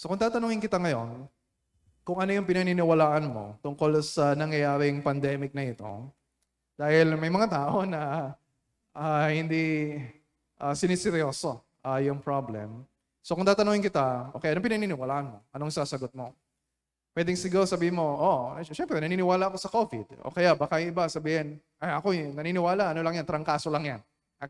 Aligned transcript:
So 0.00 0.08
kung 0.08 0.16
tatanungin 0.16 0.64
kita 0.64 0.80
ngayon, 0.80 1.28
kung 2.08 2.24
ano 2.24 2.32
yung 2.32 2.48
pinaniniwalaan 2.48 3.20
mo 3.28 3.60
tungkol 3.60 4.00
sa 4.00 4.32
nangyayaring 4.32 5.04
pandemic 5.04 5.52
na 5.52 5.68
ito, 5.68 6.08
dahil 6.80 7.20
may 7.20 7.28
mga 7.28 7.52
tao 7.52 7.84
na 7.84 8.32
ah, 8.96 9.28
hindi 9.28 10.00
uh, 10.56 10.72
siniseryoso 10.72 11.60
ah, 11.84 12.00
yung 12.00 12.16
problem. 12.16 12.80
So 13.20 13.36
kung 13.36 13.44
tatanungin 13.44 13.84
kita, 13.84 14.32
okay, 14.32 14.56
anong 14.56 14.72
pinaniniwalaan 14.72 15.36
mo? 15.36 15.38
Anong 15.52 15.68
sasagot 15.68 16.16
mo? 16.16 16.32
Pwedeng 17.12 17.36
siguro 17.36 17.68
sabihin 17.68 18.00
mo, 18.00 18.08
oh, 18.16 18.56
syempre, 18.72 19.04
naniniwala 19.04 19.52
ako 19.52 19.56
sa 19.60 19.68
COVID. 19.68 20.24
O 20.24 20.32
kaya 20.32 20.56
baka 20.56 20.80
iba 20.80 21.12
sabihin, 21.12 21.60
ay 21.76 21.92
ako 22.00 22.16
yun, 22.16 22.32
naniniwala, 22.32 22.96
ano 22.96 23.04
lang 23.04 23.20
yan, 23.20 23.28
trangkaso 23.28 23.68
lang 23.68 23.84
yan. 23.84 24.00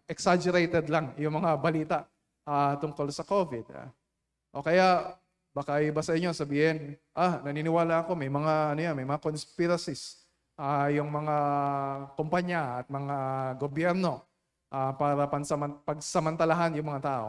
Exaggerated 0.06 0.86
lang 0.86 1.10
yung 1.18 1.42
mga 1.42 1.58
balita 1.58 2.06
ah, 2.46 2.78
tungkol 2.78 3.10
sa 3.10 3.26
COVID. 3.26 3.66
ah. 3.74 3.90
O 4.54 4.62
kaya, 4.62 5.18
baka 5.50 5.82
iba 5.82 6.00
sa 6.00 6.14
inyo 6.14 6.30
sabihin, 6.30 6.94
ah, 7.14 7.42
naniniwala 7.42 8.06
ako, 8.06 8.14
may 8.14 8.30
mga, 8.30 8.74
ano 8.74 8.80
yan, 8.80 8.94
may 8.94 9.06
mga 9.06 9.20
conspiracies. 9.22 10.22
Ah, 10.54 10.92
yung 10.92 11.08
mga 11.08 11.36
kumpanya 12.14 12.84
at 12.84 12.86
mga 12.86 13.16
gobyerno 13.58 14.22
ah, 14.70 14.94
para 14.94 15.26
pansaman, 15.26 15.74
pagsamantalahan 15.82 16.76
yung 16.78 16.88
mga 16.94 17.02
tao. 17.02 17.28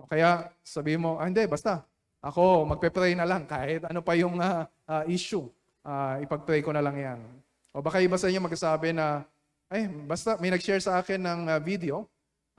O 0.00 0.08
kaya, 0.08 0.48
sabihin 0.64 1.04
mo, 1.04 1.20
ah, 1.20 1.28
hindi, 1.28 1.44
basta, 1.44 1.84
ako, 2.20 2.68
magpe-pray 2.76 3.16
na 3.16 3.24
lang 3.24 3.48
kahit 3.48 3.84
ano 3.88 4.00
pa 4.04 4.12
yung 4.16 4.36
ah, 4.40 4.68
ah, 4.88 5.04
issue. 5.08 5.48
Ah, 5.80 6.20
ipag-pray 6.20 6.60
ko 6.60 6.72
na 6.72 6.84
lang 6.84 6.96
yan. 6.96 7.20
O 7.72 7.80
baka 7.80 8.00
iba 8.04 8.16
sa 8.20 8.28
inyo 8.28 8.40
magsasabi 8.44 8.92
na, 8.92 9.24
ay, 9.70 9.86
basta 9.86 10.34
may 10.36 10.50
nag-share 10.50 10.82
sa 10.82 11.00
akin 11.00 11.20
ng 11.20 11.40
ah, 11.48 11.60
video, 11.62 12.04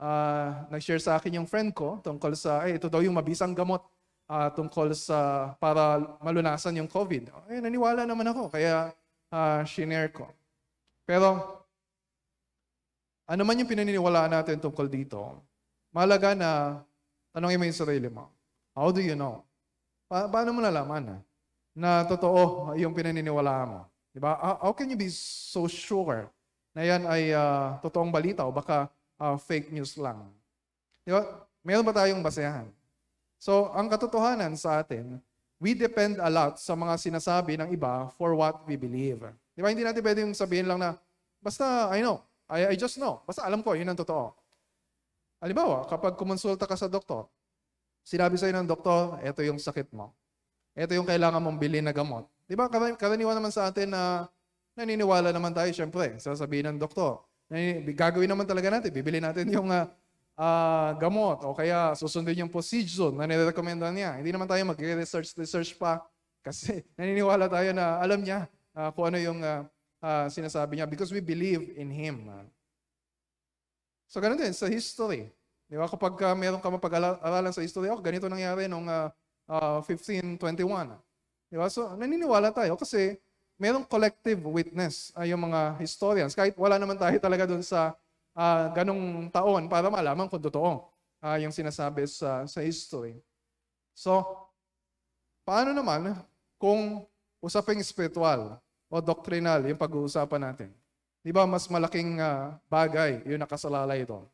ah, 0.02 0.66
nag-share 0.72 1.02
sa 1.02 1.18
akin 1.18 1.42
yung 1.42 1.46
friend 1.46 1.70
ko 1.74 2.02
tungkol 2.02 2.34
sa, 2.34 2.66
ay, 2.66 2.80
ito 2.80 2.90
daw 2.90 3.04
yung 3.04 3.14
mabisang 3.14 3.54
gamot 3.54 3.84
ah, 4.32 4.48
tungkol 4.48 4.96
sa, 4.96 5.52
para 5.60 6.00
malunasan 6.24 6.80
yung 6.80 6.88
COVID. 6.88 7.28
Eh, 7.52 7.60
naniwala 7.60 8.08
naman 8.08 8.24
ako, 8.32 8.48
kaya 8.48 8.88
ah, 9.28 9.60
shinare 9.68 10.08
ko. 10.08 10.24
Pero, 11.04 11.36
ano 13.28 13.42
man 13.44 13.60
yung 13.60 13.68
pinaniniwalaan 13.68 14.32
natin 14.32 14.56
tungkol 14.56 14.88
dito, 14.88 15.36
mahalaga 15.92 16.32
na 16.32 16.80
tanongin 17.36 17.60
mo 17.60 17.64
yung 17.68 17.80
sarili 17.84 18.08
mo. 18.08 18.32
How 18.72 18.88
do 18.88 19.04
you 19.04 19.12
know? 19.12 19.44
Pa- 20.08 20.32
paano 20.32 20.56
mo 20.56 20.64
nalaman 20.64 21.20
ah, 21.20 21.20
na 21.76 21.90
totoo 22.08 22.72
yung 22.80 22.96
pinaniniwalaan 22.96 23.68
mo? 23.68 23.80
Di 24.12 24.20
ba? 24.20 24.36
How, 24.60 24.72
can 24.76 24.92
you 24.92 24.96
be 24.96 25.08
so 25.12 25.64
sure 25.68 26.28
na 26.72 26.84
yan 26.84 27.04
ay 27.04 27.36
ah, 27.36 27.76
totoong 27.84 28.08
balita 28.12 28.48
o 28.48 28.52
baka 28.52 28.88
ah, 29.20 29.36
fake 29.36 29.68
news 29.72 29.96
lang? 30.00 30.24
Di 31.04 31.12
ba? 31.12 31.20
Meron 31.60 31.84
ba 31.84 31.92
tayong 31.92 32.24
basehan? 32.24 32.68
So, 33.42 33.74
ang 33.74 33.90
katotohanan 33.90 34.54
sa 34.54 34.86
atin, 34.86 35.18
we 35.58 35.74
depend 35.74 36.22
a 36.22 36.30
lot 36.30 36.62
sa 36.62 36.78
mga 36.78 36.94
sinasabi 36.94 37.58
ng 37.58 37.74
iba 37.74 38.06
for 38.14 38.38
what 38.38 38.62
we 38.70 38.78
believe. 38.78 39.18
Di 39.50 39.58
ba? 39.58 39.74
Hindi 39.74 39.82
natin 39.82 39.98
pwedeng 39.98 40.30
sabihin 40.30 40.70
lang 40.70 40.78
na, 40.78 40.94
basta 41.42 41.90
I 41.90 42.06
know, 42.06 42.22
I, 42.46 42.70
I 42.70 42.74
just 42.78 43.02
know. 43.02 43.18
Basta 43.26 43.42
alam 43.42 43.58
ko, 43.66 43.74
yun 43.74 43.90
ang 43.90 43.98
totoo. 43.98 44.30
Halimbawa, 45.42 45.90
kapag 45.90 46.14
kumonsulta 46.14 46.70
ka 46.70 46.78
sa 46.78 46.86
doktor, 46.86 47.26
sinabi 48.06 48.38
sa'yo 48.38 48.54
ng 48.62 48.68
doktor, 48.70 49.18
ito 49.26 49.42
yung 49.42 49.58
sakit 49.58 49.90
mo. 49.90 50.14
Ito 50.78 50.94
yung 50.94 51.10
kailangan 51.10 51.42
mong 51.42 51.58
bilhin 51.58 51.82
na 51.82 51.90
gamot. 51.90 52.30
Di 52.46 52.54
ba, 52.54 52.70
karani- 52.70 52.94
karaniwan 52.94 53.34
naman 53.34 53.50
sa 53.50 53.66
atin 53.66 53.90
na 53.90 54.30
naniniwala 54.78 55.34
naman 55.34 55.50
tayo, 55.50 55.66
syempre, 55.74 56.14
sasabihin 56.22 56.70
ng 56.70 56.78
doktor. 56.78 57.18
Gagawin 57.90 58.30
naman 58.30 58.46
talaga 58.46 58.70
natin, 58.70 58.94
bibili 58.94 59.18
natin 59.18 59.50
yung 59.50 59.66
ah, 59.66 59.90
ah, 60.42 60.90
gamot 60.98 61.46
o 61.46 61.54
kaya 61.54 61.94
susundin 61.94 62.42
yung 62.42 62.50
procedure 62.50 63.14
na 63.14 63.30
nirekomenda 63.30 63.86
niya. 63.94 64.18
Hindi 64.18 64.34
naman 64.34 64.50
tayo 64.50 64.66
mag-research 64.66 65.38
research 65.38 65.78
pa 65.78 66.02
kasi 66.42 66.82
naniniwala 66.98 67.46
tayo 67.46 67.70
na 67.70 68.02
alam 68.02 68.18
niya 68.18 68.50
ah, 68.74 68.90
kung 68.90 69.06
ano 69.14 69.22
yung 69.22 69.38
ah, 69.46 69.62
ah, 70.02 70.26
sinasabi 70.26 70.82
niya 70.82 70.90
because 70.90 71.14
we 71.14 71.22
believe 71.22 71.78
in 71.78 71.94
Him. 71.94 72.26
So 74.10 74.18
ganun 74.18 74.42
din 74.42 74.52
sa 74.52 74.66
history. 74.66 75.30
Di 75.72 75.80
ba? 75.80 75.88
Kapag 75.88 76.12
uh, 76.20 76.36
meron 76.36 76.60
ka 76.60 76.68
mapag-aralan 76.68 77.48
sa 77.48 77.64
history, 77.64 77.88
oh, 77.88 77.96
ganito 77.96 78.28
nangyari 78.28 78.68
noong 78.68 78.84
ah, 78.92 79.08
ah, 79.48 79.80
1521. 79.80 80.36
Di 81.48 81.56
ba? 81.56 81.72
So 81.72 81.96
naniniwala 81.96 82.52
tayo 82.52 82.76
kasi 82.76 83.16
merong 83.56 83.88
collective 83.88 84.44
witness 84.44 85.16
ay 85.16 85.32
yung 85.32 85.48
mga 85.48 85.80
historians. 85.80 86.36
Kahit 86.36 86.52
wala 86.60 86.76
naman 86.76 87.00
tayo 87.00 87.16
talaga 87.16 87.48
doon 87.48 87.64
sa 87.64 87.96
ah, 88.36 88.72
ganong 88.72 89.28
taon 89.28 89.68
para 89.68 89.88
malaman 89.88 90.28
kung 90.28 90.42
totoo 90.42 90.88
ah, 91.22 91.38
yung 91.38 91.54
sinasabi 91.54 92.08
sa, 92.08 92.44
sa 92.48 92.60
history. 92.64 93.20
So, 93.92 94.24
paano 95.44 95.76
naman 95.76 96.16
kung 96.56 97.04
usaping 97.42 97.82
spiritual 97.84 98.58
o 98.88 98.94
doctrinal 99.00 99.62
yung 99.64 99.80
pag-uusapan 99.80 100.52
natin? 100.52 100.70
Di 101.22 101.30
ba 101.30 101.46
mas 101.46 101.70
malaking 101.70 102.18
ah, 102.18 102.58
bagay 102.66 103.22
yung 103.30 103.38
nakasalalay 103.38 104.02
doon? 104.02 104.26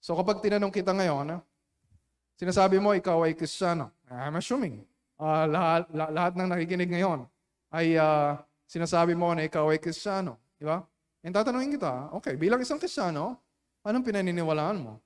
So 0.00 0.16
kapag 0.16 0.40
tinanong 0.40 0.72
kita 0.72 0.96
ngayon, 0.96 1.42
sinasabi 2.40 2.80
mo 2.80 2.96
ikaw 2.96 3.26
ay 3.28 3.36
Kristiyano. 3.36 3.92
I'm 4.08 4.40
assuming 4.40 4.86
ah, 5.20 5.44
lahat, 5.44 5.82
la- 5.92 6.12
lahat 6.12 6.32
ng 6.40 6.48
nakikinig 6.48 6.88
ngayon 6.88 7.28
ay 7.68 8.00
ah, 8.00 8.40
sinasabi 8.64 9.12
mo 9.12 9.36
na 9.36 9.44
ikaw 9.44 9.68
ay 9.68 9.76
Kristiyano. 9.76 10.40
Di 10.56 10.64
ba? 10.64 10.80
And 11.26 11.34
tatanungin 11.34 11.74
kita, 11.74 12.14
okay, 12.14 12.38
bilang 12.38 12.62
isang 12.62 12.78
Kristiyano, 12.78 13.42
anong 13.82 14.06
pinaniniwalaan 14.06 14.78
mo? 14.78 15.02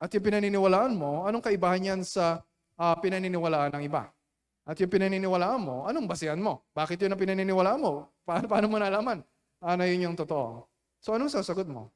At 0.00 0.08
yung 0.16 0.24
pinaniniwalaan 0.24 0.96
mo, 0.96 1.28
anong 1.28 1.44
kaibahan 1.44 1.92
yan 1.92 2.00
sa 2.08 2.40
ah, 2.80 2.96
pinaniniwalaan 2.96 3.76
ng 3.76 3.84
iba? 3.84 4.08
At 4.64 4.80
yung 4.80 4.88
pinaniniwalaan 4.88 5.60
mo, 5.60 5.84
anong 5.84 6.08
basehan 6.08 6.40
mo? 6.40 6.64
Bakit 6.72 7.04
yun 7.04 7.12
ang 7.12 7.20
pinaniniwalaan 7.20 7.76
mo? 7.76 8.08
Paano, 8.24 8.48
paano 8.48 8.66
mo 8.72 8.80
nalaman 8.80 9.20
ah, 9.60 9.76
na 9.76 9.84
yun 9.84 10.08
yung 10.08 10.16
totoo? 10.16 10.64
So 11.04 11.12
anong 11.12 11.28
sasagot 11.28 11.68
mo? 11.68 11.92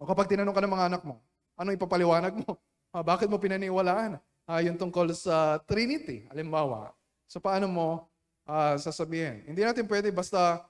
O 0.00 0.08
kapag 0.08 0.32
tinanong 0.32 0.56
ka 0.56 0.64
ng 0.64 0.72
mga 0.72 0.86
anak 0.96 1.02
mo, 1.04 1.20
anong 1.60 1.76
ipapaliwanag 1.76 2.40
mo? 2.40 2.56
Ah, 2.92 3.00
bakit 3.00 3.24
mo 3.24 3.40
pinaniwalaan? 3.40 4.20
Ah, 4.44 4.60
yung 4.60 4.76
tungkol 4.76 5.16
sa 5.16 5.56
Trinity, 5.64 6.28
halimbawa. 6.28 6.92
So 7.24 7.40
paano 7.40 7.64
mo 7.64 7.88
ah, 8.44 8.76
sasabihin? 8.76 9.48
Hindi 9.48 9.64
natin 9.64 9.88
pwede 9.88 10.12
basta 10.12 10.60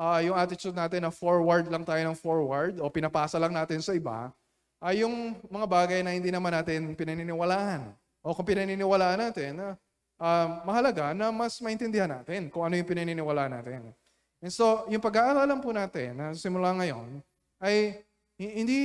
ah, 0.00 0.24
yung 0.24 0.32
attitude 0.32 0.72
natin 0.72 1.04
na 1.04 1.12
forward 1.12 1.68
lang 1.68 1.84
tayo 1.84 2.00
ng 2.00 2.16
forward 2.16 2.80
o 2.80 2.88
pinapasa 2.88 3.36
lang 3.36 3.52
natin 3.52 3.84
sa 3.84 3.92
iba, 3.92 4.32
ay 4.80 5.04
yung 5.04 5.36
mga 5.52 5.66
bagay 5.68 6.00
na 6.00 6.16
hindi 6.16 6.32
naman 6.32 6.56
natin 6.56 6.96
pinaniniwalaan. 6.96 7.92
O 8.24 8.32
kung 8.32 8.48
pinaniniwalaan 8.48 9.28
natin, 9.28 9.60
ah, 9.60 9.74
ah, 10.16 10.64
mahalaga 10.64 11.12
na 11.12 11.28
mas 11.28 11.60
maintindihan 11.60 12.08
natin 12.08 12.48
kung 12.48 12.64
ano 12.64 12.80
yung 12.80 12.88
pinaniniwalaan 12.88 13.60
natin. 13.60 13.92
And 14.40 14.48
so, 14.48 14.88
yung 14.88 15.04
pag-aaralan 15.04 15.60
po 15.60 15.68
natin 15.68 16.16
na 16.16 16.32
simula 16.32 16.72
ngayon, 16.72 17.20
ay 17.60 18.00
hi- 18.40 18.54
hindi 18.64 18.78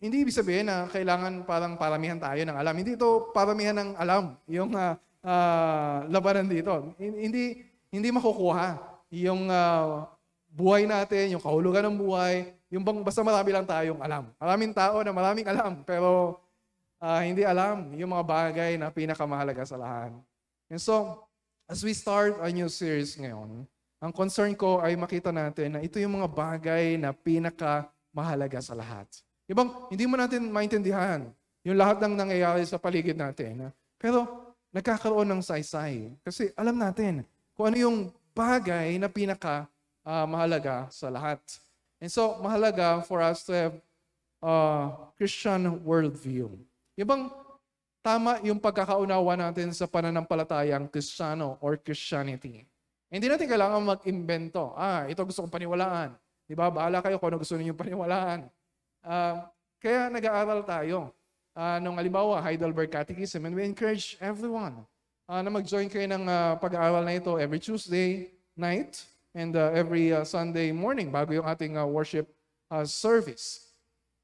hindi 0.00 0.24
ibig 0.24 0.32
sabihin 0.32 0.72
na 0.72 0.88
kailangan 0.88 1.44
parang 1.44 1.76
paramihan 1.76 2.16
tayo 2.16 2.40
ng 2.40 2.56
alam. 2.56 2.72
Hindi 2.72 2.96
ito 2.96 3.28
paramihan 3.36 3.76
ng 3.76 3.90
alam, 4.00 4.40
yung 4.48 4.72
ah, 4.72 4.96
ah, 5.20 6.08
labanan 6.08 6.48
dito. 6.48 6.96
Hin- 6.96 7.28
Hindi 7.28 7.60
hindi 7.92 8.08
makukuha 8.08 8.80
yung 9.12 9.52
ah, 9.52 10.08
buhay 10.52 10.84
natin, 10.84 11.32
yung 11.36 11.42
kahulugan 11.42 11.88
ng 11.88 11.96
buhay, 11.96 12.52
yung 12.68 12.84
bang 12.84 13.00
basta 13.00 13.24
marami 13.24 13.50
lang 13.52 13.64
tayong 13.64 14.00
alam. 14.04 14.28
Maraming 14.36 14.72
tao 14.76 15.00
na 15.00 15.12
maraming 15.12 15.48
alam, 15.48 15.80
pero 15.82 16.40
ah, 17.00 17.24
hindi 17.24 17.42
alam 17.42 17.96
yung 17.96 18.12
mga 18.12 18.24
bagay 18.24 18.70
na 18.76 18.92
pinakamahalaga 18.92 19.64
sa 19.64 19.80
lahat. 19.80 20.12
And 20.68 20.80
so, 20.80 21.24
as 21.68 21.80
we 21.80 21.96
start 21.96 22.36
a 22.44 22.48
new 22.52 22.68
series 22.68 23.16
ngayon, 23.16 23.64
ang 24.02 24.12
concern 24.12 24.52
ko 24.52 24.78
ay 24.84 24.92
makita 24.92 25.32
natin 25.32 25.78
na 25.78 25.80
ito 25.80 25.96
yung 25.96 26.20
mga 26.20 26.28
bagay 26.28 27.00
na 27.00 27.16
pinakamahalaga 27.16 28.60
sa 28.60 28.76
lahat. 28.76 29.08
Ibang, 29.48 29.88
hindi 29.88 30.04
mo 30.04 30.20
natin 30.20 30.52
maintindihan 30.52 31.32
yung 31.64 31.78
lahat 31.78 32.02
ng 32.02 32.12
nangyayari 32.12 32.66
sa 32.68 32.76
paligid 32.76 33.16
natin. 33.16 33.72
Pero, 33.96 34.26
nagkakaroon 34.72 35.28
ng 35.28 35.40
saysay. 35.44 36.16
Kasi 36.24 36.50
alam 36.56 36.74
natin 36.80 37.22
kung 37.52 37.70
ano 37.70 37.76
yung 37.76 37.96
bagay 38.32 38.96
na 38.96 39.12
pinaka 39.12 39.68
ah, 40.06 40.26
mahalaga 40.26 40.90
sa 40.90 41.08
lahat. 41.08 41.40
And 42.02 42.10
so, 42.10 42.38
mahalaga 42.42 43.06
for 43.06 43.22
us 43.22 43.46
to 43.46 43.52
have 43.54 43.74
uh, 44.42 44.90
Christian 45.14 45.78
worldview. 45.86 46.50
Yung 46.98 47.08
bang 47.08 47.24
tama 48.02 48.42
yung 48.42 48.58
pagkakaunawa 48.58 49.38
natin 49.38 49.70
sa 49.70 49.86
pananampalatayang 49.86 50.90
Kristiyano 50.90 51.56
or 51.62 51.78
Christianity. 51.78 52.66
Hindi 53.06 53.30
natin 53.30 53.46
kailangan 53.46 53.78
mag-imbento. 53.78 54.74
Ah, 54.74 55.06
ito 55.06 55.22
gusto 55.22 55.46
kong 55.46 55.54
paniwalaan. 55.54 56.10
Di 56.48 56.58
ba? 56.58 56.68
Bahala 56.68 56.98
kayo 56.98 57.22
kung 57.22 57.30
ano 57.30 57.38
gusto 57.38 57.54
ninyong 57.54 57.78
paniwalaan. 57.86 58.40
Ah, 59.06 59.46
kaya 59.78 60.10
nag-aaral 60.10 60.66
tayo. 60.66 61.14
Ah, 61.54 61.78
nung 61.78 62.00
halimbawa, 62.00 62.40
Heidelberg 62.42 62.90
Catechism, 62.90 63.44
and 63.44 63.52
we 63.52 63.62
encourage 63.62 64.16
everyone 64.18 64.82
ah, 65.28 65.44
na 65.44 65.52
mag-join 65.52 65.86
kayo 65.86 66.08
ng 66.08 66.24
ah, 66.26 66.56
pag-aaral 66.58 67.04
na 67.06 67.14
ito 67.14 67.36
every 67.38 67.62
Tuesday 67.62 68.32
night 68.58 69.04
and 69.32 69.56
ah, 69.56 69.72
every 69.72 70.12
ah, 70.12 70.24
Sunday 70.24 70.70
morning 70.72 71.08
bago 71.08 71.32
yung 71.32 71.48
ating 71.48 71.76
ah, 71.76 71.88
worship 71.88 72.28
ah, 72.68 72.84
service. 72.84 73.72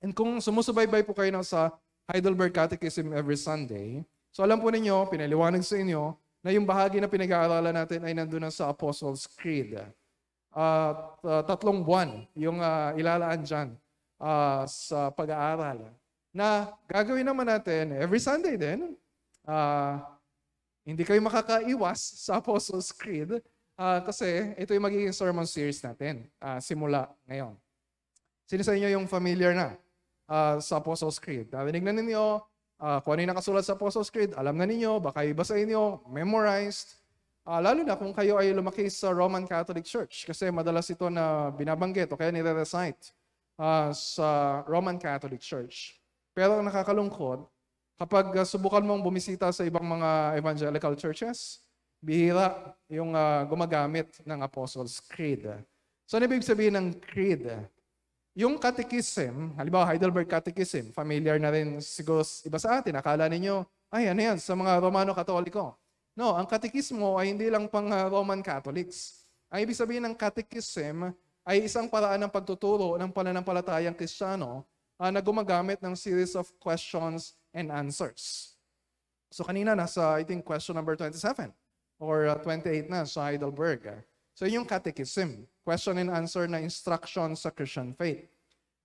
And 0.05 0.15
kung 0.15 0.39
sumusubaybay 0.39 1.03
po 1.03 1.17
kayo 1.17 1.33
ng 1.35 1.45
sa 1.45 1.75
Heidelberg 2.07 2.55
Catechism 2.55 3.13
every 3.13 3.37
Sunday, 3.37 4.05
so 4.31 4.47
alam 4.47 4.63
po 4.63 4.71
ninyo, 4.71 5.09
pinaliwanag 5.11 5.65
sa 5.65 5.77
inyo 5.77 6.15
na 6.45 6.55
yung 6.55 6.65
bahagi 6.65 7.03
na 7.03 7.11
pinag-aaralan 7.11 7.75
natin 7.75 8.01
ay 8.07 8.15
nandun 8.15 8.47
na 8.47 8.53
sa 8.55 8.71
Apostles' 8.71 9.27
Creed. 9.27 9.75
Uh, 10.55 10.93
tatlong 11.45 11.83
buwan 11.85 12.25
yung 12.33 12.63
uh, 12.63 12.95
ilalaan 12.97 13.43
dyan 13.43 13.69
uh, 14.23 14.63
sa 14.65 15.11
pag-aaral. 15.13 15.91
Na 16.31 16.71
gagawin 16.87 17.27
naman 17.27 17.47
natin 17.47 17.91
every 17.99 18.23
Sunday 18.23 18.55
din. 18.55 18.95
Uh, 19.43 19.99
hindi 20.87 21.03
kayo 21.03 21.19
makakaiwas 21.21 22.23
sa 22.23 22.39
Apostles' 22.39 22.95
Creed 22.95 23.43
uh, 23.79 24.03
kasi 24.03 24.53
ito 24.59 24.75
yung 24.75 24.85
magiging 24.85 25.15
sermon 25.15 25.47
series 25.47 25.81
natin 25.81 26.27
uh, 26.43 26.59
simula 26.59 27.09
ngayon. 27.31 27.55
Sino 28.45 28.67
sa 28.67 28.75
inyo 28.75 28.99
yung 28.99 29.07
familiar 29.07 29.55
na 29.55 29.79
uh, 30.27 30.59
sa 30.59 30.83
Apostles' 30.83 31.23
Creed? 31.23 31.49
Narinig 31.55 31.87
na 31.87 31.95
ninyo 31.95 32.25
uh, 32.83 32.99
kung 33.03 33.15
ano 33.15 33.21
yung 33.23 33.33
nakasulat 33.35 33.65
sa 33.67 33.75
Apostles' 33.75 34.11
Creed, 34.11 34.33
alam 34.35 34.57
na 34.57 34.67
ninyo, 34.67 34.99
baka 35.03 35.27
iba 35.27 35.43
sa 35.45 35.59
inyo, 35.59 36.03
memorized. 36.09 36.99
Uh, 37.49 37.61
lalo 37.65 37.81
na 37.81 37.97
kung 37.97 38.13
kayo 38.13 38.37
ay 38.37 38.53
lumaki 38.53 38.93
sa 38.93 39.09
Roman 39.09 39.49
Catholic 39.49 39.89
Church 39.89 40.29
kasi 40.29 40.53
madalas 40.53 40.85
ito 40.93 41.09
na 41.09 41.49
binabanggit 41.49 42.13
o 42.13 42.17
kaya 42.21 42.29
nire-recite 42.29 43.17
uh, 43.57 43.89
sa 43.93 44.61
Roman 44.69 45.01
Catholic 45.01 45.41
Church. 45.41 45.97
Pero 46.37 46.61
ang 46.61 46.69
nakakalungkot, 46.69 47.49
kapag 47.97 48.27
uh, 48.37 48.45
subukan 48.45 48.85
mong 48.85 49.01
bumisita 49.01 49.49
sa 49.49 49.65
ibang 49.65 49.85
mga 49.85 50.37
evangelical 50.37 50.93
churches, 50.93 51.65
bihira 51.99 52.75
yung 52.87 53.13
uh, 53.13 53.43
gumagamit 53.45 54.23
ng 54.23 54.39
Apostles' 54.43 55.03
Creed. 55.03 55.45
So, 56.09 56.17
ano 56.17 56.25
ibig 56.25 56.47
sabihin 56.47 56.79
ng 56.79 56.89
creed? 57.05 57.45
Yung 58.39 58.57
catechism, 58.57 59.59
halimbawa 59.59 59.91
Heidelberg 59.91 60.31
Catechism, 60.31 60.95
familiar 60.95 61.43
na 61.43 61.51
rin 61.51 61.83
siguro 61.83 62.23
iba 62.47 62.57
sa 62.57 62.79
atin. 62.79 62.95
Akala 62.97 63.27
ninyo, 63.27 63.67
ay 63.91 64.09
ano 64.09 64.21
yan, 64.23 64.39
sa 64.39 64.55
mga 64.55 64.79
Romano 64.79 65.11
Katoliko. 65.13 65.75
No, 66.15 66.35
ang 66.35 66.51
katekismo 66.51 67.15
ay 67.15 67.31
hindi 67.31 67.47
lang 67.47 67.71
pang 67.71 67.87
uh, 67.91 68.11
Roman 68.11 68.43
Catholics. 68.43 69.27
Ang 69.51 69.63
ibig 69.63 69.79
sabihin 69.79 70.03
ng 70.07 70.15
catechism 70.19 71.15
ay 71.47 71.67
isang 71.67 71.87
paraan 71.87 72.19
ng 72.27 72.33
pagtuturo 72.33 72.99
ng 72.99 73.11
pananampalatayang 73.15 73.95
Kristiyano 73.95 74.67
uh, 74.99 75.11
na 75.15 75.23
gumagamit 75.23 75.79
ng 75.79 75.95
series 75.95 76.35
of 76.35 76.51
questions 76.59 77.39
and 77.55 77.71
answers. 77.71 78.55
So 79.31 79.47
kanina 79.47 79.79
nasa, 79.79 80.19
I 80.19 80.27
think, 80.27 80.43
question 80.43 80.75
number 80.75 80.99
27 80.99 81.55
or 81.99 82.31
uh, 82.31 82.39
28 82.41 82.89
na 82.89 83.05
sa 83.05 83.31
Heidelberg. 83.31 83.91
So 84.39 84.47
yung 84.47 84.65
catechism 84.65 85.47
question 85.69 86.01
and 86.01 86.09
answer 86.09 86.49
na 86.49 86.65
instruction 86.65 87.37
sa 87.37 87.53
Christian 87.53 87.93
faith. 87.93 88.25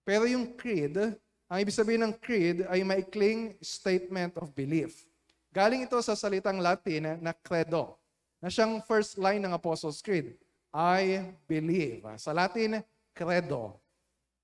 Pero 0.04 0.28
yung 0.28 0.52
creed, 0.60 1.00
ang 1.48 1.58
ibig 1.64 1.72
sabihin 1.72 2.04
ng 2.04 2.14
creed 2.20 2.68
ay 2.68 2.84
maikling 2.84 3.56
statement 3.64 4.36
of 4.36 4.52
belief. 4.52 5.08
Galing 5.56 5.88
ito 5.88 5.96
sa 6.04 6.12
salitang 6.12 6.60
Latin 6.60 7.24
na 7.24 7.32
credo, 7.32 7.96
na 8.44 8.52
siyang 8.52 8.84
first 8.84 9.16
line 9.16 9.40
ng 9.40 9.56
Apostles' 9.56 10.04
Creed. 10.04 10.36
I 10.74 11.32
believe. 11.48 12.04
Sa 12.20 12.34
Latin, 12.36 12.84
credo. 13.16 13.78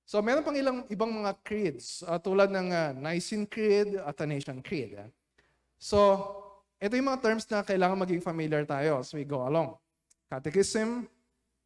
So 0.08 0.24
meron 0.24 0.46
pang 0.46 0.56
ilang 0.56 0.86
ibang 0.88 1.12
mga 1.12 1.36
creeds 1.44 2.06
uh, 2.08 2.22
tulad 2.22 2.54
ng 2.54 2.70
uh, 2.72 2.96
Nicene 2.96 3.50
Creed, 3.50 4.00
Athanasian 4.00 4.64
Creed. 4.64 4.96
So, 5.76 6.00
ito 6.80 6.96
yung 6.96 7.12
mga 7.12 7.20
terms 7.20 7.44
na 7.52 7.60
kailangan 7.60 8.00
maging 8.00 8.24
familiar 8.24 8.64
tayo 8.64 9.04
as 9.04 9.12
we 9.12 9.28
go 9.28 9.44
along. 9.44 9.76
Catechism, 10.32 11.12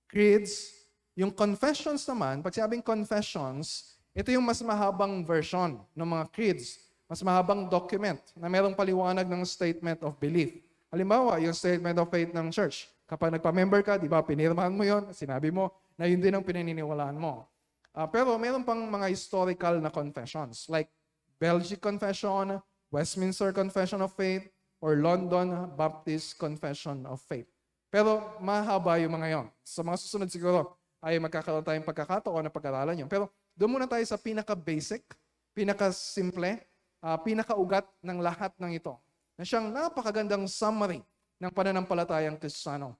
creeds. 0.09 0.73
Yung 1.13 1.29
confessions 1.29 2.01
naman, 2.09 2.41
pag 2.41 2.49
sinabing 2.49 2.81
confessions, 2.81 3.93
ito 4.17 4.33
yung 4.33 4.41
mas 4.41 4.57
mahabang 4.65 5.21
version 5.21 5.77
ng 5.93 6.07
mga 6.09 6.25
creeds. 6.33 6.81
Mas 7.05 7.21
mahabang 7.21 7.69
document 7.69 8.17
na 8.33 8.49
merong 8.49 8.73
paliwanag 8.73 9.29
ng 9.29 9.45
statement 9.45 10.01
of 10.01 10.17
belief. 10.17 10.57
Halimbawa, 10.89 11.37
yung 11.37 11.53
statement 11.53 11.93
of 12.01 12.09
faith 12.09 12.33
ng 12.33 12.49
church. 12.49 12.89
Kapag 13.05 13.37
nagpa-member 13.37 13.85
ka, 13.85 14.01
di 14.01 14.09
ba, 14.09 14.25
pinirmahan 14.25 14.73
mo 14.73 14.81
yon, 14.81 15.13
sinabi 15.13 15.53
mo 15.53 15.69
na 15.93 16.09
yun 16.09 16.17
din 16.17 16.33
ang 16.33 16.41
pinaniniwalaan 16.41 17.13
mo. 17.13 17.45
Uh, 17.93 18.09
pero 18.09 18.33
meron 18.41 18.65
pang 18.65 18.81
mga 18.81 19.13
historical 19.13 19.77
na 19.77 19.93
confessions 19.93 20.65
like 20.65 20.89
Belgic 21.37 21.77
Confession, 21.77 22.57
Westminster 22.89 23.53
Confession 23.53 24.01
of 24.01 24.09
Faith, 24.17 24.49
or 24.83 24.99
London 24.99 25.71
Baptist 25.79 26.35
Confession 26.35 27.07
of 27.07 27.23
Faith. 27.23 27.47
Pero 27.87 28.35
mahaba 28.43 28.99
yung 28.99 29.15
mga 29.15 29.27
yon. 29.31 29.47
Sa 29.63 29.79
mga 29.79 29.95
susunod 29.95 30.27
siguro 30.27 30.75
ay 30.99 31.15
magkakaroon 31.23 31.63
tayong 31.63 31.87
pagkakataon 31.87 32.43
na 32.43 32.51
pag-aralan 32.51 32.99
yun. 32.99 33.07
Pero 33.07 33.31
doon 33.55 33.79
muna 33.79 33.87
tayo 33.87 34.03
sa 34.03 34.19
pinaka-basic, 34.19 35.07
pinaka-simple, 35.55 36.59
uh, 36.99 37.15
pinaka-ugat 37.23 37.87
ng 38.03 38.19
lahat 38.19 38.51
ng 38.59 38.75
ito. 38.75 38.91
Na 39.39 39.47
siyang 39.47 39.71
napakagandang 39.71 40.43
summary 40.51 40.99
ng 41.39 41.51
pananampalatayang 41.55 42.35
Kristiyano. 42.35 42.99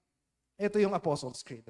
Ito 0.56 0.80
yung 0.80 0.95
Apostles' 0.95 1.44
Creed. 1.44 1.68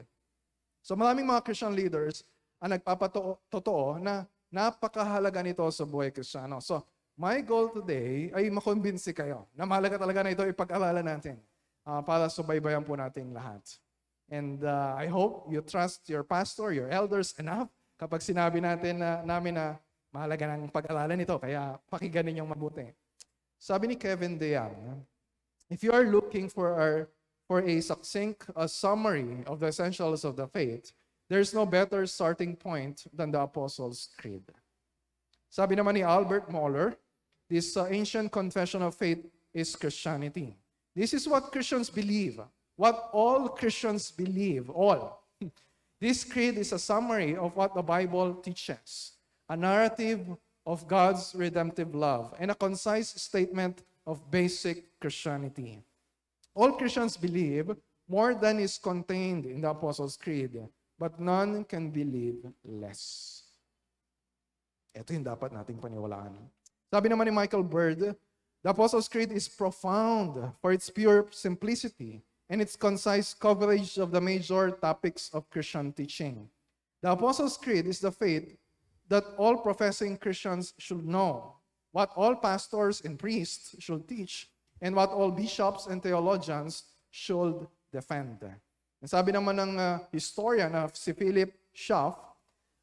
So 0.86 0.94
maraming 0.94 1.25
mga 1.25 1.42
Christian 1.42 1.74
leaders 1.74 2.21
ang 2.62 2.77
nagpapatotoo 2.77 3.98
na 3.98 4.30
napakahalaga 4.54 5.42
nito 5.42 5.65
sa 5.74 5.83
buhay 5.89 6.13
Kristiyano. 6.13 6.62
So, 6.62 6.86
my 7.18 7.42
goal 7.45 7.69
today 7.69 8.33
ay 8.33 8.50
makumbinsi 8.50 9.13
kayo 9.13 9.45
na 9.54 9.69
mahalaga 9.69 10.01
talaga 10.01 10.25
na 10.25 10.33
ito 10.33 10.44
ipag-aralan 10.50 11.06
natin 11.06 11.38
uh, 11.86 12.01
para 12.01 12.25
subaybayan 12.30 12.81
po 12.81 12.98
natin 12.98 13.30
lahat. 13.33 13.62
And 14.33 14.65
uh, 14.65 14.98
I 14.98 15.06
hope 15.06 15.45
you 15.51 15.62
trust 15.62 16.10
your 16.10 16.25
pastor, 16.25 16.74
your 16.74 16.89
elders 16.89 17.38
enough 17.38 17.69
kapag 18.01 18.25
sinabi 18.25 18.57
natin 18.57 18.98
na 18.98 19.21
namin 19.21 19.54
na 19.54 19.77
mahalaga 20.10 20.57
ng 20.57 20.69
pag-aralan 20.74 21.21
ito, 21.21 21.38
kaya 21.38 21.77
pakinggan 21.89 22.25
ninyong 22.25 22.50
mabuti. 22.50 22.89
Sabi 23.62 23.94
ni 23.94 23.95
Kevin 23.95 24.38
DeYoung, 24.38 25.01
if 25.69 25.81
you 25.86 25.94
are 25.94 26.06
looking 26.06 26.50
for, 26.50 26.75
our, 26.75 27.10
for 27.48 27.62
a 27.63 27.80
succinct 27.80 28.50
a 28.57 28.68
summary 28.68 29.42
of 29.45 29.62
the 29.62 29.69
essentials 29.69 30.25
of 30.25 30.36
the 30.36 30.45
faith, 30.50 30.92
there's 31.30 31.54
no 31.54 31.65
better 31.65 32.06
starting 32.06 32.57
point 32.57 33.07
than 33.13 33.31
the 33.31 33.39
Apostles' 33.39 34.12
Creed. 34.19 34.44
Sabi 35.50 35.77
naman 35.77 35.95
ni 35.98 36.04
Albert 36.04 36.50
Moller, 36.50 36.98
this 37.53 37.77
uh, 37.77 37.85
ancient 37.85 38.31
confession 38.31 38.81
of 38.81 38.95
faith 38.95 39.29
is 39.53 39.75
Christianity. 39.75 40.57
This 40.95 41.13
is 41.13 41.27
what 41.27 41.51
Christians 41.51 41.88
believe. 41.88 42.41
What 42.75 43.13
all 43.13 43.50
Christians 43.50 44.09
believe, 44.09 44.73
all. 44.73 45.21
This 46.01 46.25
creed 46.25 46.57
is 46.57 46.73
a 46.73 46.79
summary 46.79 47.38
of 47.38 47.55
what 47.55 47.71
the 47.71 47.85
Bible 47.85 48.35
teaches, 48.44 49.13
a 49.47 49.55
narrative 49.55 50.19
of 50.65 50.83
God's 50.85 51.31
redemptive 51.31 51.95
love, 51.95 52.33
and 52.39 52.51
a 52.51 52.55
concise 52.55 53.13
statement 53.22 53.86
of 54.05 54.19
basic 54.29 55.00
Christianity. 55.00 55.79
All 56.53 56.74
Christians 56.74 57.15
believe 57.15 57.72
more 58.10 58.36
than 58.36 58.60
is 58.60 58.77
contained 58.77 59.45
in 59.45 59.62
the 59.62 59.69
Apostles' 59.69 60.17
Creed, 60.17 60.60
but 61.00 61.22
none 61.22 61.63
can 61.63 61.88
believe 61.89 62.43
less. 62.65 63.43
Ito 64.91 65.13
yung 65.13 65.24
dapat 65.24 65.55
nating 65.55 65.79
paniwalaan. 65.79 66.36
Sabi 66.93 67.09
naman 67.09 67.25
ni 67.25 67.33
Michael 67.33 67.65
Bird, 67.65 68.13
The 68.62 68.69
Apostles' 68.69 69.09
Creed 69.09 69.33
is 69.33 69.50
profound 69.50 70.38
for 70.62 70.69
its 70.69 70.93
pure 70.93 71.25
simplicity 71.33 72.21
and 72.53 72.62
its 72.62 72.77
concise 72.77 73.33
coverage 73.33 73.97
of 73.97 74.13
the 74.13 74.21
major 74.21 74.69
topics 74.69 75.33
of 75.33 75.50
Christian 75.50 75.89
teaching. 75.89 76.45
The 77.01 77.17
Apostles' 77.17 77.57
Creed 77.57 77.89
is 77.89 77.97
the 77.97 78.13
faith 78.13 78.45
that 79.09 79.25
all 79.41 79.57
professing 79.57 80.21
Christians 80.21 80.77
should 80.77 81.01
know, 81.01 81.57
what 81.97 82.13
all 82.13 82.38
pastors 82.38 83.01
and 83.01 83.17
priests 83.17 83.73
should 83.81 84.05
teach, 84.05 84.53
and 84.77 84.93
what 84.93 85.09
all 85.09 85.33
bishops 85.33 85.89
and 85.89 85.97
theologians 85.97 86.93
should 87.09 87.65
defend. 87.89 88.38
And 89.01 89.09
sabi 89.09 89.33
naman 89.33 89.57
ng 89.57 89.73
uh, 89.81 89.97
historian 90.13 90.69
na 90.69 90.93
si 90.93 91.09
Philip 91.17 91.57
Schaff, 91.73 92.21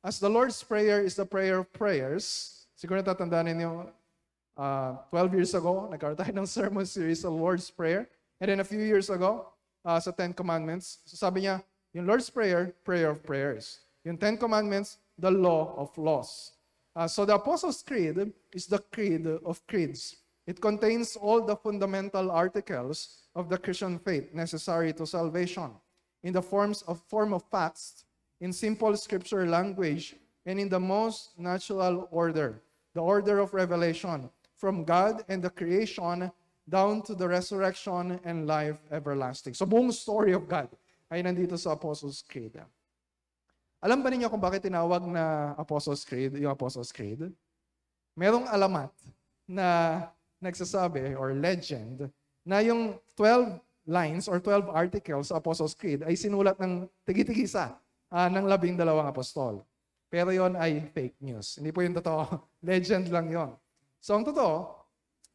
as 0.02 0.18
the 0.18 0.26
Lord's 0.26 0.58
Prayer 0.66 0.98
is 0.98 1.14
the 1.14 1.22
prayer 1.30 1.62
of 1.62 1.70
prayers, 1.70 2.58
siguro 2.74 2.98
natatandaan 2.98 3.54
ninyo 3.54 3.99
uh, 4.60 5.00
12 5.08 5.40
years 5.40 5.52
ago, 5.56 5.88
nagkaroon 5.88 6.20
tayo 6.20 6.32
ng 6.36 6.44
sermon 6.44 6.84
series 6.84 7.24
sa 7.24 7.32
Lord's 7.32 7.72
Prayer. 7.72 8.04
And 8.36 8.52
then 8.52 8.60
a 8.60 8.68
few 8.68 8.84
years 8.84 9.08
ago, 9.08 9.48
uh, 9.84 9.96
sa 9.96 10.12
Ten 10.12 10.36
Commandments, 10.36 11.00
so 11.08 11.16
sabi 11.16 11.48
niya, 11.48 11.64
yung 11.96 12.04
Lord's 12.04 12.28
Prayer, 12.28 12.76
prayer 12.84 13.08
of 13.08 13.24
prayers. 13.24 13.80
Yung 14.04 14.20
Ten 14.20 14.36
Commandments, 14.36 15.00
the 15.16 15.32
law 15.32 15.72
of 15.80 15.88
laws. 15.96 16.52
Uh, 16.92 17.08
so 17.08 17.24
the 17.24 17.34
Apostles' 17.34 17.80
Creed 17.80 18.20
is 18.52 18.66
the 18.66 18.78
creed 18.92 19.24
of 19.24 19.64
creeds. 19.66 20.20
It 20.46 20.60
contains 20.60 21.16
all 21.16 21.40
the 21.40 21.56
fundamental 21.56 22.30
articles 22.30 23.28
of 23.34 23.48
the 23.48 23.56
Christian 23.56 23.98
faith 23.98 24.34
necessary 24.34 24.92
to 24.94 25.06
salvation 25.06 25.70
in 26.22 26.32
the 26.32 26.42
forms 26.42 26.82
of 26.82 27.00
form 27.08 27.32
of 27.32 27.44
facts, 27.50 28.04
in 28.40 28.52
simple 28.52 28.96
scripture 28.96 29.46
language, 29.46 30.16
and 30.44 30.58
in 30.58 30.68
the 30.68 30.80
most 30.80 31.38
natural 31.38 32.08
order, 32.10 32.60
the 32.94 33.00
order 33.00 33.38
of 33.38 33.54
revelation, 33.54 34.28
from 34.60 34.84
God 34.84 35.24
and 35.32 35.40
the 35.40 35.48
creation 35.48 36.28
down 36.68 37.00
to 37.08 37.16
the 37.16 37.24
resurrection 37.24 38.20
and 38.22 38.44
life 38.44 38.76
everlasting. 38.92 39.56
So 39.56 39.64
buong 39.64 39.88
story 39.90 40.36
of 40.36 40.44
God 40.44 40.68
ay 41.08 41.24
nandito 41.24 41.56
sa 41.56 41.72
Apostles' 41.72 42.20
Creed. 42.20 42.60
Alam 43.80 44.04
ba 44.04 44.12
ninyo 44.12 44.28
kung 44.28 44.38
bakit 44.38 44.68
tinawag 44.68 45.00
na 45.08 45.56
Apostles' 45.56 46.04
Creed, 46.04 46.36
yung 46.36 46.52
Apostles' 46.52 46.92
Creed? 46.92 47.32
Merong 48.12 48.44
alamat 48.52 48.92
na 49.48 49.98
nagsasabi 50.36 51.16
or 51.16 51.32
legend 51.32 52.12
na 52.44 52.60
yung 52.60 53.00
12 53.16 53.56
lines 53.88 54.28
or 54.28 54.36
12 54.38 54.68
articles 54.68 55.32
sa 55.32 55.40
Apostles' 55.40 55.72
Creed 55.72 56.04
ay 56.04 56.14
sinulat 56.14 56.60
ng 56.60 56.84
tigi-tigisa 57.08 57.80
ah, 58.12 58.28
ng 58.28 58.44
labing 58.44 58.76
dalawang 58.76 59.08
apostol. 59.08 59.64
Pero 60.12 60.34
yon 60.34 60.58
ay 60.58 60.84
fake 60.92 61.16
news. 61.22 61.56
Hindi 61.56 61.72
po 61.72 61.80
yung 61.80 61.96
totoo. 61.96 62.26
Legend 62.68 63.08
lang 63.08 63.26
yon. 63.32 63.50
So 64.00 64.16
ang 64.16 64.24
totoo, 64.24 64.80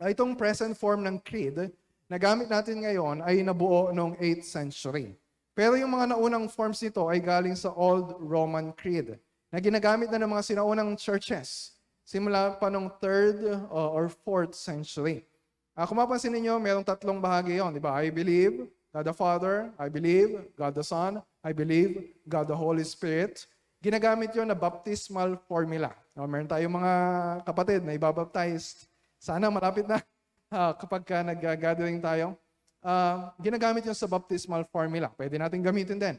ay 0.01 0.17
itong 0.17 0.33
present 0.33 0.73
form 0.73 1.05
ng 1.05 1.21
creed 1.21 1.69
na 2.09 2.17
gamit 2.17 2.49
natin 2.49 2.81
ngayon 2.81 3.21
ay 3.21 3.45
nabuo 3.45 3.93
noong 3.93 4.17
8th 4.17 4.45
century. 4.45 5.13
Pero 5.55 5.79
yung 5.79 5.95
mga 5.95 6.11
naunang 6.11 6.51
forms 6.51 6.83
nito 6.83 7.07
ay 7.07 7.23
galing 7.23 7.55
sa 7.55 7.71
Old 7.71 8.19
Roman 8.19 8.75
Creed 8.75 9.15
na 9.47 9.57
ginagamit 9.63 10.11
na 10.11 10.19
ng 10.19 10.27
mga 10.27 10.43
sinaunang 10.51 10.99
churches 10.99 11.79
simula 12.05 12.53
pa 12.59 12.67
noong 12.67 12.91
3rd 13.01 13.69
uh, 13.71 13.89
or 13.89 14.11
4th 14.11 14.53
century. 14.53 15.25
Uh, 15.73 15.87
kung 15.89 15.97
mapansin 15.97 16.31
ninyo, 16.31 16.61
mayroong 16.61 16.85
tatlong 16.85 17.17
bahagi 17.17 17.57
yon, 17.57 17.73
di 17.73 17.81
ba? 17.81 17.97
I 17.97 18.13
believe 18.13 18.69
God 18.93 19.05
the 19.09 19.15
Father, 19.15 19.73
I 19.75 19.87
believe 19.89 20.43
God 20.55 20.77
the 20.77 20.85
Son, 20.85 21.19
I 21.41 21.51
believe 21.51 22.13
God 22.29 22.47
the 22.47 22.55
Holy 22.55 22.85
Spirit. 22.85 23.49
Ginagamit 23.81 24.31
yon 24.37 24.51
na 24.51 24.55
baptismal 24.55 25.35
formula. 25.49 25.91
No, 26.15 26.23
meron 26.31 26.47
tayong 26.47 26.71
mga 26.71 26.93
kapatid 27.43 27.83
na 27.83 27.91
ibabaptized. 27.91 28.87
Sana 29.19 29.51
malapit 29.51 29.83
na 29.83 29.99
uh, 30.47 30.71
kapag 30.79 31.03
ka 31.03 31.19
nag-gathering 31.27 31.99
tayo. 31.99 32.39
Uh, 32.79 33.27
ginagamit 33.43 33.83
yon 33.83 33.97
sa 33.97 34.07
baptismal 34.07 34.63
formula. 34.63 35.11
Pwede 35.11 35.35
natin 35.35 35.59
gamitin 35.59 35.99
din 35.99 36.15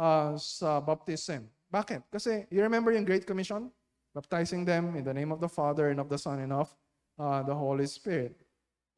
uh, 0.00 0.32
sa 0.40 0.80
baptism. 0.80 1.44
Bakit? 1.68 2.08
Kasi 2.08 2.48
you 2.48 2.64
remember 2.64 2.88
yung 2.96 3.04
Great 3.04 3.28
Commission? 3.28 3.68
Baptizing 4.16 4.64
them 4.64 4.96
in 4.96 5.04
the 5.04 5.12
name 5.12 5.28
of 5.28 5.42
the 5.44 5.50
Father 5.50 5.92
and 5.92 6.00
of 6.00 6.08
the 6.08 6.16
Son 6.16 6.40
and 6.40 6.54
of 6.54 6.72
uh, 7.20 7.44
the 7.44 7.52
Holy 7.52 7.84
Spirit. 7.84 8.32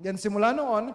Yan, 0.05 0.21
simula 0.21 0.53
noon, 0.53 0.93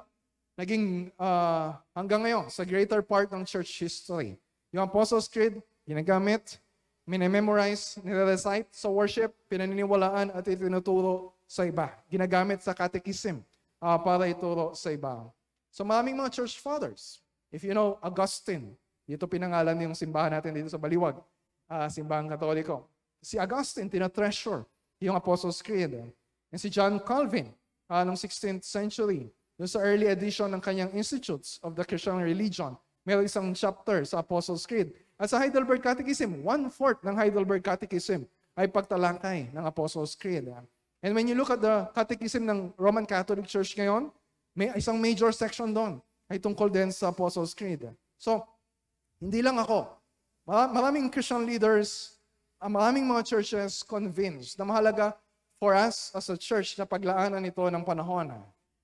naging 0.55 1.09
uh, 1.17 1.73
hanggang 1.97 2.23
ngayon, 2.23 2.45
sa 2.53 2.61
greater 2.63 3.01
part 3.01 3.33
ng 3.33 3.43
church 3.43 3.81
history. 3.81 4.37
Yung 4.71 4.85
Apostles' 4.85 5.25
Creed, 5.27 5.57
ginagamit, 5.89 6.61
minememorize, 7.11 7.99
nire-recite 8.07 8.71
sa 8.71 8.87
worship, 8.87 9.35
pinaniniwalaan 9.51 10.31
at 10.31 10.47
itinuturo 10.47 11.35
sa 11.43 11.67
iba. 11.67 11.91
Ginagamit 12.07 12.63
sa 12.63 12.71
catechism 12.71 13.43
uh, 13.83 13.99
para 13.99 14.31
ituro 14.31 14.71
sa 14.71 14.95
iba. 14.95 15.27
So 15.75 15.83
maraming 15.83 16.15
mga 16.15 16.31
church 16.31 16.63
fathers. 16.63 17.19
If 17.51 17.67
you 17.67 17.75
know 17.75 17.99
Augustine, 17.99 18.79
dito 19.03 19.27
pinangalan 19.27 19.75
yung 19.83 19.91
simbahan 19.91 20.31
natin 20.31 20.55
dito 20.55 20.71
sa 20.71 20.79
Baliwag, 20.79 21.19
uh, 21.67 21.91
simbahang 21.91 22.31
katoliko. 22.31 22.87
Si 23.19 23.35
Augustine, 23.35 23.91
tina-treasure 23.91 24.63
yung 25.03 25.19
Apostles' 25.19 25.59
Creed. 25.59 25.91
And 26.47 26.59
si 26.59 26.71
John 26.71 26.95
Calvin, 27.03 27.51
uh, 27.91 28.07
noong 28.07 28.15
16th 28.15 28.63
century, 28.63 29.27
doon 29.59 29.67
sa 29.67 29.83
early 29.83 30.07
edition 30.07 30.47
ng 30.47 30.63
kanyang 30.63 30.95
Institutes 30.95 31.59
of 31.59 31.75
the 31.75 31.83
Christian 31.83 32.23
Religion, 32.23 32.79
meron 33.03 33.27
isang 33.27 33.51
chapter 33.51 34.07
sa 34.07 34.23
Apostles' 34.23 34.63
Creed. 34.63 34.95
At 35.21 35.29
sa 35.29 35.37
Heidelberg 35.37 35.85
Catechism, 35.85 36.41
one-fourth 36.41 37.05
ng 37.05 37.13
Heidelberg 37.13 37.61
Catechism 37.61 38.25
ay 38.57 38.65
pagtalakay 38.65 39.53
ng 39.53 39.63
Apostles' 39.69 40.17
Creed. 40.17 40.49
And 41.05 41.13
when 41.13 41.29
you 41.29 41.37
look 41.37 41.53
at 41.53 41.61
the 41.61 41.85
Catechism 41.93 42.49
ng 42.49 42.73
Roman 42.73 43.05
Catholic 43.05 43.45
Church 43.45 43.77
ngayon, 43.77 44.09
may 44.57 44.73
isang 44.73 44.97
major 44.97 45.29
section 45.29 45.69
doon 45.69 46.01
ay 46.25 46.41
tungkol 46.41 46.73
din 46.73 46.89
sa 46.89 47.13
Apostles' 47.13 47.53
Creed. 47.53 47.85
So, 48.17 48.41
hindi 49.21 49.45
lang 49.45 49.61
ako. 49.61 49.93
Maraming 50.49 51.13
Christian 51.13 51.45
leaders 51.45 52.17
ang 52.57 52.81
maraming 52.81 53.05
mga 53.05 53.21
churches 53.21 53.85
convinced 53.85 54.57
na 54.57 54.65
mahalaga 54.65 55.13
for 55.61 55.77
us 55.77 56.09
as 56.17 56.33
a 56.33 56.37
church 56.37 56.81
na 56.81 56.89
paglaanan 56.89 57.45
ito 57.45 57.61
ng 57.61 57.85
panahon. 57.85 58.33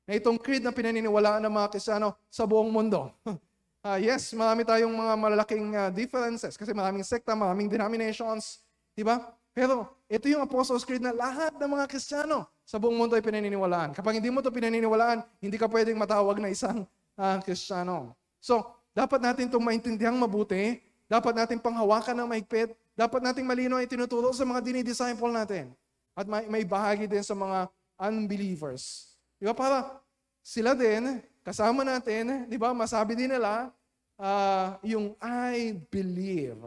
Na 0.06 0.14
itong 0.14 0.38
creed 0.38 0.62
na 0.62 0.70
pinaniniwalaan 0.70 1.42
ng 1.42 1.54
mga 1.54 1.74
Kristiyano 1.74 2.14
sa 2.30 2.46
buong 2.46 2.70
mundo. 2.70 3.10
uh, 3.88 3.98
yes, 4.00 4.36
marami 4.36 4.68
tayong 4.68 4.92
mga 4.92 5.14
malalaking 5.16 5.66
uh, 5.72 5.88
differences 5.88 6.60
kasi 6.60 6.76
maraming 6.76 7.08
sekta, 7.08 7.32
maraming 7.32 7.72
denominations, 7.72 8.60
di 8.92 9.08
ba? 9.08 9.32
Pero 9.56 9.88
ito 10.12 10.28
yung 10.28 10.44
Apostles' 10.44 10.84
Creed 10.84 11.02
na 11.02 11.16
lahat 11.16 11.56
ng 11.56 11.70
mga 11.72 11.86
Kristiyano 11.90 12.46
sa 12.68 12.78
buong 12.78 12.94
mundo 12.94 13.16
ay 13.16 13.24
pinaniniwalaan. 13.24 13.96
Kapag 13.96 14.20
hindi 14.20 14.30
mo 14.30 14.44
ito 14.44 14.52
pinaniniwalaan, 14.52 15.24
hindi 15.40 15.58
ka 15.58 15.66
pwedeng 15.72 15.98
matawag 15.98 16.38
na 16.38 16.52
isang 16.52 16.84
uh, 17.18 17.38
Kristiyano. 17.42 18.14
So, 18.38 18.62
dapat 18.92 19.24
natin 19.24 19.50
itong 19.50 19.64
maintindihan 19.64 20.14
mabuti, 20.14 20.78
dapat 21.10 21.34
natin 21.34 21.58
panghawakan 21.58 22.14
ng 22.22 22.28
mahigpit, 22.28 22.76
dapat 22.94 23.24
nating 23.24 23.48
malino 23.48 23.80
ay 23.80 23.88
tinuturo 23.90 24.30
sa 24.36 24.46
mga 24.46 24.62
dinidisciple 24.62 25.32
natin. 25.32 25.74
At 26.18 26.26
may, 26.26 26.46
may 26.50 26.64
bahagi 26.66 27.06
din 27.10 27.22
sa 27.22 27.34
mga 27.34 27.70
unbelievers. 27.98 29.14
Di 29.38 29.46
ba? 29.46 29.54
Para 29.54 30.02
sila 30.42 30.74
din, 30.78 31.22
kasama 31.48 31.88
natin, 31.88 32.44
di 32.52 32.60
ba, 32.60 32.76
masabi 32.76 33.16
din 33.16 33.32
nila, 33.32 33.72
uh, 34.20 34.76
yung 34.84 35.16
I 35.24 35.80
believe 35.88 36.60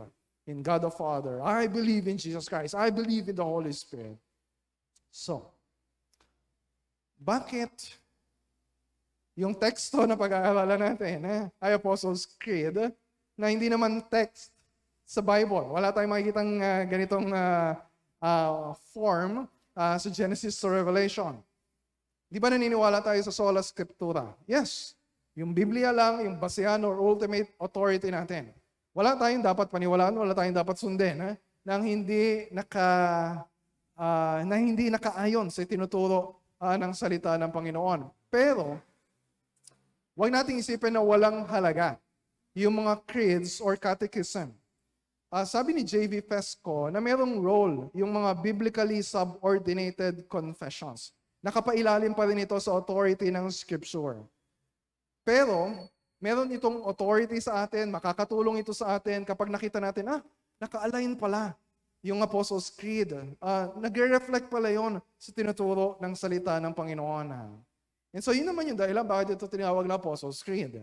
in 0.48 0.64
God 0.64 0.88
the 0.88 0.92
Father. 0.92 1.44
I 1.44 1.68
believe 1.68 2.08
in 2.08 2.16
Jesus 2.16 2.48
Christ. 2.48 2.72
I 2.72 2.88
believe 2.88 3.28
in 3.28 3.36
the 3.36 3.44
Holy 3.44 3.76
Spirit. 3.76 4.16
So, 5.12 5.52
bakit 7.20 8.00
yung 9.36 9.52
teksto 9.52 10.08
na 10.08 10.16
pag-aaralan 10.16 10.80
natin 10.80 11.18
eh, 11.28 11.42
ay 11.60 11.76
Apostles' 11.76 12.24
Creed 12.40 12.80
na 13.36 13.52
hindi 13.52 13.68
naman 13.68 14.00
text 14.08 14.48
sa 15.04 15.20
Bible. 15.20 15.76
Wala 15.76 15.92
tayong 15.92 16.12
makikitang 16.16 16.52
uh, 16.56 16.82
ganitong 16.88 17.28
uh, 17.28 17.76
uh, 18.24 18.72
form 18.96 19.44
uh, 19.76 19.96
sa 20.00 20.08
Genesis 20.08 20.56
to 20.56 20.72
Revelation. 20.72 21.36
Di 22.30 22.38
ba 22.38 22.46
naniniwala 22.46 23.02
tayo 23.02 23.18
sa 23.26 23.34
sola 23.34 23.58
scriptura? 23.58 24.30
Yes. 24.46 24.94
Yung 25.34 25.50
Biblia 25.50 25.90
lang, 25.90 26.22
yung 26.22 26.38
basehan 26.38 26.78
or 26.86 27.02
ultimate 27.02 27.50
authority 27.58 28.06
natin. 28.06 28.54
Wala 28.94 29.18
tayong 29.18 29.42
dapat 29.42 29.66
paniwalaan, 29.66 30.14
wala 30.14 30.30
tayong 30.30 30.54
dapat 30.54 30.78
sundin 30.78 31.18
eh, 31.18 31.34
nang 31.66 31.82
hindi 31.82 32.46
naka 32.54 32.86
uh, 33.98 34.46
na 34.46 34.54
hindi 34.58 34.90
nakaayon 34.90 35.50
sa 35.50 35.66
tinuturo 35.66 36.38
uh, 36.62 36.78
ng 36.78 36.94
salita 36.94 37.34
ng 37.34 37.50
Panginoon. 37.50 38.06
Pero, 38.30 38.78
huwag 40.14 40.30
nating 40.30 40.62
isipin 40.62 40.94
na 40.94 41.02
walang 41.02 41.42
halaga 41.50 41.98
yung 42.54 42.78
mga 42.78 43.02
creeds 43.10 43.58
or 43.58 43.74
catechism 43.74 44.54
Uh, 45.30 45.46
sabi 45.46 45.70
ni 45.70 45.86
J.V. 45.86 46.26
Pesco 46.26 46.90
na 46.90 46.98
mayroong 46.98 47.38
role 47.38 47.86
yung 47.94 48.10
mga 48.10 48.34
biblically 48.42 48.98
subordinated 48.98 50.26
confessions. 50.26 51.14
Nakapailalim 51.40 52.12
pa 52.12 52.28
rin 52.28 52.44
ito 52.44 52.56
sa 52.60 52.76
authority 52.76 53.32
ng 53.32 53.48
Scripture. 53.48 54.20
Pero, 55.24 55.72
meron 56.20 56.52
itong 56.52 56.84
authority 56.84 57.40
sa 57.40 57.64
atin, 57.64 57.88
makakatulong 57.88 58.60
ito 58.60 58.76
sa 58.76 59.00
atin 59.00 59.24
kapag 59.24 59.48
nakita 59.48 59.80
natin, 59.80 60.04
ah, 60.08 60.20
naka-align 60.60 61.16
pala 61.16 61.56
yung 62.04 62.20
Apostles' 62.24 62.72
Creed. 62.72 63.12
Uh, 63.40 63.72
nagre-reflect 63.76 64.48
pala 64.48 64.72
yon 64.72 65.00
sa 65.20 65.30
tinuturo 65.32 66.00
ng 66.00 66.12
salita 66.16 66.56
ng 66.60 66.72
Panginoon. 66.72 67.28
And 68.12 68.22
so, 68.24 68.32
yun 68.32 68.48
naman 68.48 68.72
yung 68.72 68.78
dahilan 68.80 69.04
bakit 69.04 69.36
ito 69.36 69.48
tinawag 69.48 69.84
na 69.84 70.00
Apostles' 70.00 70.44
Creed. 70.44 70.80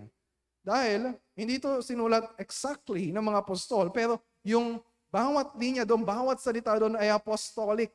Dahil, 0.62 1.16
hindi 1.38 1.62
ito 1.62 1.80
sinulat 1.80 2.34
exactly 2.36 3.10
ng 3.14 3.24
mga 3.24 3.40
apostol, 3.40 3.88
pero 3.88 4.20
yung 4.44 4.84
bawat 5.08 5.56
linya 5.56 5.88
doon, 5.88 6.04
bawat 6.04 6.44
salita 6.44 6.76
doon 6.76 7.00
ay 7.00 7.08
apostolic. 7.08 7.94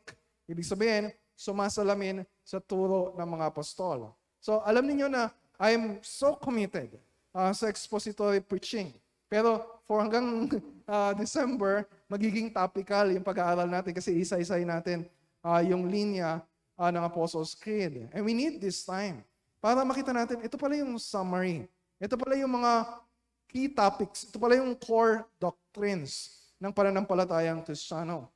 Ibig 0.48 0.64
sabihin, 0.64 1.04
sumasalamin 1.36 2.24
sa 2.52 2.60
turo 2.60 3.16
ng 3.16 3.28
mga 3.32 3.48
apostol. 3.48 4.12
So 4.36 4.60
alam 4.60 4.84
niyo 4.84 5.08
na 5.08 5.32
I 5.56 5.72
am 5.72 5.96
so 6.04 6.36
committed 6.36 7.00
uh, 7.32 7.48
sa 7.56 7.72
expository 7.72 8.44
preaching. 8.44 8.92
Pero 9.32 9.80
for 9.88 10.04
hanggang 10.04 10.52
uh, 10.92 11.16
December, 11.16 11.88
magiging 12.12 12.52
topical 12.52 13.08
yung 13.08 13.24
pag-aaral 13.24 13.64
natin 13.64 13.96
kasi 13.96 14.12
isa-isay 14.20 14.68
natin 14.68 15.08
uh, 15.40 15.64
yung 15.64 15.88
linya 15.88 16.44
uh, 16.76 16.92
ng 16.92 17.00
Apostles' 17.00 17.56
Creed. 17.56 18.12
And 18.12 18.20
we 18.20 18.36
need 18.36 18.60
this 18.60 18.84
time 18.84 19.24
para 19.62 19.80
makita 19.86 20.12
natin, 20.12 20.42
ito 20.42 20.58
pala 20.58 20.74
yung 20.74 20.98
summary. 20.98 21.70
Ito 22.02 22.18
pala 22.18 22.34
yung 22.34 22.50
mga 22.50 22.98
key 23.46 23.70
topics. 23.70 24.26
Ito 24.26 24.36
pala 24.36 24.58
yung 24.58 24.74
core 24.74 25.22
doctrines 25.38 26.34
ng 26.58 26.74
pananampalatayang 26.74 27.62
Kristiyano. 27.62 28.26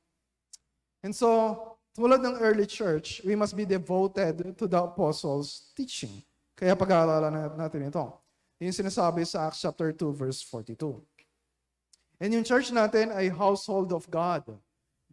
And 1.03 1.11
so, 1.11 1.59
tulad 1.97 2.21
ng 2.21 2.37
early 2.37 2.69
church, 2.69 3.25
we 3.25 3.33
must 3.33 3.57
be 3.57 3.65
devoted 3.65 4.53
to 4.53 4.69
the 4.69 4.77
apostles' 4.77 5.73
teaching. 5.73 6.21
Kaya 6.53 6.77
pag-aaralan 6.77 7.57
natin 7.57 7.89
ito. 7.89 8.05
Yung 8.61 8.69
sinasabi 8.69 9.25
sa 9.25 9.49
Acts 9.49 9.65
chapter 9.65 9.89
2, 9.89 10.13
verse 10.13 10.45
42. 10.45 11.01
And 12.21 12.29
yung 12.37 12.45
church 12.45 12.69
natin 12.69 13.09
ay 13.09 13.33
household 13.33 13.89
of 13.97 14.05
God, 14.13 14.45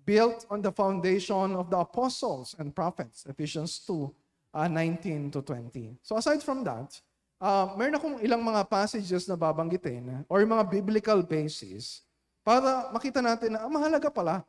built 0.05 0.45
on 0.53 0.61
the 0.61 0.69
foundation 0.69 1.57
of 1.57 1.73
the 1.73 1.81
apostles 1.81 2.53
and 2.61 2.77
prophets, 2.77 3.25
Ephesians 3.25 3.81
2, 3.89 4.13
uh, 4.53 4.69
19 4.69 5.33
to 5.33 5.41
20. 5.41 5.97
So 6.05 6.21
aside 6.21 6.45
from 6.45 6.69
that, 6.69 7.01
uh, 7.41 7.73
meron 7.81 7.97
akong 7.97 8.17
ilang 8.21 8.45
mga 8.45 8.69
passages 8.69 9.25
na 9.25 9.41
babanggitin 9.41 10.29
or 10.29 10.45
mga 10.45 10.69
biblical 10.69 11.25
basis 11.25 12.05
para 12.45 12.93
makita 12.93 13.25
natin 13.25 13.57
na 13.57 13.65
ah, 13.65 13.73
mahalaga 13.73 14.13
pala 14.13 14.45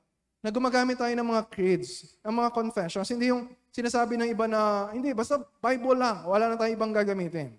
na 0.46 0.54
gumagamit 0.54 0.94
tayo 0.94 1.10
ng 1.10 1.26
mga 1.26 1.44
creeds, 1.50 2.14
ng 2.22 2.30
mga 2.30 2.54
confessions. 2.54 3.10
Hindi 3.10 3.34
yung 3.34 3.50
sinasabi 3.74 4.14
ng 4.14 4.30
iba 4.30 4.46
na, 4.46 4.94
hindi, 4.94 5.10
basta 5.10 5.42
Bible 5.58 5.98
lang, 5.98 6.22
wala 6.22 6.54
na 6.54 6.56
tayong 6.56 6.78
ibang 6.78 6.94
gagamitin. 6.94 7.58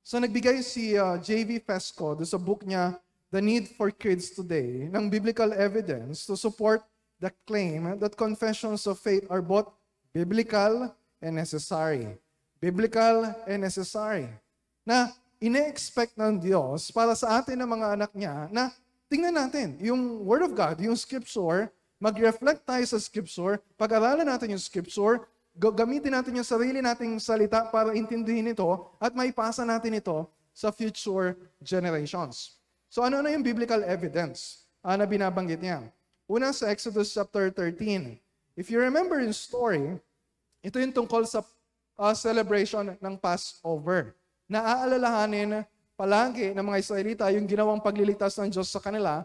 So 0.00 0.16
nagbigay 0.16 0.64
si 0.64 0.96
uh, 0.96 1.20
J.V. 1.20 1.60
Fesco 1.60 2.16
do 2.16 2.24
sa 2.24 2.40
book 2.40 2.64
niya, 2.64 2.96
The 3.28 3.44
Need 3.44 3.76
for 3.76 3.92
Kids 3.92 4.32
Today, 4.32 4.88
ng 4.88 5.12
biblical 5.12 5.52
evidence 5.52 6.24
to 6.24 6.40
support 6.40 6.80
the 7.20 7.28
claim 7.44 8.00
that 8.00 8.16
confessions 8.16 8.88
of 8.88 8.96
faith 8.96 9.28
are 9.28 9.44
both 9.44 9.68
biblical 10.16 10.88
and 11.20 11.36
necessary. 11.36 12.16
Biblical 12.64 13.28
and 13.44 13.60
necessary. 13.60 14.24
Na 14.88 15.12
ine-expect 15.36 16.16
ng 16.16 16.40
Diyos 16.40 16.88
para 16.88 17.12
sa 17.12 17.44
atin 17.44 17.60
ng 17.60 17.68
mga 17.68 17.86
anak 17.92 18.12
niya 18.16 18.48
na 18.48 18.72
tingnan 19.12 19.36
natin 19.36 19.76
yung 19.84 20.24
Word 20.24 20.48
of 20.48 20.56
God, 20.56 20.80
yung 20.80 20.96
Scripture, 20.96 21.68
mag-reflect 22.00 22.64
tayo 22.64 22.80
sa 22.88 22.96
Scripture, 22.96 23.60
pag-aralan 23.76 24.24
natin 24.24 24.56
yung 24.56 24.64
Scripture, 24.64 25.28
gamitin 25.52 26.16
natin 26.16 26.40
yung 26.40 26.48
sarili 26.48 26.80
nating 26.80 27.20
salita 27.20 27.68
para 27.68 27.92
intindihin 27.92 28.56
ito 28.56 28.64
at 28.96 29.12
maipasa 29.12 29.68
natin 29.68 30.00
ito 30.00 30.24
sa 30.56 30.72
future 30.72 31.36
generations. 31.60 32.56
So 32.88 33.04
ano 33.04 33.20
na 33.20 33.36
yung 33.36 33.44
biblical 33.44 33.84
evidence 33.84 34.64
ah, 34.80 34.96
na 34.96 35.04
binabanggit 35.04 35.60
niya? 35.60 35.84
Una 36.24 36.48
sa 36.56 36.72
Exodus 36.72 37.12
chapter 37.12 37.52
13. 37.52 38.16
If 38.56 38.72
you 38.72 38.80
remember 38.80 39.20
yung 39.20 39.36
story, 39.36 40.00
ito 40.64 40.76
yung 40.80 40.92
tungkol 40.96 41.28
sa 41.28 41.44
ah, 42.00 42.16
celebration 42.16 42.96
ng 42.96 43.14
Passover. 43.20 44.16
Naaalalahanin 44.48 45.68
palagi 46.02 46.50
ng 46.50 46.66
mga 46.66 46.78
Israelita 46.82 47.24
yung 47.30 47.46
ginawang 47.46 47.78
pagliligtas 47.78 48.34
ng 48.42 48.50
Diyos 48.50 48.66
sa 48.66 48.82
kanila 48.82 49.22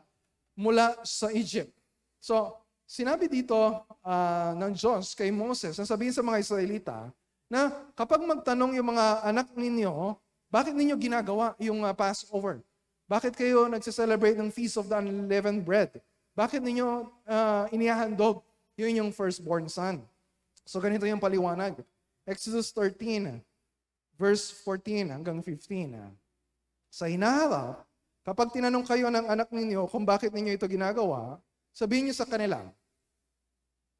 mula 0.53 0.93
sa 1.01 1.33
Egypt. 1.33 1.73
So, 2.21 2.53
sinabi 2.85 3.25
dito 3.25 3.57
ah, 4.05 4.53
ng 4.53 4.77
Diyos 4.77 5.17
kay 5.17 5.33
Moses, 5.33 5.73
sasabihin 5.73 6.13
sa 6.13 6.21
mga 6.21 6.37
Israelita, 6.37 7.09
na 7.49 7.73
kapag 7.97 8.21
magtanong 8.21 8.77
yung 8.77 8.93
mga 8.93 9.25
anak 9.25 9.49
ninyo, 9.57 10.21
bakit 10.53 10.77
ninyo 10.77 10.93
ginagawa 11.01 11.57
yung 11.57 11.81
ah, 11.81 11.97
Passover? 11.97 12.61
Bakit 13.09 13.33
kayo 13.33 13.65
nagse-celebrate 13.65 14.37
ng 14.37 14.53
Feast 14.53 14.77
of 14.77 14.85
the 14.85 15.01
Unleavened 15.01 15.65
Bread? 15.65 15.97
Bakit 16.37 16.61
ninyo 16.61 17.09
ah, 17.25 17.65
inihahandog 17.73 18.45
yun 18.77 19.01
yung 19.01 19.09
firstborn 19.09 19.65
son? 19.65 20.05
So 20.61 20.77
ganito 20.77 21.09
yung 21.09 21.17
paliwanag. 21.17 21.81
Exodus 22.29 22.69
13, 22.69 23.41
verse 24.13 24.53
14 24.61 25.09
hanggang 25.09 25.41
15. 25.41 26.26
Sa 26.97 27.05
hinaharap, 27.05 27.85
kapag 28.25 28.49
tinanong 28.57 28.81
kayo 28.81 29.13
ng 29.13 29.29
anak 29.29 29.53
ninyo 29.53 29.85
kung 29.85 30.01
bakit 30.01 30.33
ninyo 30.33 30.57
ito 30.57 30.65
ginagawa, 30.65 31.37
sabihin 31.69 32.09
niyo 32.09 32.17
sa 32.17 32.25
kanila, 32.25 32.65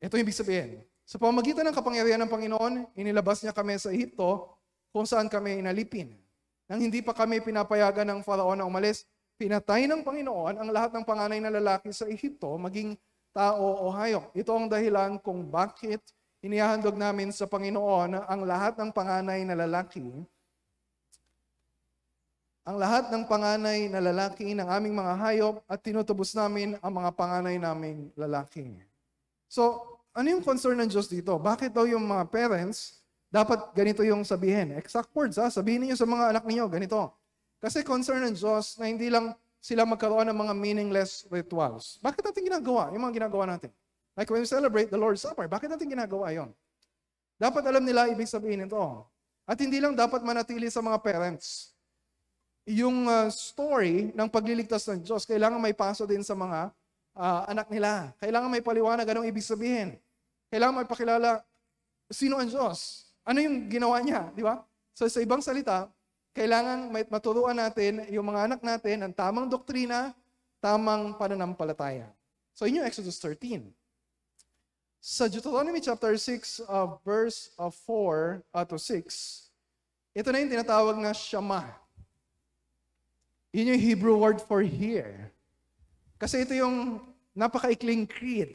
ito 0.01 0.17
yung 0.17 0.25
ibig 0.25 0.33
sabihin. 0.33 0.81
Sa 1.05 1.21
pamagitan 1.21 1.61
ng 1.69 1.77
kapangyarihan 1.77 2.17
ng 2.25 2.31
Panginoon, 2.33 2.97
inilabas 2.97 3.45
niya 3.45 3.53
kami 3.53 3.77
sa 3.77 3.93
Ehipto 3.93 4.49
kung 4.89 5.05
saan 5.05 5.29
kami 5.29 5.61
inalipin. 5.61 6.17
Nang 6.65 6.81
hindi 6.81 7.05
pa 7.05 7.13
kami 7.13 7.37
pinapayagan 7.37 8.17
ng 8.17 8.19
Faraon 8.25 8.57
na 8.57 8.65
umalis, 8.65 9.05
pinatay 9.37 9.85
ng 9.85 10.01
Panginoon 10.01 10.57
ang 10.57 10.69
lahat 10.73 10.97
ng 10.97 11.05
panganay 11.05 11.37
na 11.37 11.53
lalaki 11.53 11.93
sa 11.93 12.09
Ehipto, 12.09 12.49
maging 12.57 12.97
tao 13.29 13.77
o 13.85 13.93
hayop. 13.93 14.33
Ito 14.33 14.57
ang 14.57 14.73
dahilan 14.73 15.21
kung 15.21 15.45
bakit 15.45 16.01
inihahandog 16.41 16.97
namin 16.97 17.29
sa 17.29 17.45
Panginoon 17.45 18.25
ang 18.25 18.41
lahat 18.41 18.73
ng 18.81 18.89
panganay 18.89 19.45
na 19.45 19.53
lalaki 19.53 20.01
ang 22.67 22.75
lahat 22.75 23.07
ng 23.07 23.23
panganay 23.23 23.87
na 23.87 24.03
lalaki 24.03 24.51
ng 24.51 24.67
aming 24.67 24.91
mga 24.91 25.13
hayop 25.15 25.63
at 25.71 25.79
tinutubos 25.79 26.35
namin 26.35 26.75
ang 26.83 26.91
mga 26.99 27.15
panganay 27.15 27.55
naming 27.55 28.11
lalaki. 28.19 28.75
So, 29.47 29.87
ano 30.11 30.27
yung 30.35 30.43
concern 30.43 30.75
ng 30.83 30.91
Diyos 30.91 31.07
dito? 31.07 31.31
Bakit 31.39 31.71
daw 31.71 31.87
yung 31.87 32.03
mga 32.03 32.27
parents, 32.27 32.99
dapat 33.31 33.71
ganito 33.71 34.03
yung 34.03 34.27
sabihin? 34.27 34.75
Exact 34.75 35.07
words 35.15 35.39
ha, 35.39 35.47
sabihin 35.47 35.87
niyo 35.87 35.95
sa 35.95 36.03
mga 36.03 36.35
anak 36.35 36.43
niyo, 36.43 36.67
ganito. 36.67 37.15
Kasi 37.63 37.87
concern 37.87 38.27
ng 38.27 38.35
Diyos 38.35 38.75
na 38.75 38.91
hindi 38.91 39.07
lang 39.07 39.31
sila 39.63 39.87
magkaroon 39.87 40.27
ng 40.27 40.35
mga 40.35 40.53
meaningless 40.59 41.23
rituals. 41.31 42.03
Bakit 42.03 42.19
natin 42.19 42.51
ginagawa 42.51 42.91
yung 42.91 43.07
mga 43.07 43.23
ginagawa 43.23 43.47
natin? 43.47 43.71
Like 44.11 44.27
when 44.27 44.43
we 44.43 44.49
celebrate 44.49 44.91
the 44.91 44.99
Lord's 44.99 45.23
Supper, 45.23 45.47
bakit 45.47 45.71
natin 45.71 45.87
ginagawa 45.87 46.35
yon? 46.35 46.51
Dapat 47.39 47.63
alam 47.63 47.87
nila 47.87 48.11
ibig 48.11 48.27
sabihin 48.27 48.67
nito. 48.67 49.07
At 49.47 49.55
hindi 49.55 49.79
lang 49.79 49.95
dapat 49.95 50.19
manatili 50.19 50.67
sa 50.67 50.83
mga 50.83 50.99
parents 50.99 51.76
yung 52.67 53.07
uh, 53.07 53.31
story 53.31 54.11
ng 54.11 54.27
pagliligtas 54.27 54.83
ng 54.91 54.99
Diyos, 54.99 55.23
kailangan 55.23 55.55
may 55.55 55.71
paso 55.71 56.03
din 56.03 56.19
sa 56.19 56.35
mga 56.35 56.67
uh, 57.15 57.41
anak 57.47 57.71
nila. 57.71 58.11
Kailangan 58.19 58.51
may 58.51 58.59
paliwanag 58.59 59.07
anong 59.07 59.27
ibig 59.31 59.47
sabihin. 59.47 59.95
Kailangan 60.51 60.83
may 60.83 60.87
pakilala 60.87 61.39
sino 62.11 62.35
ang 62.35 62.51
Diyos. 62.51 63.07
Ano 63.23 63.39
yung 63.39 63.71
ginawa 63.71 64.03
niya, 64.03 64.27
di 64.35 64.43
ba? 64.43 64.59
So 64.91 65.07
sa 65.07 65.23
ibang 65.23 65.39
salita, 65.39 65.87
kailangan 66.35 66.91
may 66.91 67.07
maturuan 67.07 67.55
natin 67.55 68.03
yung 68.11 68.27
mga 68.27 68.51
anak 68.51 68.61
natin 68.61 69.07
ang 69.07 69.13
tamang 69.15 69.47
doktrina, 69.47 70.11
tamang 70.59 71.15
pananampalataya. 71.15 72.11
So 72.51 72.67
yun 72.67 72.83
yung 72.83 72.87
Exodus 72.87 73.15
13. 73.23 73.63
Sa 74.99 75.31
Deuteronomy 75.31 75.79
chapter 75.79 76.11
6, 76.19 76.67
uh, 76.67 76.99
verse 77.07 77.55
uh, 77.55 77.71
4 77.71 78.43
uh, 78.51 78.65
to 78.67 78.75
6, 78.75 79.47
ito 80.19 80.27
na 80.33 80.39
yung 80.43 80.51
tinatawag 80.51 80.99
na 80.99 81.15
Shema. 81.15 81.86
Yun 83.57 83.73
yung 83.73 83.81
Hebrew 83.81 84.13
word 84.21 84.37
for 84.37 84.61
hear. 84.61 85.33
Kasi 86.21 86.45
ito 86.45 86.53
yung 86.53 87.01
napakaikling 87.33 88.05
creed 88.05 88.53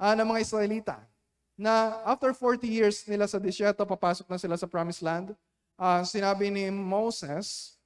uh, 0.00 0.16
ng 0.16 0.24
mga 0.24 0.40
Israelita 0.40 0.96
na 1.52 2.00
after 2.08 2.32
40 2.32 2.64
years 2.64 3.04
nila 3.04 3.28
sa 3.28 3.36
disyerto, 3.36 3.84
papasok 3.84 4.24
na 4.32 4.40
sila 4.40 4.56
sa 4.56 4.64
promised 4.64 5.04
land. 5.04 5.36
Uh, 5.76 6.00
sinabi 6.08 6.48
ni 6.48 6.72
Moses, 6.72 7.76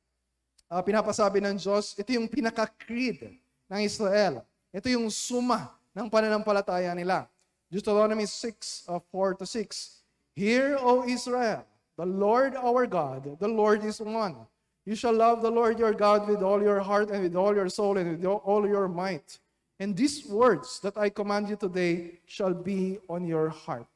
uh, 0.70 0.78
pinapasabi 0.78 1.42
ng 1.42 1.58
Diyos, 1.58 1.98
ito 1.98 2.14
yung 2.14 2.30
pinaka-creed 2.30 3.26
ng 3.66 3.80
Israel. 3.82 4.46
Ito 4.70 4.86
yung 4.86 5.10
suma 5.10 5.74
ng 5.98 6.06
pananampalataya 6.06 6.94
nila. 6.94 7.26
Deuteronomy 7.66 8.22
6, 8.22 8.86
uh, 8.86 9.02
4 9.10 9.42
to 9.42 9.46
6. 9.50 9.98
Hear, 10.38 10.78
O 10.78 11.02
Israel, 11.10 11.66
the 11.98 12.06
Lord 12.06 12.54
our 12.54 12.86
God, 12.86 13.34
the 13.42 13.50
Lord 13.50 13.82
is 13.82 13.98
one. 13.98 14.46
You 14.86 14.94
shall 14.94 15.18
love 15.18 15.42
the 15.42 15.50
Lord 15.50 15.82
your 15.82 15.92
God 15.92 16.30
with 16.30 16.46
all 16.46 16.62
your 16.62 16.78
heart 16.78 17.10
and 17.10 17.26
with 17.26 17.34
all 17.34 17.50
your 17.50 17.68
soul 17.68 17.98
and 17.98 18.14
with 18.14 18.22
all 18.22 18.62
your 18.62 18.86
might. 18.86 19.42
And 19.82 19.98
these 19.98 20.24
words 20.30 20.78
that 20.80 20.96
I 20.96 21.10
command 21.10 21.50
you 21.50 21.58
today 21.58 22.22
shall 22.24 22.54
be 22.54 23.02
on 23.10 23.26
your 23.26 23.50
heart. 23.50 23.90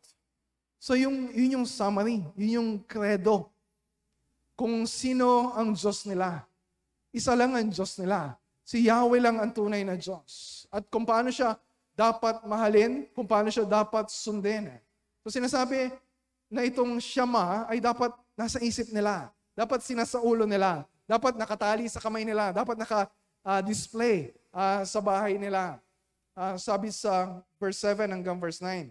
So 0.82 0.98
yung, 0.98 1.30
yun 1.30 1.62
yung 1.62 1.66
summary, 1.66 2.26
yun 2.34 2.50
yung 2.50 2.70
credo. 2.90 3.48
Kung 4.58 4.82
sino 4.84 5.54
ang 5.54 5.72
Diyos 5.78 6.04
nila. 6.10 6.42
Isa 7.14 7.38
lang 7.38 7.54
ang 7.54 7.70
Diyos 7.70 7.94
nila. 7.96 8.34
Si 8.66 8.90
Yahweh 8.90 9.22
lang 9.22 9.38
ang 9.38 9.54
tunay 9.54 9.86
na 9.86 9.94
Diyos. 9.94 10.66
At 10.74 10.90
kung 10.90 11.06
paano 11.06 11.30
siya 11.30 11.54
dapat 11.94 12.42
mahalin, 12.42 13.06
kung 13.14 13.30
paano 13.30 13.46
siya 13.46 13.62
dapat 13.62 14.10
sundin. 14.10 14.74
So 15.22 15.30
sinasabi 15.30 15.94
na 16.50 16.66
itong 16.66 16.98
Shama 16.98 17.64
ay 17.70 17.78
dapat 17.78 18.10
nasa 18.34 18.58
isip 18.58 18.90
nila. 18.90 19.30
Dapat 19.60 19.84
sinasaulo 19.84 20.48
nila. 20.48 20.88
Dapat 21.04 21.36
nakatali 21.36 21.84
sa 21.92 22.00
kamay 22.00 22.24
nila. 22.24 22.48
Dapat 22.48 22.80
naka-display 22.80 24.32
uh, 24.56 24.56
uh, 24.56 24.80
sa 24.88 25.04
bahay 25.04 25.36
nila. 25.36 25.76
Uh, 26.32 26.56
sabi 26.56 26.88
sa 26.88 27.44
verse 27.60 27.76
7 27.84 28.08
hanggang 28.08 28.40
verse 28.40 28.64
9. 28.64 28.88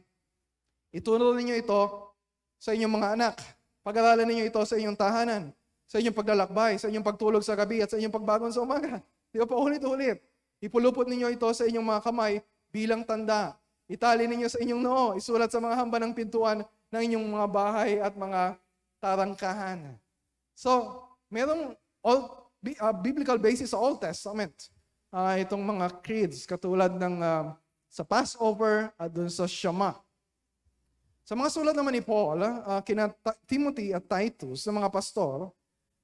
Ituro 0.93 1.33
ninyo 1.33 1.57
ito 1.57 2.13
sa 2.61 2.77
inyong 2.77 2.93
mga 3.01 3.09
anak. 3.17 3.35
Pag-aralan 3.81 4.29
ninyo 4.29 4.45
ito 4.45 4.61
sa 4.61 4.77
inyong 4.77 4.93
tahanan, 4.93 5.49
sa 5.89 5.97
inyong 5.97 6.13
paglalakbay, 6.13 6.77
sa 6.77 6.85
inyong 6.85 7.07
pagtulog 7.07 7.41
sa 7.41 7.57
gabi 7.57 7.81
at 7.81 7.89
sa 7.89 7.97
inyong 7.97 8.13
pagbangon 8.13 8.53
sa 8.53 8.61
umaga. 8.61 9.01
Di 9.33 9.41
ba 9.41 9.49
pa 9.49 9.57
ulit-ulit? 9.57 10.21
Ipulupot 10.61 11.09
ninyo 11.09 11.33
ito 11.33 11.49
sa 11.49 11.65
inyong 11.65 11.87
mga 11.97 12.01
kamay 12.05 12.45
bilang 12.69 13.01
tanda. 13.01 13.57
Itali 13.89 14.29
ninyo 14.29 14.45
sa 14.45 14.61
inyong 14.61 14.81
noo, 14.85 15.17
isulat 15.17 15.49
sa 15.49 15.57
mga 15.57 15.81
hamba 15.81 15.97
ng 15.97 16.13
pintuan 16.13 16.61
ng 16.93 17.01
inyong 17.09 17.25
mga 17.25 17.47
bahay 17.49 17.97
at 17.97 18.13
mga 18.13 18.41
tarangkahan. 19.01 19.97
So, 20.59 20.99
merong 21.31 21.71
all, 22.03 22.51
uh, 22.59 22.95
biblical 22.99 23.39
basis 23.39 23.71
sa 23.71 23.79
Old 23.79 24.03
Testament. 24.03 24.51
Uh, 25.07 25.39
itong 25.39 25.63
mga 25.63 26.03
creeds, 26.03 26.43
katulad 26.43 26.99
ng 26.99 27.15
uh, 27.23 27.55
sa 27.87 28.03
Passover 28.03 28.91
at 28.99 29.07
dun 29.07 29.31
sa 29.31 29.47
Shema. 29.47 29.95
Sa 31.23 31.31
mga 31.31 31.49
sulat 31.55 31.71
naman 31.71 31.95
ni 31.95 32.03
Paul, 32.03 32.43
uh, 32.43 32.83
kina 32.83 33.07
Timothy 33.47 33.95
at 33.95 34.03
Titus, 34.03 34.67
sa 34.67 34.75
mga 34.75 34.91
pastor, 34.91 35.47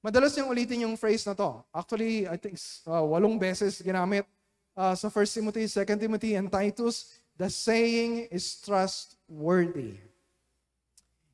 madalas 0.00 0.32
niyang 0.32 0.48
ulitin 0.48 0.88
yung 0.88 0.96
phrase 0.96 1.28
na 1.28 1.36
to. 1.36 1.60
Actually, 1.68 2.24
I 2.24 2.40
think 2.40 2.56
uh, 2.88 3.04
walong 3.04 3.36
beses 3.36 3.84
ginamit 3.84 4.24
uh, 4.72 4.96
sa 4.96 5.12
1 5.12 5.36
Timothy, 5.36 5.68
2 5.68 5.84
Timothy, 6.00 6.32
and 6.32 6.48
Titus, 6.48 7.20
the 7.36 7.52
saying 7.52 8.24
is 8.32 8.56
trustworthy. 8.64 10.00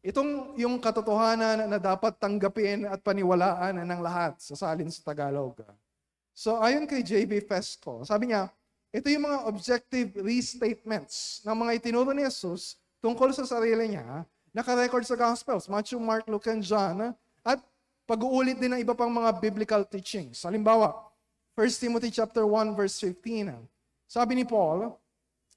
Itong 0.02 0.58
yung 0.58 0.82
katotohanan 0.82 1.70
na 1.70 1.78
dapat 1.78 2.18
tanggapin 2.18 2.90
at 2.90 2.98
paniwalaan 3.06 3.86
ng 3.86 4.00
lahat 4.02 4.34
sa 4.42 4.58
salin 4.58 4.90
sa 4.90 4.98
Tagalog. 5.06 5.62
So 6.34 6.58
ayon 6.58 6.90
kay 6.90 7.06
J.B. 7.06 7.46
Fesco, 7.46 8.02
sabi 8.02 8.34
niya, 8.34 8.50
ito 8.90 9.06
yung 9.06 9.30
mga 9.30 9.46
objective 9.46 10.10
restatements 10.18 11.38
ng 11.46 11.54
mga 11.54 11.70
itinuro 11.78 12.10
ni 12.10 12.26
Jesus 12.26 12.82
tungkol 12.98 13.30
sa 13.30 13.46
sarili 13.46 13.94
niya, 13.94 14.26
nakarecord 14.50 15.06
sa 15.06 15.14
Gospels, 15.14 15.70
Matthew, 15.70 16.02
Mark, 16.02 16.26
Luke, 16.26 16.50
and 16.50 16.66
John, 16.66 17.14
at 17.46 17.62
pag-uulit 18.02 18.58
din 18.58 18.74
ng 18.74 18.82
iba 18.82 18.98
pang 18.98 19.08
mga 19.08 19.38
biblical 19.38 19.86
teachings. 19.86 20.42
Halimbawa, 20.42 20.98
1 21.54 21.78
Timothy 21.78 22.10
chapter 22.10 22.42
1 22.42 22.74
verse 22.74 22.98
15. 22.98 23.54
Sabi 24.10 24.34
ni 24.34 24.42
Paul, 24.42 24.98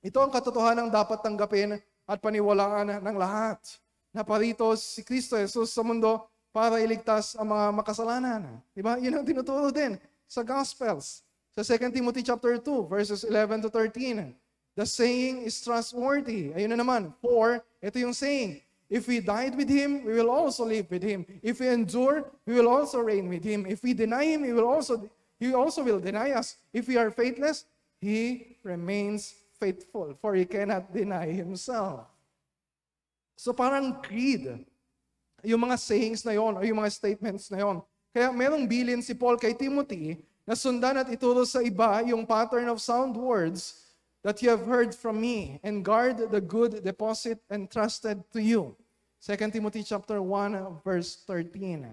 ito 0.05 0.21
ang 0.21 0.29
katotohanan 0.29 0.93
dapat 0.93 1.25
tanggapin 1.25 1.81
at 2.05 2.17
paniwalaan 2.21 3.01
ng 3.01 3.17
lahat. 3.17 3.58
Na 4.15 4.23
parito 4.23 4.63
si 4.80 5.04
Kristo 5.04 5.36
Jesus 5.36 5.75
sa 5.75 5.84
mundo 5.84 6.23
para 6.56 6.80
iligtas 6.80 7.36
ang 7.36 7.51
mga 7.51 7.67
makasalanan. 7.75 8.63
Di 8.71 8.80
ba? 8.80 8.95
Yun 8.95 9.19
ang 9.19 9.28
tinuturo 9.28 9.67
din 9.75 9.99
sa 10.23 10.39
Gospels. 10.39 11.28
Sa 11.51 11.60
2 11.67 11.91
Timothy 11.91 12.23
chapter 12.23 12.56
2 12.56 12.88
verses 12.88 13.28
11 13.28 13.67
to 13.67 13.69
13. 13.69 14.32
The 14.80 14.88
saying 14.88 15.43
is 15.43 15.60
trustworthy. 15.60 16.56
Ayun 16.56 16.71
na 16.71 16.80
naman. 16.80 17.12
For, 17.19 17.60
ito 17.84 17.99
yung 17.99 18.15
saying. 18.15 18.63
If 18.88 19.12
we 19.12 19.19
died 19.19 19.51
with 19.60 19.67
Him, 19.67 20.08
we 20.08 20.15
will 20.15 20.32
also 20.32 20.63
live 20.63 20.88
with 20.88 21.04
Him. 21.04 21.28
If 21.43 21.60
we 21.60 21.67
endure, 21.67 22.23
we 22.47 22.56
will 22.56 22.71
also 22.71 23.04
reign 23.04 23.28
with 23.28 23.43
Him. 23.43 23.67
If 23.67 23.84
we 23.84 23.91
deny 23.91 24.32
Him, 24.32 24.47
He 24.47 24.56
will 24.56 24.71
also, 24.71 25.12
He 25.36 25.51
also 25.51 25.84
will 25.84 25.99
deny 25.99 26.32
us. 26.32 26.56
If 26.71 26.88
we 26.88 26.95
are 26.95 27.12
faithless, 27.12 27.67
He 27.99 28.56
remains 28.63 29.36
faithful, 29.60 30.15
for 30.23 30.39
He 30.39 30.47
cannot 30.47 30.95
deny 30.95 31.36
Himself. 31.36 32.14
So 33.36 33.52
parang 33.52 34.00
creed, 34.00 34.65
yung 35.45 35.62
mga 35.62 35.78
sayings 35.78 36.26
na 36.26 36.34
yon 36.34 36.58
o 36.58 36.65
yung 36.65 36.82
mga 36.82 36.91
statements 36.91 37.52
na 37.52 37.62
yon. 37.62 37.84
Kaya 38.15 38.32
merong 38.32 38.63
bilin 38.65 39.04
si 39.04 39.13
Paul 39.13 39.36
kay 39.36 39.52
Timothy 39.52 40.24
na 40.48 40.56
sundan 40.56 41.04
at 41.04 41.12
ituro 41.12 41.43
sa 41.43 41.60
iba 41.60 42.00
yung 42.08 42.24
pattern 42.24 42.71
of 42.71 42.80
sound 42.80 43.13
words 43.13 43.86
that 44.26 44.41
you 44.41 44.50
have 44.50 44.65
heard 44.65 44.95
from 44.95 45.21
me 45.21 45.62
and 45.62 45.86
guard 45.86 46.17
the 46.17 46.41
good 46.41 46.82
deposit 46.82 47.38
entrusted 47.52 48.24
to 48.34 48.41
you. 48.41 48.74
2 49.21 49.38
Timothy 49.54 49.84
chapter 49.84 50.21
1 50.21 50.82
verse 50.82 51.21
13. 51.28 51.86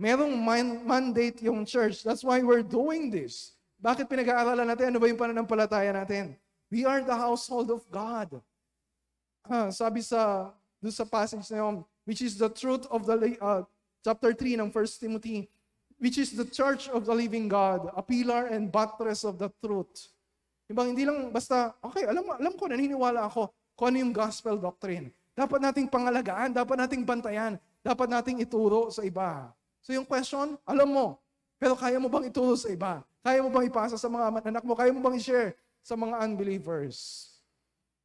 Merong 0.00 0.34
man- 0.34 0.82
mandate 0.82 1.42
yung 1.46 1.62
church. 1.62 2.02
That's 2.02 2.24
why 2.26 2.42
we're 2.42 2.66
doing 2.66 3.12
this. 3.12 3.54
Bakit 3.82 4.06
pinag-aaralan 4.10 4.66
natin? 4.66 4.94
Ano 4.94 4.98
ba 5.02 5.06
yung 5.10 5.18
pananampalataya 5.18 5.90
natin? 5.94 6.38
We 6.70 6.86
are 6.86 7.02
the 7.02 7.14
household 7.14 7.70
of 7.70 7.84
God. 7.90 8.40
Ah, 9.44 9.74
sabi 9.74 10.06
sa 10.06 10.54
doon 10.82 10.90
sa 10.90 11.06
passage 11.06 11.46
na 11.54 11.62
yun, 11.62 11.86
which 12.02 12.20
is 12.20 12.34
the 12.34 12.50
truth 12.50 12.90
of 12.90 13.06
the 13.06 13.38
uh, 13.38 13.62
chapter 14.02 14.34
3 14.34 14.58
ng 14.58 14.68
1 14.74 14.98
Timothy, 14.98 15.46
which 16.02 16.18
is 16.18 16.34
the 16.34 16.44
church 16.44 16.90
of 16.90 17.06
the 17.06 17.14
living 17.14 17.46
God, 17.46 17.86
a 17.94 18.02
pillar 18.02 18.50
and 18.50 18.66
buttress 18.66 19.22
of 19.22 19.38
the 19.38 19.46
truth. 19.62 20.10
Diba, 20.66 20.82
hindi 20.82 21.06
lang 21.06 21.30
basta, 21.30 21.78
okay, 21.78 22.02
alam, 22.10 22.26
alam 22.26 22.54
ko, 22.58 22.66
naniniwala 22.66 23.30
ako 23.30 23.54
kung 23.78 23.94
ano 23.94 24.02
yung 24.02 24.10
gospel 24.10 24.58
doctrine. 24.58 25.14
Dapat 25.32 25.62
nating 25.62 25.86
pangalagaan, 25.86 26.50
dapat 26.50 26.76
nating 26.82 27.06
bantayan, 27.06 27.54
dapat 27.80 28.10
nating 28.10 28.42
ituro 28.42 28.90
sa 28.90 29.06
iba. 29.06 29.54
So 29.80 29.94
yung 29.94 30.04
question, 30.04 30.58
alam 30.66 30.90
mo, 30.90 31.22
pero 31.62 31.78
kaya 31.78 32.02
mo 32.02 32.10
bang 32.10 32.26
ituro 32.26 32.58
sa 32.58 32.68
iba? 32.74 33.06
Kaya 33.22 33.38
mo 33.38 33.54
bang 33.54 33.70
ipasa 33.70 33.94
sa 33.94 34.10
mga 34.10 34.42
anak 34.42 34.64
mo? 34.66 34.74
Kaya 34.74 34.90
mo 34.90 34.98
bang 34.98 35.14
i-share 35.14 35.54
sa 35.78 35.94
mga 35.94 36.18
unbelievers? 36.26 37.30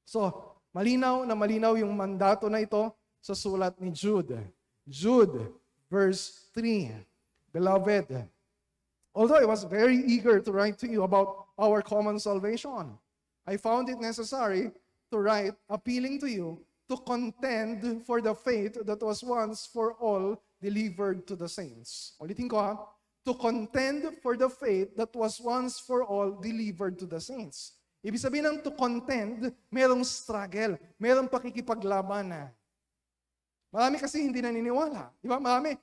So, 0.06 0.30
malinaw 0.78 1.26
na 1.26 1.34
malinaw 1.34 1.74
yung 1.74 1.90
mandato 1.98 2.46
na 2.46 2.62
ito 2.62 2.94
sa 3.18 3.34
sulat 3.34 3.74
ni 3.82 3.90
Jude. 3.90 4.38
Jude, 4.86 5.50
verse 5.90 6.54
3. 6.54 6.94
Beloved, 7.50 8.14
although 9.18 9.42
I 9.42 9.50
was 9.50 9.66
very 9.66 9.98
eager 10.06 10.38
to 10.38 10.52
write 10.54 10.78
to 10.86 10.88
you 10.88 11.02
about 11.02 11.50
our 11.58 11.82
common 11.82 12.22
salvation, 12.22 12.94
I 13.50 13.58
found 13.58 13.90
it 13.90 13.98
necessary 13.98 14.70
to 15.10 15.18
write 15.18 15.58
appealing 15.66 16.22
to 16.22 16.30
you 16.30 16.62
to 16.86 16.96
contend 17.02 18.06
for 18.06 18.22
the 18.22 18.38
faith 18.38 18.78
that 18.86 19.02
was 19.02 19.26
once 19.26 19.66
for 19.66 19.98
all 19.98 20.38
delivered 20.62 21.26
to 21.26 21.34
the 21.34 21.50
saints. 21.50 22.14
Ulitin 22.22 22.46
ko 22.54 22.62
ha. 22.62 22.74
To 23.26 23.34
contend 23.34 24.22
for 24.22 24.38
the 24.38 24.48
faith 24.48 24.96
that 24.96 25.12
was 25.12 25.42
once 25.42 25.82
for 25.82 26.06
all 26.06 26.38
delivered 26.38 26.96
to 27.00 27.06
the 27.10 27.20
saints. 27.20 27.77
Ibig 28.08 28.24
sabihin 28.24 28.48
ng 28.48 28.64
to 28.64 28.72
contend, 28.72 29.52
merong 29.68 30.00
struggle, 30.08 30.80
merong 30.96 31.28
pakikipaglaban 31.28 32.32
na. 32.32 32.44
Marami 33.68 34.00
kasi 34.00 34.24
hindi 34.24 34.40
naniniwala. 34.40 35.12
Di 35.20 35.28
ba? 35.28 35.44
Marami, 35.44 35.76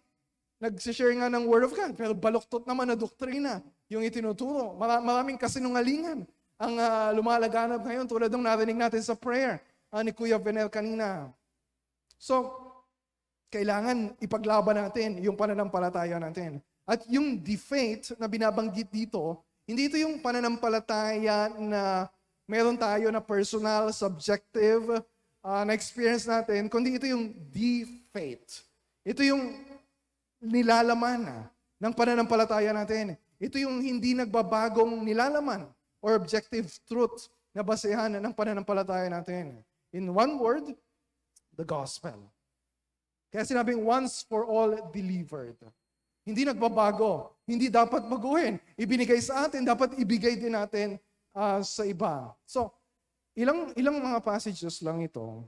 nagsishare 0.57 1.13
nga 1.21 1.29
ng 1.29 1.45
Word 1.45 1.69
of 1.69 1.77
God, 1.77 1.93
pero 1.93 2.17
baluktot 2.17 2.65
naman 2.65 2.89
na 2.89 2.97
doktrina 2.97 3.61
yung 3.93 4.01
itinuturo. 4.01 4.73
Mara- 4.81 5.05
Maraming 5.05 5.37
kasinungalingan 5.37 6.25
ang 6.57 6.75
uh, 6.81 7.13
lumalaganap 7.13 7.85
ngayon 7.85 8.09
tulad 8.09 8.33
ng 8.33 8.41
narinig 8.41 8.79
natin 8.81 9.05
sa 9.05 9.13
prayer 9.13 9.61
uh, 9.93 10.01
ni 10.01 10.09
Kuya 10.09 10.41
Venel 10.41 10.73
kanina. 10.73 11.29
So, 12.17 12.57
kailangan 13.53 14.17
ipaglaban 14.17 14.81
natin 14.81 15.21
yung 15.21 15.37
pananampalataya 15.37 16.17
natin. 16.17 16.65
At 16.89 17.05
yung 17.05 17.37
defate 17.37 18.17
na 18.17 18.25
binabanggit 18.25 18.89
dito, 18.89 19.45
hindi 19.69 19.93
ito 19.93 19.97
yung 20.01 20.21
pananampalataya 20.25 21.53
na 21.57 22.09
meron 22.45 22.77
tayo 22.77 23.09
na 23.09 23.21
personal, 23.21 23.93
subjective, 23.93 25.01
uh, 25.45 25.63
na 25.65 25.73
experience 25.77 26.25
natin, 26.25 26.69
kundi 26.69 26.97
ito 26.97 27.09
yung 27.09 27.33
defate. 27.53 28.65
Ito 29.05 29.21
yung 29.21 29.61
nilalaman 30.41 31.49
ng 31.81 31.93
pananampalataya 31.93 32.73
natin. 32.73 33.17
Ito 33.37 33.61
yung 33.61 33.81
hindi 33.85 34.17
nagbabagong 34.17 35.05
nilalaman 35.05 35.69
or 36.01 36.17
objective 36.17 36.69
truth 36.89 37.29
na 37.53 37.61
basehan 37.61 38.17
ng 38.17 38.33
pananampalataya 38.33 39.09
natin. 39.09 39.61
In 39.93 40.09
one 40.13 40.41
word, 40.41 40.73
the 41.55 41.65
gospel. 41.65 42.17
Kaya 43.31 43.45
sinabing 43.45 43.83
once 43.83 44.25
for 44.25 44.47
all 44.47 44.91
delivered. 44.95 45.59
Hindi 46.25 46.49
nagbabago. 46.49 47.37
Hindi 47.45 47.69
dapat 47.69 48.09
baguhin. 48.09 48.57
Ibinigay 48.81 49.21
sa 49.21 49.45
atin, 49.47 49.67
dapat 49.67 49.99
ibigay 50.01 50.41
din 50.41 50.57
natin 50.57 50.97
uh, 51.35 51.61
sa 51.61 51.83
iba. 51.85 52.33
So, 52.47 52.73
ilang 53.35 53.75
ilang 53.77 53.99
mga 53.99 54.23
passages 54.23 54.81
lang 54.81 55.03
ito 55.03 55.45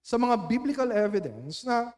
sa 0.00 0.16
mga 0.16 0.48
biblical 0.48 0.88
evidence 0.94 1.66
na 1.66 1.92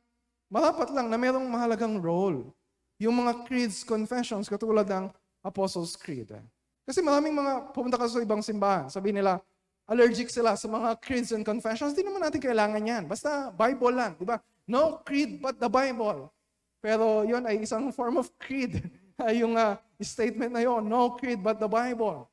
Malapat 0.46 0.94
lang 0.94 1.10
na 1.10 1.18
mayroong 1.18 1.46
mahalagang 1.50 1.98
role. 1.98 2.54
Yung 3.02 3.18
mga 3.18 3.44
creeds, 3.44 3.82
confessions, 3.82 4.46
katulad 4.46 4.86
ng 4.86 5.10
Apostles' 5.42 5.98
Creed. 5.98 6.30
Kasi 6.86 7.02
maraming 7.02 7.34
mga, 7.34 7.74
pumunta 7.74 7.98
ka 7.98 8.06
sa 8.06 8.22
ibang 8.22 8.38
simbahan, 8.38 8.86
sabi 8.86 9.10
nila, 9.10 9.42
allergic 9.90 10.30
sila 10.30 10.54
sa 10.54 10.70
mga 10.70 11.02
creeds 11.02 11.34
and 11.34 11.42
confessions. 11.42 11.92
Hindi 11.92 12.06
naman 12.06 12.22
natin 12.22 12.38
kailangan 12.38 12.82
yan. 12.82 13.02
Basta 13.10 13.50
Bible 13.50 13.94
lang, 13.94 14.14
di 14.14 14.26
ba? 14.26 14.38
No 14.70 15.02
creed 15.02 15.42
but 15.42 15.58
the 15.58 15.66
Bible. 15.66 16.30
Pero 16.78 17.26
yon 17.26 17.42
ay 17.42 17.66
isang 17.66 17.90
form 17.90 18.22
of 18.22 18.30
creed. 18.38 18.86
yung 19.42 19.58
uh, 19.58 19.74
statement 19.98 20.54
na 20.54 20.62
yon, 20.62 20.86
no 20.86 21.18
creed 21.18 21.42
but 21.42 21.58
the 21.58 21.66
Bible. 21.66 22.30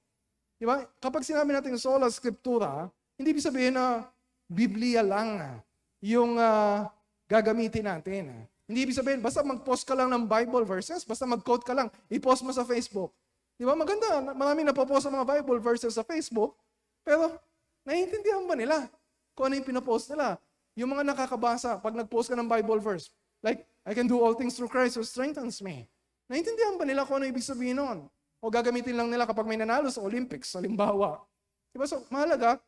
Di 0.64 0.72
ba? 0.72 0.80
Kapag 1.04 1.28
sinabi 1.28 1.52
natin 1.52 1.76
sola 1.76 2.08
scriptura, 2.08 2.88
hindi 3.20 3.36
ibig 3.36 3.44
sabihin 3.44 3.76
na 3.76 4.08
Biblia 4.48 5.04
lang 5.04 5.60
yung 6.00 6.40
uh, 6.40 6.88
gagamitin 7.28 7.84
natin. 7.84 8.48
Hindi 8.64 8.88
ibig 8.88 8.96
sabihin, 8.96 9.20
basta 9.20 9.44
mag-post 9.44 9.84
ka 9.84 9.92
lang 9.92 10.08
ng 10.16 10.24
Bible 10.24 10.64
verses, 10.64 11.04
basta 11.04 11.28
mag-quote 11.28 11.68
ka 11.68 11.76
lang, 11.76 11.92
i-post 12.08 12.48
mo 12.48 12.56
sa 12.56 12.64
Facebook. 12.64 13.12
Di 13.60 13.68
ba? 13.68 13.76
Maganda, 13.76 14.24
maraming 14.32 14.64
napopost 14.72 15.04
ng 15.12 15.20
mga 15.20 15.28
Bible 15.36 15.60
verses 15.60 16.00
sa 16.00 16.04
Facebook, 16.08 16.56
pero 17.04 17.36
naiintindihan 17.84 18.48
ba 18.48 18.56
nila 18.56 18.88
kung 19.36 19.52
ano 19.52 19.60
yung 19.60 19.68
pinapost 19.68 20.16
nila? 20.16 20.40
Yung 20.80 20.96
mga 20.96 21.12
nakakabasa, 21.12 21.76
pag 21.84 21.92
nag-post 21.92 22.32
ka 22.32 22.40
ng 22.40 22.48
Bible 22.48 22.80
verse, 22.80 23.12
like, 23.44 23.68
I 23.84 23.92
can 23.92 24.08
do 24.08 24.16
all 24.16 24.32
things 24.32 24.56
through 24.56 24.72
Christ 24.72 24.96
who 24.96 25.04
strengthens 25.04 25.60
me. 25.60 25.92
Naiintindihan 26.32 26.80
ba 26.80 26.88
nila 26.88 27.04
kung 27.04 27.20
ano 27.20 27.28
ibig 27.28 27.44
sabihin 27.44 27.84
nun? 27.84 28.08
O 28.44 28.52
gagamitin 28.52 29.00
lang 29.00 29.08
nila 29.08 29.24
kapag 29.24 29.48
may 29.48 29.56
nanalo 29.56 29.88
sa 29.88 30.04
Olympics, 30.04 30.52
halimbawa. 30.52 31.24
Diba? 31.72 31.88
So, 31.88 32.04
mahalaga, 32.12 32.60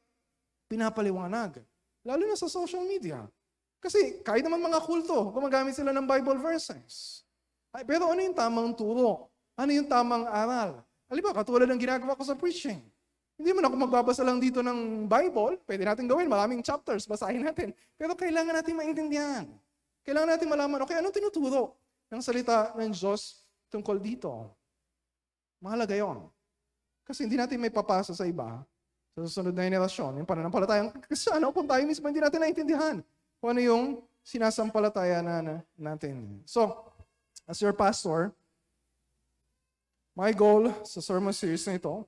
pinapaliwanag. 0.71 1.59
Lalo 2.07 2.23
na 2.23 2.39
sa 2.39 2.47
social 2.47 2.88
media. 2.88 3.27
Kasi 3.83 4.23
kahit 4.23 4.47
naman 4.47 4.63
mga 4.63 4.79
kulto, 4.88 5.35
gumagamit 5.35 5.75
sila 5.75 5.91
ng 5.91 6.07
Bible 6.07 6.39
verses. 6.39 7.27
Ay, 7.75 7.83
pero 7.83 8.07
ano 8.07 8.23
yung 8.23 8.31
tamang 8.31 8.71
turo? 8.71 9.27
Ano 9.59 9.75
yung 9.75 9.83
tamang 9.83 10.23
aral? 10.23 10.79
Halimbawa, 11.11 11.43
katulad 11.43 11.67
ng 11.67 11.81
ginagawa 11.83 12.15
ko 12.15 12.23
sa 12.23 12.39
preaching. 12.39 12.79
Hindi 13.35 13.51
man 13.51 13.67
ako 13.67 13.75
magbabasa 13.75 14.23
lang 14.23 14.39
dito 14.39 14.63
ng 14.63 15.11
Bible, 15.11 15.59
pwede 15.67 15.83
natin 15.83 16.07
gawin, 16.07 16.31
maraming 16.31 16.63
chapters, 16.63 17.03
basahin 17.03 17.43
natin. 17.43 17.75
Pero 17.99 18.15
kailangan 18.15 18.63
natin 18.63 18.79
maintindihan. 18.79 19.43
Kailangan 20.07 20.39
natin 20.39 20.47
malaman, 20.47 20.88
okay, 20.88 21.03
anong 21.03 21.11
tinuturo 21.11 21.75
ng 22.07 22.21
salita 22.23 22.71
ng 22.79 22.95
Diyos 22.95 23.43
tungkol 23.67 23.99
dito? 23.99 24.55
Mahalaga 25.65 25.97
yon. 25.97 26.30
Kasi 27.01 27.25
hindi 27.25 27.41
natin 27.41 27.58
may 27.58 27.73
papasa 27.73 28.13
sa 28.13 28.30
iba, 28.30 28.62
sa 29.17 29.25
susunod 29.25 29.58
na 29.58 29.65
henerasyon, 29.65 30.21
yung 30.21 30.30
pananampalatayang 30.30 30.93
kristyano, 31.10 31.49
kung 31.49 31.65
tayo 31.65 31.82
mismo 31.89 32.06
hindi 32.06 32.21
natin 32.21 32.38
naintindihan 32.45 33.01
kung 33.41 33.49
ano 33.58 33.62
yung 33.62 33.84
sinasampalataya 34.25 35.21
na, 35.21 35.62
natin. 35.78 36.41
So, 36.49 36.86
as 37.45 37.62
your 37.62 37.73
pastor, 37.73 38.34
my 40.17 40.34
goal 40.34 40.73
sa 40.82 41.01
sermon 41.01 41.34
series 41.34 41.65
na 41.69 41.78
ito, 41.78 42.06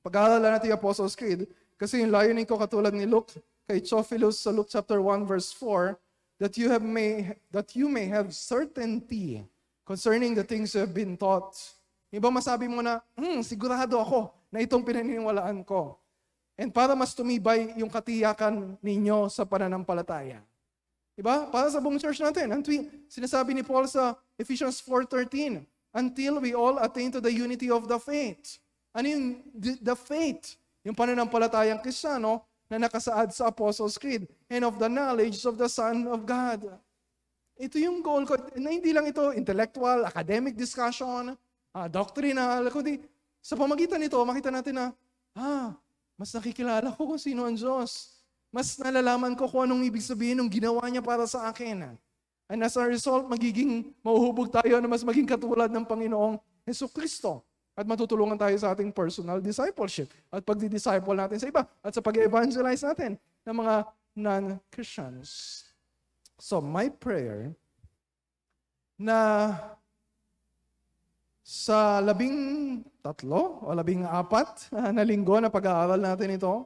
pag-aaralan 0.00 0.56
natin 0.56 0.72
yung 0.72 0.80
Apostles' 0.80 1.16
Creed, 1.16 1.44
kasi 1.76 2.00
yung 2.00 2.12
layunin 2.12 2.48
ko 2.48 2.56
katulad 2.56 2.96
ni 2.96 3.04
Luke, 3.04 3.32
kay 3.68 3.80
Theophilus 3.80 4.40
sa 4.40 4.52
Luke 4.52 4.68
chapter 4.72 5.00
1 5.00 5.24
verse 5.28 5.52
4, 5.52 5.96
that 6.40 6.56
you 6.56 6.68
have 6.68 6.84
may 6.84 7.36
that 7.52 7.72
you 7.76 7.88
may 7.88 8.04
have 8.08 8.34
certainty 8.34 9.40
concerning 9.84 10.34
the 10.34 10.44
things 10.44 10.72
you 10.72 10.80
have 10.80 10.92
been 10.92 11.16
taught. 11.16 11.56
Iba 12.14 12.30
masabi 12.30 12.70
mo 12.70 12.78
na, 12.78 13.02
hmm, 13.18 13.42
sigurado 13.42 13.98
ako 13.98 14.30
na 14.54 14.62
itong 14.62 14.86
pinaniniwalaan 14.86 15.66
ko. 15.66 15.98
And 16.54 16.70
para 16.70 16.94
mas 16.94 17.10
tumibay 17.10 17.74
yung 17.74 17.90
katiyakan 17.90 18.78
ninyo 18.78 19.26
sa 19.26 19.42
pananampalataya. 19.42 20.38
Diba? 21.18 21.50
Para 21.50 21.66
sa 21.70 21.82
buong 21.82 21.98
church 21.98 22.22
natin. 22.22 22.50
Ang 22.54 22.62
twi- 22.62 22.86
sinasabi 23.10 23.54
ni 23.54 23.66
Paul 23.66 23.90
sa 23.90 24.14
Ephesians 24.38 24.78
4.13, 24.82 25.62
until 25.94 26.42
we 26.42 26.54
all 26.54 26.82
attain 26.82 27.10
to 27.14 27.22
the 27.22 27.30
unity 27.30 27.70
of 27.70 27.86
the 27.86 27.98
faith. 28.02 28.58
Ano 28.90 29.06
yung 29.06 29.24
the, 29.54 29.78
the 29.78 29.96
faith? 29.98 30.58
Yung 30.82 30.94
pananampalatayang 30.94 31.78
kristyano 31.80 32.42
na 32.66 32.82
nakasaad 32.82 33.30
sa 33.30 33.48
Apostles' 33.48 33.96
Creed 33.96 34.26
and 34.50 34.66
of 34.66 34.76
the 34.82 34.90
knowledge 34.90 35.38
of 35.46 35.54
the 35.54 35.70
Son 35.70 36.06
of 36.10 36.26
God. 36.26 36.66
Ito 37.54 37.78
yung 37.78 38.02
goal 38.02 38.26
ko. 38.26 38.34
Na 38.58 38.74
hindi 38.74 38.90
lang 38.90 39.06
ito 39.06 39.30
intellectual, 39.30 40.02
academic 40.02 40.58
discussion, 40.58 41.38
ah, 41.74 41.90
doctrinal, 41.90 42.70
kundi 42.70 43.02
sa 43.44 43.58
pamagitan 43.58 44.00
nito, 44.00 44.16
makita 44.22 44.48
natin 44.48 44.74
na, 44.78 44.86
ah, 45.36 45.74
mas 46.14 46.30
nakikilala 46.30 46.94
ko 46.94 47.12
kung 47.12 47.20
sino 47.20 47.44
ang 47.44 47.58
Diyos. 47.58 48.14
Mas 48.54 48.78
nalalaman 48.78 49.34
ko 49.34 49.50
kung 49.50 49.66
anong 49.66 49.82
ibig 49.82 50.06
sabihin 50.06 50.38
ng 50.38 50.48
ginawa 50.48 50.86
niya 50.86 51.02
para 51.02 51.26
sa 51.26 51.50
akin. 51.50 51.98
And 52.46 52.60
as 52.62 52.78
a 52.78 52.86
result, 52.86 53.26
magiging 53.26 53.90
mauhubog 53.98 54.46
tayo 54.54 54.78
na 54.78 54.86
mas 54.86 55.02
maging 55.02 55.26
katulad 55.26 55.66
ng 55.74 55.82
Panginoong 55.82 56.38
Yeso 56.62 56.86
Kristo. 56.86 57.42
At 57.74 57.82
matutulungan 57.82 58.38
tayo 58.38 58.54
sa 58.54 58.70
ating 58.70 58.94
personal 58.94 59.42
discipleship. 59.42 60.06
At 60.30 60.46
pagdi-disciple 60.46 61.18
natin 61.18 61.42
sa 61.42 61.50
iba. 61.50 61.66
At 61.82 61.90
sa 61.90 61.98
pag-evangelize 61.98 62.86
natin 62.86 63.18
ng 63.42 63.56
mga 63.58 63.74
non-Christians. 64.14 65.28
So, 66.38 66.62
my 66.62 66.86
prayer 66.94 67.50
na 68.94 69.50
sa 71.44 72.00
labing 72.00 72.80
tatlo 73.04 73.60
o 73.60 73.68
labing 73.76 74.08
apat 74.08 74.72
na 74.96 75.04
linggo 75.04 75.36
na 75.36 75.52
pag-aaral 75.52 76.00
natin 76.00 76.40
ito, 76.40 76.64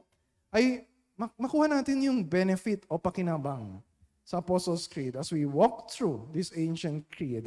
ay 0.55 0.87
mak- 1.19 1.35
makuha 1.35 1.67
natin 1.67 1.99
yung 1.99 2.23
benefit 2.23 2.87
o 2.87 2.95
pakinabang 2.95 3.83
sa 4.23 4.39
Apostles' 4.39 4.87
Creed. 4.87 5.19
As 5.19 5.35
we 5.35 5.43
walk 5.43 5.91
through 5.91 6.31
this 6.31 6.55
ancient 6.55 7.03
creed, 7.11 7.43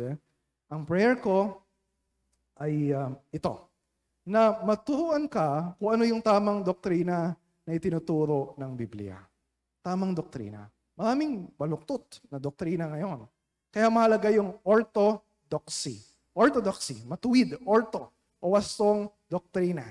ang 0.68 0.84
prayer 0.84 1.16
ko 1.16 1.64
ay 2.60 2.92
um, 2.92 3.16
ito, 3.32 3.64
na 4.28 4.60
maturuan 4.60 5.24
ka 5.24 5.72
kung 5.80 5.96
ano 5.96 6.04
yung 6.04 6.20
tamang 6.20 6.60
doktrina 6.60 7.34
na 7.64 7.70
itinuturo 7.72 8.54
ng 8.60 8.76
Biblia. 8.76 9.18
Tamang 9.80 10.12
doktrina. 10.14 10.68
Maraming 10.94 11.48
baluktot 11.56 12.22
na 12.28 12.36
doktrina 12.36 12.92
ngayon. 12.92 13.24
Kaya 13.72 13.88
mahalaga 13.88 14.28
yung 14.30 14.60
orthodoxy. 14.62 16.11
Orthodoxy, 16.32 17.04
matuwid, 17.04 17.60
ortho, 17.68 18.08
o 18.40 18.56
wastong 18.56 19.06
doktrina. 19.28 19.84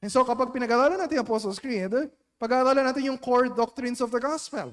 And 0.00 0.08
so 0.08 0.24
kapag 0.24 0.54
pinag-aralan 0.54 0.96
natin 0.96 1.20
yung 1.20 1.26
Apostles' 1.26 1.60
Creed, 1.60 1.92
pag-aaralan 2.40 2.88
natin 2.88 3.04
yung 3.12 3.18
core 3.20 3.52
doctrines 3.52 4.00
of 4.00 4.08
the 4.08 4.22
gospel. 4.22 4.72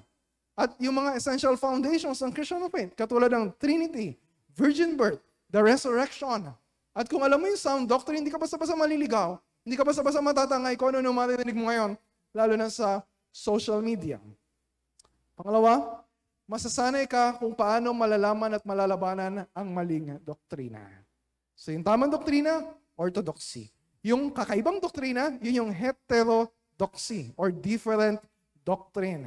At 0.57 0.73
yung 0.81 0.97
mga 0.97 1.19
essential 1.19 1.53
foundations 1.59 2.17
ng 2.23 2.31
Christian 2.33 2.63
faith, 2.71 2.95
katulad 2.97 3.29
ng 3.29 3.53
Trinity, 3.59 4.17
virgin 4.57 4.97
birth, 4.97 5.21
the 5.51 5.61
resurrection. 5.61 6.49
At 6.97 7.05
kung 7.05 7.21
alam 7.21 7.37
mo 7.37 7.45
yung 7.45 7.59
sound 7.61 7.85
doctrine, 7.85 8.25
hindi 8.25 8.33
ka 8.33 8.41
basta-basta 8.41 8.73
maliligaw, 8.73 9.37
hindi 9.61 9.77
ka 9.77 9.85
basta-basta 9.85 10.17
matatangay 10.23 10.73
kung 10.79 10.95
ano 10.95 11.13
maririnig 11.13 11.53
mo 11.53 11.69
ngayon, 11.69 11.93
lalo 12.33 12.53
na 12.57 12.71
sa 12.73 13.05
social 13.29 13.83
media. 13.85 14.17
Pangalawa, 15.37 16.01
masasanay 16.49 17.05
ka 17.05 17.37
kung 17.37 17.53
paano 17.53 17.93
malalaman 17.93 18.57
at 18.57 18.63
malalabanan 18.65 19.45
ang 19.53 19.67
maling 19.69 20.17
doktrina. 20.25 20.81
So 21.57 21.73
yung 21.73 21.81
tamang 21.81 22.13
doktrina, 22.13 22.61
orthodoxy. 22.93 23.73
Yung 24.05 24.29
kakaibang 24.29 24.77
doktrina, 24.77 25.33
yun 25.41 25.65
yung 25.65 25.71
heterodoxy 25.73 27.33
or 27.33 27.49
different 27.49 28.21
doctrine. 28.61 29.25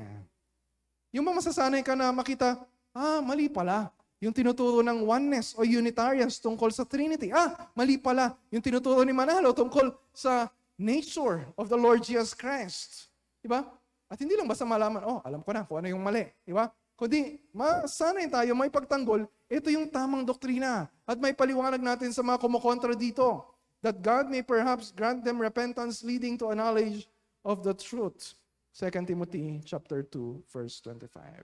Yung 1.11 1.27
mga 1.27 1.43
masasanay 1.43 1.83
ka 1.83 1.99
na 1.99 2.15
makita, 2.15 2.55
ah, 2.95 3.19
mali 3.19 3.51
pala. 3.51 3.91
Yung 4.23 4.31
tinuturo 4.31 4.79
ng 4.79 5.03
oneness 5.03 5.59
o 5.59 5.67
Unitarians 5.67 6.39
tungkol 6.39 6.71
sa 6.71 6.87
Trinity. 6.87 7.35
Ah, 7.35 7.67
mali 7.75 7.99
pala. 7.99 8.39
Yung 8.55 8.63
tinuturo 8.63 9.03
ni 9.03 9.11
Manalo 9.11 9.51
tungkol 9.51 9.91
sa 10.15 10.47
nature 10.79 11.51
of 11.59 11.67
the 11.67 11.77
Lord 11.77 12.07
Jesus 12.07 12.31
Christ. 12.31 13.11
Diba? 13.43 13.67
At 14.07 14.23
hindi 14.23 14.39
lang 14.39 14.47
basta 14.47 14.63
malaman, 14.63 15.03
oh, 15.03 15.19
alam 15.27 15.43
ko 15.43 15.51
na 15.51 15.67
kung 15.67 15.83
ano 15.83 15.91
yung 15.91 16.05
mali. 16.05 16.31
Diba? 16.47 16.71
Kundi, 16.95 17.43
masanay 17.57 18.29
tayo, 18.29 18.53
may 18.53 18.69
pagtanggol, 18.69 19.25
ito 19.51 19.67
yung 19.67 19.91
tamang 19.91 20.23
doktrina. 20.23 20.87
At 21.03 21.19
may 21.19 21.35
paliwanag 21.35 21.83
natin 21.83 22.15
sa 22.15 22.23
mga 22.23 22.39
kumukontra 22.39 22.95
dito. 22.95 23.51
That 23.83 23.99
God 23.99 24.31
may 24.31 24.47
perhaps 24.47 24.95
grant 24.95 25.27
them 25.27 25.43
repentance 25.43 26.07
leading 26.07 26.39
to 26.39 26.55
a 26.55 26.57
knowledge 26.57 27.11
of 27.43 27.67
the 27.67 27.75
truth. 27.75 28.39
2 28.79 28.87
Timothy 29.03 29.59
chapter 29.67 30.07
2, 30.07 30.47
verse 30.47 30.79
25. 30.87 31.43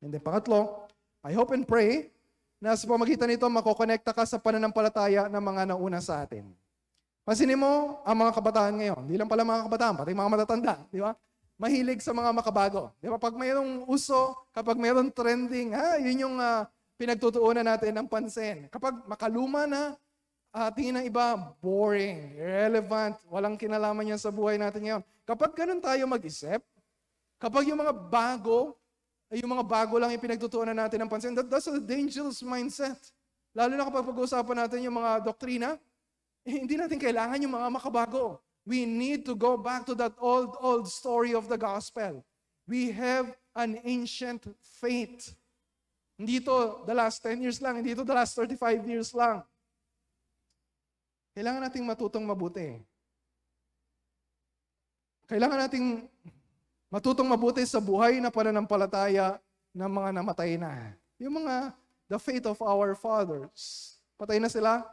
And 0.00 0.08
then 0.08 0.24
pangatlo, 0.24 0.88
I 1.20 1.36
hope 1.36 1.52
and 1.52 1.68
pray 1.68 2.08
na 2.56 2.72
sa 2.72 2.88
pamagitan 2.88 3.28
nito 3.28 3.44
makokonekta 3.44 4.16
ka 4.16 4.24
sa 4.24 4.40
pananampalataya 4.40 5.28
ng 5.28 5.42
mga 5.44 5.62
nauna 5.76 6.00
sa 6.00 6.24
atin. 6.24 6.48
Pansinin 7.20 7.60
mo 7.60 8.00
ang 8.00 8.16
mga 8.16 8.32
kabataan 8.32 8.74
ngayon. 8.80 9.00
Hindi 9.04 9.16
lang 9.20 9.28
pala 9.28 9.44
mga 9.44 9.68
kabataan, 9.68 9.94
pati 10.00 10.16
mga 10.16 10.32
matatanda. 10.32 10.74
Di 10.88 11.04
ba? 11.04 11.12
Mahilig 11.60 12.00
sa 12.00 12.16
mga 12.16 12.32
makabago. 12.32 12.88
Di 12.96 13.12
ba? 13.12 13.20
Pag 13.20 13.36
mayroong 13.36 13.84
uso, 13.84 14.32
kapag 14.56 14.80
mayroong 14.80 15.12
trending, 15.12 15.76
ha, 15.76 16.00
yun 16.00 16.24
yung 16.24 16.36
uh, 16.40 16.64
pinagtutuunan 17.00 17.64
natin 17.64 17.96
ng 17.96 18.04
pansin. 18.04 18.68
Kapag 18.68 19.08
makaluma 19.08 19.64
na, 19.64 19.96
uh, 20.52 20.68
tingin 20.68 21.00
ng 21.00 21.08
iba, 21.08 21.56
boring, 21.64 22.36
irrelevant, 22.36 23.16
walang 23.32 23.56
kinalaman 23.56 24.12
yan 24.12 24.20
sa 24.20 24.28
buhay 24.28 24.60
natin 24.60 24.84
ngayon. 24.84 25.02
Kapag 25.24 25.56
ganun 25.56 25.80
tayo 25.80 26.04
mag-isip, 26.04 26.60
kapag 27.40 27.72
yung 27.72 27.80
mga 27.80 27.96
bago, 27.96 28.76
yung 29.32 29.56
mga 29.56 29.64
bago 29.64 29.96
lang 29.96 30.12
yung 30.12 30.20
pinagtutuunan 30.20 30.76
natin 30.76 31.00
ng 31.00 31.08
pansin, 31.08 31.32
that, 31.32 31.48
that's 31.48 31.72
a 31.72 31.80
dangerous 31.80 32.44
mindset. 32.44 33.00
Lalo 33.56 33.72
na 33.80 33.88
kapag 33.88 34.04
pag-uusapan 34.04 34.68
natin 34.68 34.84
yung 34.84 35.00
mga 35.00 35.24
doktrina, 35.24 35.80
eh, 36.44 36.52
hindi 36.52 36.76
natin 36.76 37.00
kailangan 37.00 37.40
yung 37.40 37.56
mga 37.56 37.68
makabago. 37.80 38.44
We 38.68 38.84
need 38.84 39.24
to 39.24 39.32
go 39.32 39.56
back 39.56 39.88
to 39.88 39.96
that 39.96 40.12
old, 40.20 40.52
old 40.60 40.84
story 40.84 41.32
of 41.32 41.48
the 41.48 41.56
gospel. 41.56 42.20
We 42.68 42.92
have 42.92 43.32
an 43.56 43.80
ancient 43.88 44.44
faith. 44.60 45.39
Hindi 46.20 46.36
ito 46.36 46.84
the 46.84 46.92
last 46.92 47.24
10 47.24 47.40
years 47.40 47.64
lang, 47.64 47.80
hindi 47.80 47.96
ito 47.96 48.04
the 48.04 48.12
last 48.12 48.36
35 48.36 48.84
years 48.84 49.16
lang. 49.16 49.40
Kailangan 51.32 51.64
nating 51.64 51.88
matutong 51.88 52.28
mabuti. 52.28 52.76
Kailangan 55.24 55.64
nating 55.64 56.04
matutong 56.92 57.24
mabuti 57.24 57.64
sa 57.64 57.80
buhay 57.80 58.20
na 58.20 58.28
pananampalataya 58.28 59.40
ng 59.72 59.88
mga 59.88 60.10
namatay 60.20 60.60
na. 60.60 60.92
Yung 61.16 61.40
mga, 61.40 61.72
the 62.12 62.20
faith 62.20 62.44
of 62.44 62.60
our 62.60 62.92
fathers. 62.92 63.96
Patay 64.20 64.36
na 64.36 64.52
sila, 64.52 64.84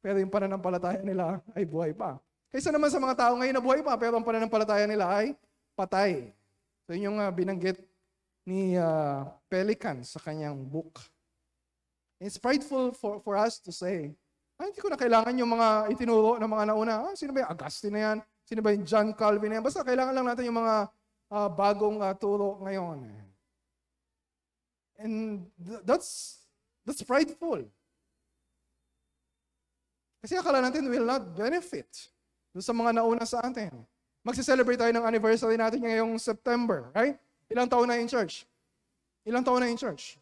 pero 0.00 0.16
yung 0.16 0.32
pananampalataya 0.32 1.04
nila 1.04 1.44
ay 1.52 1.68
buhay 1.68 1.92
pa. 1.92 2.16
Kaysa 2.48 2.72
naman 2.72 2.88
sa 2.88 2.96
mga 2.96 3.20
tao 3.20 3.36
ngayon 3.36 3.52
na 3.52 3.60
buhay 3.60 3.84
pa, 3.84 4.00
pero 4.00 4.16
ang 4.16 4.24
pananampalataya 4.24 4.88
nila 4.88 5.12
ay 5.12 5.36
patay. 5.76 6.32
So 6.88 6.96
yun 6.96 7.12
yung 7.12 7.18
uh, 7.20 7.28
binanggit 7.28 7.84
ni 8.48 8.80
uh, 8.80 9.28
Pelican 9.50 10.06
sa 10.06 10.22
kanyang 10.22 10.54
book. 10.62 11.02
It's 12.22 12.38
prideful 12.38 12.94
for, 12.94 13.18
for 13.18 13.34
us 13.34 13.58
to 13.66 13.74
say, 13.74 14.14
ay, 14.60 14.70
hindi 14.70 14.78
ko 14.78 14.92
na 14.92 15.00
kailangan 15.00 15.34
yung 15.40 15.56
mga 15.56 15.90
itinuro 15.90 16.36
ng 16.36 16.50
mga 16.52 16.64
nauna. 16.68 16.94
Ah, 17.10 17.14
sino 17.16 17.32
ba 17.32 17.42
yung 17.42 17.50
Augustine 17.50 17.94
na 17.96 18.02
yan? 18.06 18.18
Sino 18.44 18.60
ba 18.60 18.70
yung 18.76 18.84
John 18.84 19.08
Calvin 19.16 19.48
na 19.48 19.56
yan? 19.58 19.64
Basta 19.64 19.80
kailangan 19.80 20.12
lang 20.12 20.28
natin 20.28 20.44
yung 20.46 20.60
mga 20.60 20.74
uh, 21.32 21.48
bagong 21.48 21.98
uh, 21.98 22.12
turo 22.12 22.60
ngayon. 22.60 23.08
And 25.00 25.48
th- 25.56 25.80
that's 25.82 26.44
that's 26.84 27.00
prideful. 27.00 27.64
Kasi 30.20 30.36
akala 30.36 30.60
natin 30.60 30.92
will 30.92 31.08
not 31.08 31.24
benefit 31.32 31.88
doon 32.52 32.60
sa 32.60 32.76
mga 32.76 33.00
nauna 33.00 33.24
sa 33.24 33.40
atin. 33.40 33.72
Magse-celebrate 34.20 34.76
tayo 34.76 34.92
ng 34.92 35.08
anniversary 35.08 35.56
natin 35.56 35.80
ngayong 35.80 36.20
September, 36.20 36.92
right? 36.92 37.16
Ilang 37.48 37.72
taon 37.72 37.88
na 37.88 37.96
in 37.96 38.04
church? 38.04 38.44
Ilang 39.24 39.44
taon 39.44 39.60
na 39.60 39.68
in 39.68 39.76
church? 39.76 40.16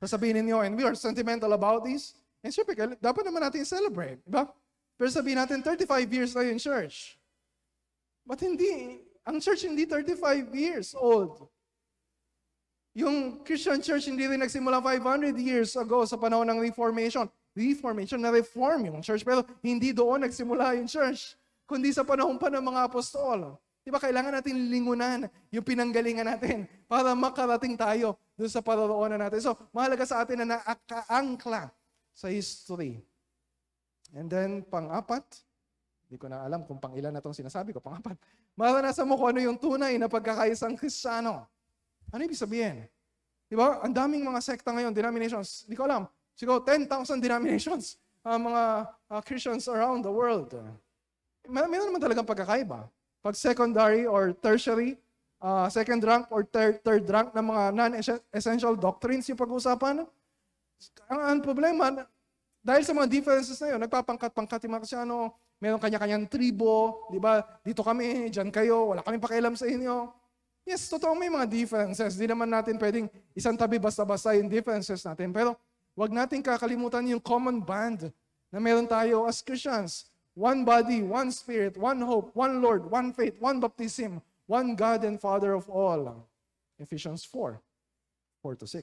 Sasabihin 0.00 0.36
ninyo, 0.44 0.60
and 0.60 0.76
we 0.76 0.84
are 0.84 0.92
sentimental 0.92 1.52
about 1.56 1.84
this. 1.84 2.12
And 2.44 2.52
syempre, 2.52 2.76
dapat 3.00 3.22
naman 3.24 3.40
natin 3.40 3.64
celebrate, 3.64 4.20
di 4.22 4.30
ba? 4.30 4.44
Pero 4.96 5.08
sabihin 5.08 5.40
natin, 5.40 5.64
35 5.64 6.08
years 6.08 6.32
na 6.36 6.44
in 6.44 6.60
church. 6.60 7.16
But 8.24 8.40
hindi, 8.44 9.00
ang 9.26 9.40
church 9.40 9.64
hindi 9.64 9.88
35 9.88 10.52
years 10.52 10.92
old. 10.92 11.46
Yung 12.96 13.44
Christian 13.44 13.84
church 13.84 14.08
hindi 14.08 14.24
rin 14.24 14.40
nagsimula 14.40 14.80
500 14.80 15.36
years 15.36 15.76
ago 15.76 16.00
sa 16.08 16.16
panahon 16.16 16.48
ng 16.48 16.58
Reformation. 16.64 17.28
Reformation, 17.52 18.20
na-reform 18.20 18.88
yung 18.88 19.00
church. 19.04 19.20
Pero 19.20 19.44
hindi 19.60 19.92
doon 19.92 20.24
nagsimula 20.24 20.80
yung 20.80 20.88
church. 20.88 21.36
Kundi 21.68 21.92
sa 21.92 22.04
panahon 22.04 22.40
pa 22.40 22.48
ng 22.48 22.64
mga 22.64 22.88
apostol. 22.88 23.60
Di 23.86 23.94
ba 23.94 24.02
kailangan 24.02 24.34
natin 24.34 24.66
lingunan 24.66 25.30
yung 25.54 25.62
pinanggalingan 25.62 26.26
natin 26.26 26.66
para 26.90 27.14
makarating 27.14 27.78
tayo 27.78 28.18
doon 28.34 28.50
sa 28.50 28.58
paroroonan 28.58 29.14
natin. 29.14 29.38
So, 29.38 29.54
mahalaga 29.70 30.02
sa 30.02 30.26
atin 30.26 30.42
na 30.42 30.58
nakaangkla 30.58 31.70
sa 32.10 32.26
history. 32.26 32.98
And 34.10 34.26
then, 34.26 34.66
pang-apat, 34.66 35.22
hindi 36.10 36.18
ko 36.18 36.26
na 36.26 36.42
alam 36.42 36.66
kung 36.66 36.82
pang 36.82 36.98
ilan 36.98 37.14
na 37.14 37.22
itong 37.22 37.38
sinasabi 37.38 37.70
ko, 37.70 37.78
pang-apat, 37.78 38.18
maranasan 38.58 39.06
mo 39.06 39.14
kung 39.14 39.30
ano 39.30 39.38
yung 39.38 39.54
tunay 39.54 39.94
na 40.02 40.10
pagkakaisang 40.10 40.74
Kristiyano. 40.74 41.46
Ano 42.10 42.20
ibig 42.26 42.34
sabihin? 42.34 42.90
Di 43.46 43.54
ba? 43.54 43.86
Ang 43.86 43.94
daming 43.94 44.26
mga 44.26 44.42
sekta 44.42 44.74
ngayon, 44.74 44.90
denominations. 44.90 45.62
Hindi 45.62 45.78
ko 45.78 45.86
alam. 45.86 46.10
Siguro 46.34 46.58
10,000 46.58 46.90
denominations 47.22 48.02
ang 48.26 48.50
mga 48.50 48.62
uh, 49.14 49.22
Christians 49.22 49.70
around 49.70 50.02
the 50.02 50.10
world. 50.10 50.50
May, 51.46 51.62
meron 51.70 51.94
naman 51.94 52.02
talagang 52.02 52.26
pagkakaiba. 52.26 52.90
Pag 53.26 53.34
secondary 53.34 54.06
or 54.06 54.30
tertiary, 54.38 54.94
uh, 55.42 55.66
second 55.66 55.98
rank 56.06 56.30
or 56.30 56.46
third, 56.46 56.78
third 56.86 57.02
rank 57.10 57.34
ng 57.34 57.42
mga 57.42 57.62
non-essential 57.74 58.78
doctrines 58.78 59.26
yung 59.26 59.34
pag-uusapan, 59.34 60.06
ang, 61.10 61.20
ang 61.34 61.38
problema, 61.42 62.06
dahil 62.62 62.86
sa 62.86 62.94
mga 62.94 63.10
differences 63.10 63.58
na 63.58 63.74
yun, 63.74 63.82
nagpapangkat-pangkat 63.82 64.62
yung 64.62 64.78
mga 64.78 64.82
Krisyano, 64.86 65.34
meron 65.58 65.82
kanya-kanyang 65.82 66.30
tribo, 66.30 67.02
di 67.10 67.18
ba? 67.18 67.42
Dito 67.66 67.82
kami, 67.82 68.30
dyan 68.30 68.54
kayo, 68.54 68.94
wala 68.94 69.02
kaming 69.02 69.18
pakialam 69.18 69.58
sa 69.58 69.66
inyo. 69.66 70.06
Yes, 70.62 70.86
totoo 70.86 71.18
may 71.18 71.26
mga 71.26 71.50
differences. 71.50 72.14
Di 72.14 72.30
naman 72.30 72.46
natin 72.46 72.78
pwedeng 72.78 73.10
isang 73.34 73.58
tabi 73.58 73.82
basta-basta 73.82 74.38
yung 74.38 74.46
differences 74.46 75.02
natin. 75.02 75.34
Pero 75.34 75.58
wag 75.98 76.14
natin 76.14 76.46
kakalimutan 76.46 77.02
yung 77.10 77.22
common 77.22 77.58
bond 77.58 78.06
na 78.54 78.58
meron 78.62 78.86
tayo 78.86 79.26
as 79.26 79.42
Christians. 79.42 80.10
One 80.36 80.68
body, 80.68 81.00
one 81.00 81.32
spirit, 81.32 81.80
one 81.80 82.04
hope, 82.04 82.28
one 82.36 82.60
Lord, 82.60 82.84
one 82.92 83.16
faith, 83.16 83.40
one 83.40 83.56
baptism, 83.56 84.20
one 84.44 84.76
God 84.76 85.00
and 85.08 85.16
Father 85.16 85.56
of 85.56 85.64
all. 85.72 86.28
Ephesians 86.76 87.24
4, 87.24 87.56
4 88.44 88.54
to 88.60 88.66
6. 88.68 88.76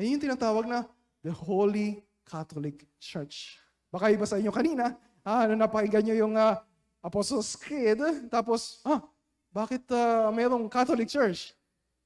Ayun 0.00 0.16
yung 0.16 0.24
tinatawag 0.24 0.64
na 0.64 0.88
the 1.20 1.28
Holy 1.28 2.00
Catholic 2.24 2.88
Church. 2.96 3.60
Baka 3.92 4.08
iba 4.08 4.24
sa 4.24 4.40
inyo 4.40 4.48
kanina, 4.48 4.96
ah, 5.20 5.44
ano 5.44 5.52
napakinggan 5.52 6.00
nyo 6.00 6.16
yung 6.16 6.34
uh, 6.40 6.56
Apostles' 7.04 7.60
Creed, 7.60 8.00
tapos, 8.32 8.80
ah, 8.88 9.04
bakit 9.52 9.84
uh, 9.92 10.32
mayroong 10.32 10.64
Catholic 10.72 11.12
Church? 11.12 11.52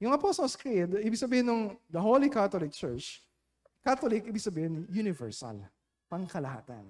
Yung 0.02 0.10
Apostles' 0.10 0.58
Creed, 0.58 0.98
ibig 0.98 1.22
sabihin 1.22 1.46
ng 1.46 1.62
the 1.86 2.02
Holy 2.02 2.26
Catholic 2.26 2.74
Church, 2.74 3.22
Catholic, 3.86 4.26
ibig 4.26 4.42
sabihin 4.42 4.82
universal, 4.90 5.62
pangkalahatan. 6.10 6.82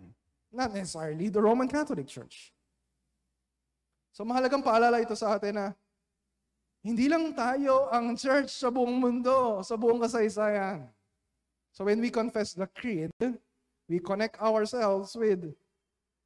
Not 0.54 0.70
necessarily 0.70 1.34
the 1.34 1.42
Roman 1.42 1.66
Catholic 1.66 2.06
Church. 2.06 2.54
So 4.14 4.22
mahalagang 4.22 4.62
paalala 4.62 5.02
ito 5.02 5.18
sa 5.18 5.34
atin 5.34 5.58
na 5.58 5.66
hindi 6.86 7.10
lang 7.10 7.34
tayo 7.34 7.90
ang 7.90 8.14
church 8.14 8.54
sa 8.54 8.70
buong 8.70 9.02
mundo, 9.02 9.58
sa 9.66 9.74
buong 9.74 9.98
kasaysayan. 9.98 10.86
So 11.74 11.90
when 11.90 11.98
we 11.98 12.14
confess 12.14 12.54
the 12.54 12.70
creed, 12.70 13.10
we 13.90 13.98
connect 13.98 14.38
ourselves 14.38 15.18
with 15.18 15.50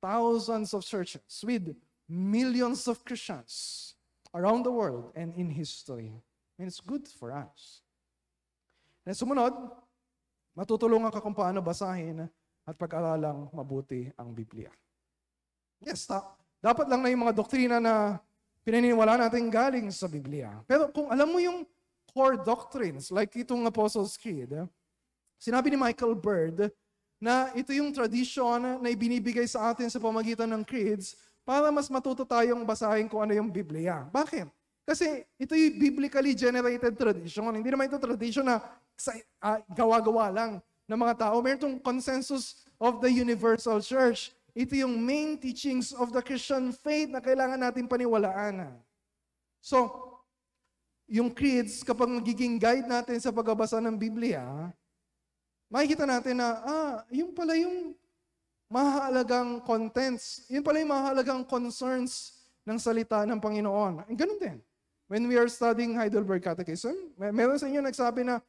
thousands 0.05 0.77
of 0.77 0.85
churches, 0.85 1.25
with 1.41 1.73
millions 2.05 2.85
of 2.85 3.01
Christians 3.09 3.97
around 4.37 4.69
the 4.69 4.75
world 4.75 5.09
and 5.17 5.33
in 5.33 5.49
history. 5.49 6.13
And 6.61 6.69
it's 6.69 6.85
good 6.85 7.09
for 7.09 7.33
us. 7.33 7.81
And 9.09 9.17
sumunod, 9.17 9.57
matutulungan 10.53 11.09
ka 11.09 11.25
kung 11.25 11.33
paano 11.33 11.65
basahin 11.65 12.29
at 12.69 12.77
pag-aralang 12.77 13.49
mabuti 13.57 14.13
ang 14.21 14.37
Biblia. 14.37 14.69
Yes, 15.81 16.05
ta- 16.05 16.37
dapat 16.61 16.85
lang 16.85 17.01
na 17.01 17.09
yung 17.09 17.25
mga 17.25 17.33
doktrina 17.33 17.81
na 17.81 18.21
pinaniniwala 18.61 19.17
natin 19.17 19.49
galing 19.49 19.89
sa 19.89 20.05
Biblia. 20.05 20.53
Pero 20.69 20.93
kung 20.93 21.09
alam 21.09 21.33
mo 21.33 21.41
yung 21.41 21.65
core 22.13 22.37
doctrines, 22.37 23.09
like 23.09 23.33
itong 23.33 23.65
Apostles' 23.65 24.21
Creed, 24.21 24.53
Sinabi 25.39 25.71
ni 25.71 25.79
Michael 25.79 26.19
Bird 26.19 26.67
na 27.23 27.55
ito 27.55 27.71
yung 27.71 27.95
tradition 27.95 28.83
na 28.83 28.89
ibinibigay 28.91 29.47
sa 29.47 29.71
atin 29.71 29.87
sa 29.87 30.03
pamagitan 30.03 30.51
ng 30.51 30.67
creeds 30.67 31.15
para 31.47 31.71
mas 31.71 31.87
matuto 31.87 32.27
tayong 32.27 32.67
basahin 32.67 33.07
kung 33.07 33.23
ano 33.23 33.31
yung 33.31 33.47
Biblia. 33.47 34.03
Bakit? 34.11 34.51
Kasi 34.83 35.23
ito 35.39 35.55
yung 35.55 35.79
biblically 35.79 36.35
generated 36.35 36.99
tradition. 36.99 37.55
Hindi 37.55 37.71
naman 37.71 37.87
ito 37.87 38.03
tradition 38.03 38.51
na 38.51 38.59
uh, 38.59 39.59
gawa-gawa 39.71 40.27
lang 40.35 40.53
ng 40.89 40.99
mga 40.99 41.29
tao. 41.29 41.37
Meron 41.45 41.61
itong 41.61 41.79
consensus 41.85 42.65
of 42.81 43.05
the 43.05 43.13
universal 43.13 43.79
church. 43.85 44.33
Ito 44.57 44.75
yung 44.75 44.97
main 44.99 45.37
teachings 45.37 45.93
of 45.95 46.11
the 46.11 46.25
Christian 46.25 46.73
faith 46.73 47.13
na 47.13 47.21
kailangan 47.21 47.61
natin 47.61 47.87
paniwalaan. 47.87 48.75
So, 49.61 50.09
yung 51.07 51.31
creeds, 51.31 51.85
kapag 51.85 52.09
magiging 52.09 52.57
guide 52.59 52.89
natin 52.89 53.21
sa 53.21 53.31
pagbabasa 53.31 53.79
ng 53.79 53.95
Biblia, 53.95 54.43
makikita 55.69 56.09
natin 56.09 56.41
na, 56.41 56.49
ah, 56.65 56.95
yung 57.13 57.31
pala 57.37 57.55
yung 57.55 57.93
mahalagang 58.69 59.61
contents, 59.65 60.45
yun 60.49 60.65
pala 60.65 60.81
yung 60.81 60.93
mahalagang 60.93 61.43
concerns 61.45 62.37
ng 62.65 62.77
salita 62.77 63.25
ng 63.25 63.41
Panginoon. 63.41 64.05
Ganun 64.13 64.41
din. 64.41 64.59
When 65.09 65.25
we 65.25 65.41
are 65.41 65.49
studying 65.49 65.97
Heidelberg 65.97 66.45
Catechism, 66.45 66.93
may, 67.17 67.33
meron 67.33 67.57
sa 67.57 67.65
inyo 67.65 67.81
nagsabi 67.81 68.29
na 68.29 68.45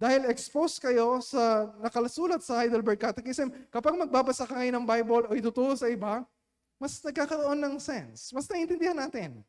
dahil 0.00 0.32
exposed 0.32 0.80
kayo 0.80 1.20
sa 1.20 1.68
nakalasulat 1.84 2.40
sa 2.40 2.64
Heidelberg 2.64 2.96
Catechism, 2.96 3.52
kapag 3.68 3.92
magbabasa 4.00 4.48
ka 4.48 4.56
ngayon 4.56 4.80
ng 4.80 4.86
Bible 4.88 5.28
o 5.28 5.36
ituturo 5.36 5.76
sa 5.76 5.92
iba, 5.92 6.24
mas 6.80 6.96
nagkakaroon 7.04 7.60
ng 7.60 7.76
sense. 7.76 8.32
Mas 8.32 8.48
naiintindihan 8.48 8.96
natin. 8.96 9.44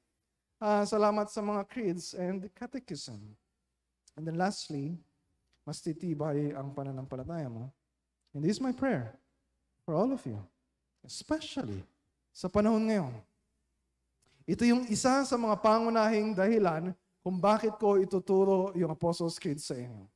Uh, 0.60 0.84
salamat 0.84 1.32
sa 1.32 1.40
mga 1.40 1.64
creeds 1.72 2.12
and 2.20 2.52
catechism. 2.52 3.32
And 4.20 4.28
then 4.28 4.36
lastly, 4.36 5.00
mas 5.64 5.80
titibay 5.80 6.52
ang 6.52 6.76
pananampalataya 6.76 7.48
mo. 7.48 7.72
And 8.36 8.44
this 8.44 8.60
is 8.60 8.62
my 8.62 8.76
prayer 8.76 9.16
for 9.88 9.96
all 9.96 10.12
of 10.12 10.20
you, 10.28 10.44
especially 11.08 11.80
sa 12.36 12.52
panahon 12.52 12.92
ngayon. 12.92 13.16
Ito 14.44 14.68
yung 14.68 14.84
isa 14.92 15.24
sa 15.24 15.36
mga 15.40 15.56
pangunahing 15.64 16.36
dahilan 16.36 16.92
kung 17.24 17.40
bakit 17.40 17.80
ko 17.80 17.96
ituturo 17.96 18.76
yung 18.76 18.92
Apostles' 18.92 19.40
Creed 19.40 19.64
sa 19.64 19.80
inyo. 19.80 20.12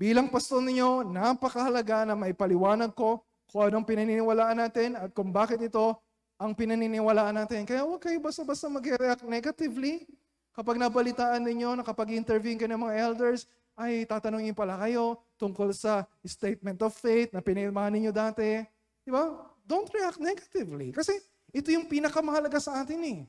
Bilang 0.00 0.32
pastor 0.32 0.64
ninyo, 0.64 1.04
napakahalaga 1.04 2.08
na 2.08 2.16
maipaliwanag 2.16 2.96
ko 2.96 3.20
kung 3.52 3.68
anong 3.68 3.84
pinaniniwalaan 3.84 4.56
natin 4.56 4.96
at 4.96 5.12
kung 5.12 5.28
bakit 5.28 5.60
ito 5.60 5.92
ang 6.40 6.56
pinaniniwalaan 6.56 7.36
natin. 7.36 7.68
Kaya 7.68 7.84
huwag 7.84 8.00
kayo 8.00 8.16
basta-basta 8.16 8.64
mag-react 8.72 9.28
negatively 9.28 10.08
kapag 10.56 10.80
nabalitaan 10.80 11.44
ninyo 11.44 11.76
na 11.76 11.84
kapag 11.84 12.16
intervene 12.16 12.56
ka 12.56 12.64
ng 12.64 12.80
mga 12.80 12.96
elders, 12.96 13.44
ay 13.76 14.08
tatanungin 14.08 14.56
pala 14.56 14.80
kayo 14.80 15.20
tungkol 15.36 15.68
sa 15.76 16.08
statement 16.24 16.80
of 16.80 16.96
faith 16.96 17.28
na 17.36 17.44
pinirmahan 17.44 17.92
ninyo 17.92 18.08
dati. 18.08 18.64
Di 19.04 19.12
ba? 19.12 19.52
Don't 19.68 19.92
react 19.92 20.16
negatively. 20.16 20.96
Kasi 20.96 21.12
ito 21.52 21.68
yung 21.76 21.84
pinakamahalaga 21.84 22.56
sa 22.56 22.80
atin 22.80 23.04
eh. 23.04 23.20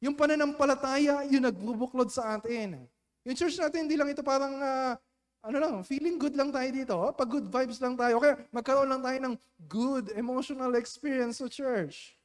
Yung 0.00 0.16
pananampalataya, 0.16 1.28
yung 1.28 1.44
nagbubuklod 1.44 2.08
sa 2.08 2.40
atin. 2.40 2.80
Yung 3.28 3.36
church 3.36 3.60
natin, 3.60 3.84
hindi 3.84 4.00
lang 4.00 4.08
ito 4.08 4.24
parang, 4.24 4.56
uh, 4.56 4.96
ano 5.44 5.56
lang, 5.60 5.74
feeling 5.84 6.16
good 6.16 6.32
lang 6.32 6.48
tayo 6.48 6.68
dito. 6.72 6.96
Oh? 6.96 7.12
Pag 7.12 7.28
good 7.28 7.48
vibes 7.52 7.76
lang 7.76 8.00
tayo. 8.00 8.16
Kaya 8.16 8.40
magkaroon 8.48 8.88
lang 8.88 9.04
tayo 9.04 9.18
ng 9.20 9.34
good 9.68 10.08
emotional 10.16 10.72
experience 10.80 11.44
sa 11.44 11.48
church. 11.52 12.16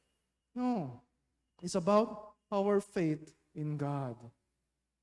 No. 0.56 0.96
It's 1.60 1.76
about 1.76 2.32
our 2.48 2.80
faith 2.80 3.28
in 3.52 3.76
God. 3.76 4.16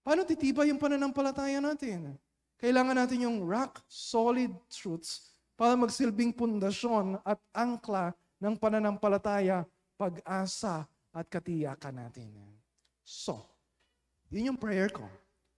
Paano 0.01 0.25
titibay 0.25 0.73
yung 0.73 0.81
pananampalataya 0.81 1.61
natin? 1.61 2.17
Kailangan 2.57 2.97
natin 2.97 3.29
yung 3.29 3.45
rock 3.45 3.85
solid 3.85 4.49
truths 4.65 5.29
para 5.53 5.77
magsilbing 5.77 6.33
pundasyon 6.33 7.21
at 7.21 7.37
angkla 7.53 8.17
ng 8.41 8.57
pananampalataya, 8.57 9.61
pag-asa 9.93 10.89
at 11.13 11.25
katiyakan 11.29 12.01
natin. 12.01 12.33
So, 13.05 13.45
yun 14.33 14.53
yung 14.53 14.59
prayer 14.59 14.89
ko. 14.89 15.05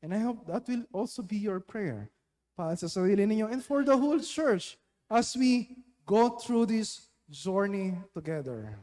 And 0.03 0.11
I 0.11 0.19
hope 0.19 0.43
that 0.51 0.67
will 0.67 0.83
also 0.91 1.23
be 1.23 1.39
your 1.39 1.63
prayer 1.63 2.11
para 2.59 2.75
sa 2.75 2.91
sarili 2.91 3.23
ninyo 3.23 3.47
and 3.47 3.63
for 3.63 3.87
the 3.87 3.95
whole 3.95 4.19
church 4.19 4.75
as 5.07 5.31
we 5.39 5.79
go 6.03 6.35
through 6.35 6.67
this 6.67 7.07
journey 7.31 7.95
together. 8.11 8.75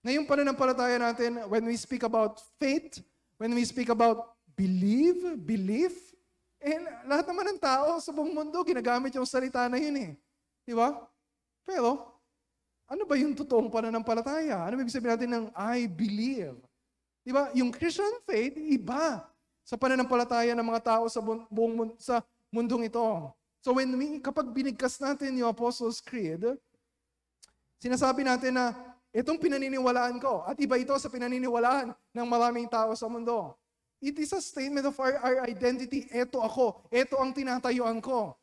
Ngayong 0.00 0.24
pananampalataya 0.24 0.96
natin, 0.96 1.44
when 1.52 1.68
we 1.68 1.76
speak 1.76 2.08
about 2.08 2.40
faith, 2.56 3.04
when 3.36 3.52
we 3.52 3.68
speak 3.68 3.92
about 3.92 4.32
believe, 4.56 5.36
belief, 5.44 5.92
eh, 6.56 6.80
lahat 7.04 7.28
naman 7.28 7.52
ng 7.52 7.60
tao 7.60 8.00
sa 8.00 8.08
buong 8.16 8.32
mundo, 8.32 8.64
ginagamit 8.64 9.12
yung 9.12 9.28
salita 9.28 9.68
na 9.68 9.76
yun 9.76 9.92
eh. 10.08 10.10
Di 10.64 10.72
ba? 10.72 10.96
Pero, 11.68 12.08
ano 12.88 13.04
ba 13.04 13.14
yung 13.20 13.36
totoong 13.36 13.68
pananampalataya? 13.68 14.64
Ano 14.64 14.80
ibig 14.80 14.88
sabihin 14.88 15.12
natin 15.12 15.30
ng 15.36 15.44
I 15.52 15.84
believe? 15.84 16.56
Di 17.20 17.30
ba? 17.36 17.52
Yung 17.52 17.68
Christian 17.68 18.24
faith, 18.24 18.56
iba 18.56 19.28
sa 19.68 19.76
pananampalataya 19.76 20.56
ng 20.56 20.64
mga 20.64 20.80
tao 20.80 21.04
sa 21.12 21.20
buong 21.20 21.74
mundo, 21.76 21.92
sa 22.00 22.24
mundong 22.52 22.88
ito. 22.88 23.04
So 23.60 23.76
when 23.76 23.92
we, 23.98 24.22
kapag 24.22 24.50
binigkas 24.54 25.00
natin 25.02 25.36
yung 25.36 25.50
Apostles' 25.50 26.00
Creed, 26.00 26.44
sinasabi 27.82 28.24
natin 28.24 28.56
na 28.56 28.72
itong 29.12 29.40
pinaniniwalaan 29.40 30.22
ko 30.22 30.46
at 30.46 30.56
iba 30.58 30.78
ito 30.78 30.94
sa 30.96 31.10
pinaniniwalaan 31.10 31.92
ng 31.92 32.26
maraming 32.28 32.70
tao 32.70 32.94
sa 32.94 33.10
mundo. 33.10 33.56
It 33.98 34.14
is 34.22 34.30
a 34.30 34.38
statement 34.38 34.86
of 34.86 34.94
our, 35.02 35.18
our 35.18 35.38
identity. 35.50 36.06
Ito 36.14 36.38
ako. 36.38 36.86
Ito 36.94 37.18
ang 37.18 37.34
tinatayuan 37.34 37.98
ko. 37.98 38.38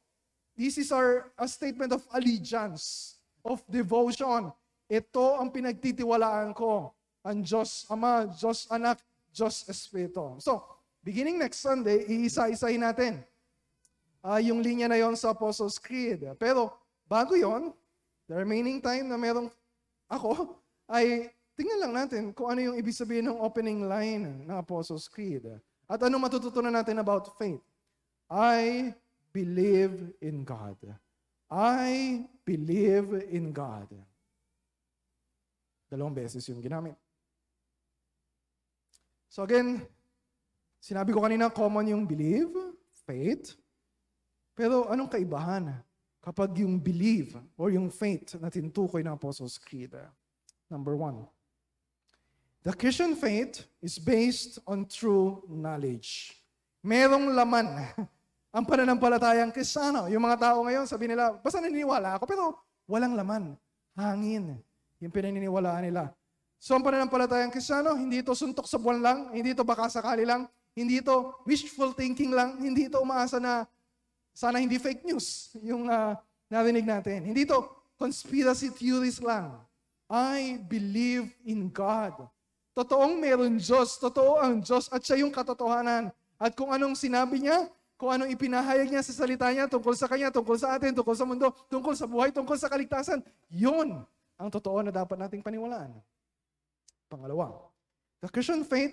This 0.51 0.76
is 0.76 0.91
our 0.91 1.32
a 1.39 1.47
statement 1.47 1.95
of 1.95 2.03
allegiance. 2.12 3.16
of 3.45 3.62
devotion. 3.70 4.49
Ito 4.89 5.38
ang 5.38 5.53
pinagtitiwalaan 5.53 6.58
ko. 6.58 6.91
Ang 7.22 7.45
Diyos 7.45 7.86
Ama, 7.89 8.26
Diyos 8.34 8.66
Anak, 8.74 9.01
Diyos 9.30 9.66
Espiritu. 9.70 10.38
So, 10.41 10.66
beginning 11.06 11.38
next 11.38 11.62
Sunday, 11.62 12.06
iisa-isahin 12.10 12.82
natin 12.82 13.22
ah 14.26 14.41
yung 14.41 14.65
linya 14.65 14.89
na 14.89 14.97
yon 14.97 15.13
sa 15.13 15.38
Apostles' 15.38 15.78
Creed. 15.78 16.26
Pero 16.41 16.73
bago 17.05 17.38
yon, 17.38 17.69
the 18.26 18.34
remaining 18.34 18.82
time 18.82 19.05
na 19.05 19.21
merong 19.21 19.53
ako, 20.09 20.57
ay 20.89 21.30
tingnan 21.53 21.86
lang 21.86 21.93
natin 21.93 22.34
kung 22.34 22.49
ano 22.49 22.73
yung 22.73 22.76
ibig 22.82 22.97
sabihin 22.97 23.30
ng 23.30 23.38
opening 23.38 23.86
line 23.86 24.26
ng 24.49 24.57
Apostles' 24.57 25.05
Creed. 25.05 25.45
At 25.86 26.01
ano 26.01 26.17
matututunan 26.17 26.73
natin 26.73 26.97
about 26.97 27.38
faith. 27.38 27.61
I 28.26 28.89
believe 29.30 30.17
in 30.17 30.41
God. 30.41 30.82
I 31.45 32.26
believe 32.41 33.30
in 33.30 33.53
God. 33.53 33.93
Dalawang 35.86 36.17
beses 36.17 36.41
yung 36.49 36.65
ginamit. 36.65 36.97
So 39.30 39.45
again, 39.45 39.86
sinabi 40.82 41.13
ko 41.13 41.21
kanina, 41.21 41.53
common 41.53 41.93
yung 41.93 42.09
believe, 42.09 42.49
faith. 43.05 43.53
Pero 44.56 44.88
anong 44.88 45.12
kaibahan 45.12 45.76
kapag 46.24 46.64
yung 46.64 46.80
believe 46.80 47.36
or 47.60 47.70
yung 47.70 47.91
faith 47.91 48.39
na 48.39 48.47
tinutukoy 48.47 49.03
ng 49.03 49.14
Apostles' 49.14 49.60
Creed? 49.60 49.91
Number 50.72 50.95
one, 50.95 51.28
the 52.64 52.72
Christian 52.74 53.14
faith 53.20 53.68
is 53.84 53.99
based 53.99 54.58
on 54.64 54.88
true 54.88 55.43
knowledge. 55.51 56.34
Merong 56.82 57.36
laman 57.36 57.68
ang 58.56 58.64
pananampalatayang 58.64 59.51
Kristiyano. 59.51 60.08
Yung 60.08 60.24
mga 60.24 60.39
tao 60.39 60.64
ngayon, 60.64 60.88
sabi 60.88 61.12
nila, 61.12 61.36
basta 61.43 61.60
naniniwala 61.60 62.16
ako, 62.16 62.24
pero 62.24 62.43
walang 62.88 63.14
laman. 63.14 63.60
Hangin. 63.93 64.56
Yung 65.03 65.12
pinaniniwalaan 65.12 65.91
nila. 65.91 66.16
So 66.56 66.80
ang 66.80 66.82
pananampalatayang 66.82 67.51
Kristiyano, 67.51 67.93
hindi 67.99 68.24
ito 68.24 68.32
suntok 68.32 68.66
sa 68.66 68.80
buwan 68.80 69.03
lang, 69.03 69.18
hindi 69.36 69.51
ito 69.51 69.68
baka 69.68 69.91
sakali 69.91 70.24
lang, 70.24 70.47
hindi 70.72 71.03
ito 71.03 71.43
wishful 71.43 71.91
thinking 71.91 72.32
lang, 72.32 72.56
hindi 72.58 72.88
ito 72.88 72.97
umaasa 73.03 73.38
na 73.38 73.68
sana 74.36 74.59
hindi 74.59 74.75
fake 74.75 75.07
news 75.07 75.49
yung 75.71 75.88
uh, 75.88 76.19
narinig 76.51 76.83
natin. 76.83 77.23
Hindi 77.31 77.47
ito 77.47 77.63
conspiracy 77.95 78.67
theories 78.75 79.23
lang. 79.23 79.55
I 80.11 80.59
believe 80.67 81.31
in 81.47 81.71
God. 81.71 82.27
Totoong 82.75 83.15
meron 83.15 83.55
Diyos, 83.55 83.95
totoo 83.95 84.43
ang 84.43 84.59
Diyos 84.59 84.91
at 84.91 84.99
siya 84.99 85.23
yung 85.23 85.31
katotohanan. 85.31 86.11
At 86.36 86.51
kung 86.51 86.75
anong 86.75 86.99
sinabi 86.99 87.39
niya, 87.39 87.71
kung 87.95 88.11
anong 88.11 88.27
ipinahayag 88.36 88.91
niya 88.91 88.99
sa 88.99 89.15
salita 89.15 89.47
niya 89.47 89.71
tungkol 89.71 89.95
sa 89.95 90.11
kanya, 90.11 90.27
tungkol 90.27 90.59
sa 90.59 90.75
atin, 90.75 90.91
tungkol 90.91 91.15
sa 91.15 91.23
mundo, 91.23 91.47
tungkol 91.71 91.95
sa 91.95 92.03
buhay, 92.03 92.36
tungkol 92.36 92.59
sa 92.59 92.67
kaligtasan, 92.67 93.23
yun 93.47 94.03
ang 94.36 94.49
totoo 94.51 94.83
na 94.83 94.91
dapat 94.91 95.15
nating 95.15 95.39
paniwalaan. 95.39 95.95
Pangalawa, 97.07 97.55
the 98.19 98.27
Christian 98.27 98.67
faith 98.67 98.91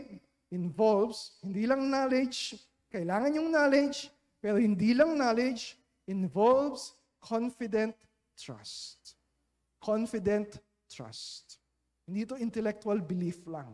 involves 0.54 1.42
hindi 1.42 1.66
lang 1.66 1.82
knowledge, 1.90 2.54
kailangan 2.94 3.34
yung 3.34 3.50
knowledge, 3.50 4.06
pero 4.42 4.58
hindi 4.58 4.90
lang 4.90 5.14
knowledge, 5.14 5.78
involves 6.10 6.98
confident 7.22 7.94
trust. 8.34 9.14
Confident 9.78 10.58
trust. 10.90 11.62
Hindi 12.10 12.26
ito 12.26 12.34
intellectual 12.34 12.98
belief 12.98 13.46
lang. 13.46 13.70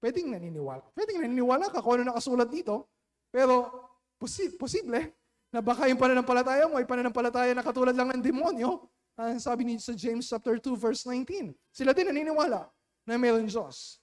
Pwedeng 0.00 0.32
naniniwala. 0.32 0.80
Pwedeng 0.96 1.20
naniniwala 1.20 1.68
ka 1.68 1.84
kung 1.84 2.00
ano 2.00 2.08
nakasulat 2.08 2.48
dito, 2.48 2.88
pero 3.28 3.68
posi- 4.16 4.56
posible 4.56 5.12
na 5.52 5.60
baka 5.60 5.84
yung 5.92 6.00
pananampalataya 6.00 6.64
mo 6.64 6.80
ay 6.80 6.88
pananampalataya 6.88 7.52
na 7.52 7.60
katulad 7.60 7.92
lang 7.92 8.08
ng 8.16 8.24
demonyo. 8.24 8.88
Uh, 9.20 9.36
sabi 9.36 9.68
ni 9.68 9.76
sa 9.76 9.92
James 9.92 10.24
chapter 10.24 10.56
2 10.56 10.80
verse 10.80 11.04
19. 11.04 11.52
Sila 11.68 11.92
din 11.92 12.08
naniniwala 12.08 12.64
na 13.04 13.20
mayroon 13.20 13.44
Diyos. 13.44 14.00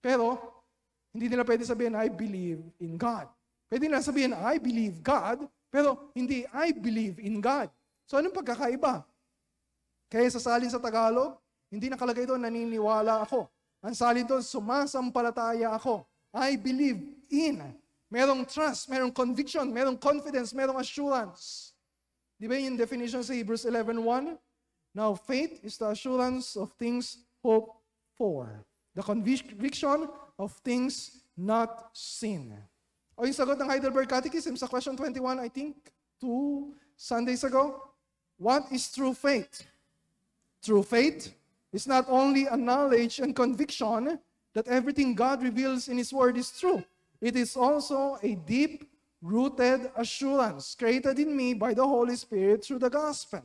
Pero, 0.00 0.40
hindi 1.12 1.28
nila 1.28 1.44
pwede 1.44 1.68
sabihin, 1.68 1.92
I 1.92 2.08
believe 2.08 2.64
in 2.80 2.96
God. 2.96 3.28
Pwede 3.70 3.86
nila 3.86 4.02
sabihin, 4.02 4.34
I 4.34 4.58
believe 4.58 4.98
God, 4.98 5.46
pero 5.70 6.10
hindi, 6.10 6.42
I 6.50 6.74
believe 6.74 7.22
in 7.22 7.38
God. 7.38 7.70
So, 8.10 8.18
anong 8.18 8.34
pagkakaiba? 8.34 9.06
Kaya 10.10 10.26
sa 10.34 10.42
salin 10.42 10.66
sa 10.66 10.82
Tagalog, 10.82 11.38
hindi 11.70 11.86
nakalagay 11.86 12.26
doon, 12.26 12.42
naniniwala 12.42 13.22
ako. 13.22 13.46
Ang 13.78 13.94
salin 13.94 14.26
doon, 14.26 14.42
sumasampalataya 14.42 15.70
ako. 15.70 16.02
I 16.34 16.58
believe 16.58 16.98
in. 17.30 17.62
Merong 18.10 18.42
trust, 18.42 18.90
merong 18.90 19.14
conviction, 19.14 19.70
merong 19.70 19.94
confidence, 19.94 20.50
merong 20.50 20.82
assurance. 20.82 21.70
Di 22.34 22.50
ba 22.50 22.58
yung 22.58 22.74
definition 22.74 23.22
sa 23.22 23.30
Hebrews 23.30 23.62
11.1? 23.62 24.34
Now, 24.90 25.14
faith 25.14 25.62
is 25.62 25.78
the 25.78 25.94
assurance 25.94 26.58
of 26.58 26.74
things 26.74 27.22
hoped 27.38 27.78
for. 28.18 28.66
The 28.98 29.06
conviction 29.06 30.10
of 30.34 30.50
things 30.66 31.22
not 31.38 31.94
seen. 31.94 32.58
O 33.20 33.28
yung 33.28 33.36
sagot 33.36 33.60
ng 33.60 33.68
Heidelberg 33.68 34.08
Catechism 34.08 34.56
sa 34.56 34.64
question 34.64 34.96
21, 34.96 35.44
I 35.44 35.52
think, 35.52 35.76
two 36.16 36.72
Sundays 36.96 37.44
ago. 37.44 37.76
What 38.40 38.64
is 38.72 38.88
true 38.88 39.12
faith? 39.12 39.68
True 40.64 40.80
faith 40.80 41.28
is 41.68 41.84
not 41.84 42.08
only 42.08 42.48
a 42.48 42.56
knowledge 42.56 43.20
and 43.20 43.36
conviction 43.36 44.16
that 44.56 44.64
everything 44.72 45.12
God 45.12 45.44
reveals 45.44 45.92
in 45.92 46.00
His 46.00 46.16
Word 46.16 46.40
is 46.40 46.48
true. 46.48 46.80
It 47.20 47.36
is 47.36 47.60
also 47.60 48.16
a 48.24 48.40
deep 48.40 48.88
rooted 49.20 49.92
assurance 50.00 50.72
created 50.72 51.20
in 51.20 51.36
me 51.36 51.52
by 51.52 51.76
the 51.76 51.84
Holy 51.84 52.16
Spirit 52.16 52.64
through 52.64 52.80
the 52.80 52.88
gospel. 52.88 53.44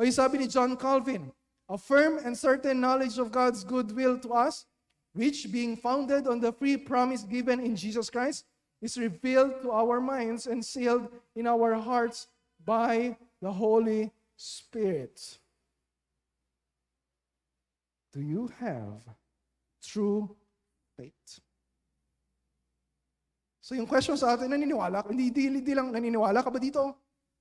O 0.00 0.08
yung 0.08 0.16
sabi 0.16 0.40
ni 0.40 0.48
John 0.48 0.72
Calvin, 0.72 1.28
a 1.68 1.76
firm 1.76 2.16
and 2.24 2.32
certain 2.32 2.80
knowledge 2.80 3.20
of 3.20 3.28
God's 3.28 3.60
goodwill 3.60 4.16
to 4.24 4.32
us, 4.32 4.64
which 5.12 5.52
being 5.52 5.76
founded 5.76 6.24
on 6.24 6.40
the 6.40 6.48
free 6.48 6.80
promise 6.80 7.28
given 7.28 7.60
in 7.60 7.76
Jesus 7.76 8.08
Christ, 8.08 8.48
is 8.82 8.98
revealed 8.98 9.62
to 9.62 9.70
our 9.70 10.02
minds 10.02 10.50
and 10.50 10.58
sealed 10.58 11.06
in 11.38 11.46
our 11.46 11.78
hearts 11.78 12.26
by 12.66 13.14
the 13.38 13.48
Holy 13.48 14.10
Spirit. 14.34 15.38
Do 18.10 18.20
you 18.20 18.50
have 18.58 19.06
true 19.78 20.34
faith? 20.98 21.40
So 23.62 23.78
yung 23.78 23.86
question 23.86 24.18
sa 24.18 24.34
atin, 24.34 24.50
naniniwala 24.50 25.06
ka? 25.06 25.14
Hindi, 25.14 25.30
hindi, 25.30 25.62
hindi 25.62 25.72
lang 25.72 25.94
naniniwala 25.94 26.42
ka 26.42 26.50
ba 26.50 26.58
dito? 26.58 26.82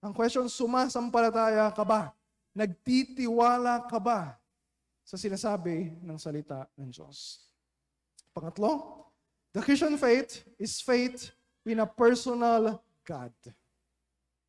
Ang 0.06 0.14
question, 0.14 0.46
sumasampalataya 0.46 1.74
ka 1.74 1.82
ba? 1.82 2.14
Nagtitiwala 2.54 3.90
ka 3.90 3.98
ba 3.98 4.38
sa 5.02 5.18
sinasabi 5.18 5.90
ng 6.06 6.18
salita 6.22 6.70
ng 6.78 6.94
Diyos? 6.94 7.50
Pangatlo, 8.32 9.01
the 9.52 9.62
Christian 9.64 9.96
faith 10.00 10.44
is 10.60 10.80
faith 10.80 11.32
in 11.68 11.80
a 11.80 11.88
personal 11.88 12.80
God. 13.04 13.36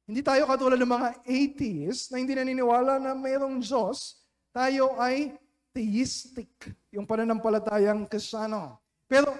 Hindi 0.02 0.20
tayo 0.20 0.44
katulad 0.50 0.76
ng 0.76 0.92
mga 0.92 1.08
atheists 1.24 2.10
na 2.10 2.18
hindi 2.18 2.34
naniniwala 2.34 2.98
na 2.98 3.14
mayroong 3.14 3.62
Diyos. 3.62 4.18
Tayo 4.50 4.98
ay 4.98 5.38
theistic, 5.72 6.52
yung 6.92 7.08
pananampalatayang 7.08 8.04
kristyano. 8.04 8.76
Pero 9.08 9.32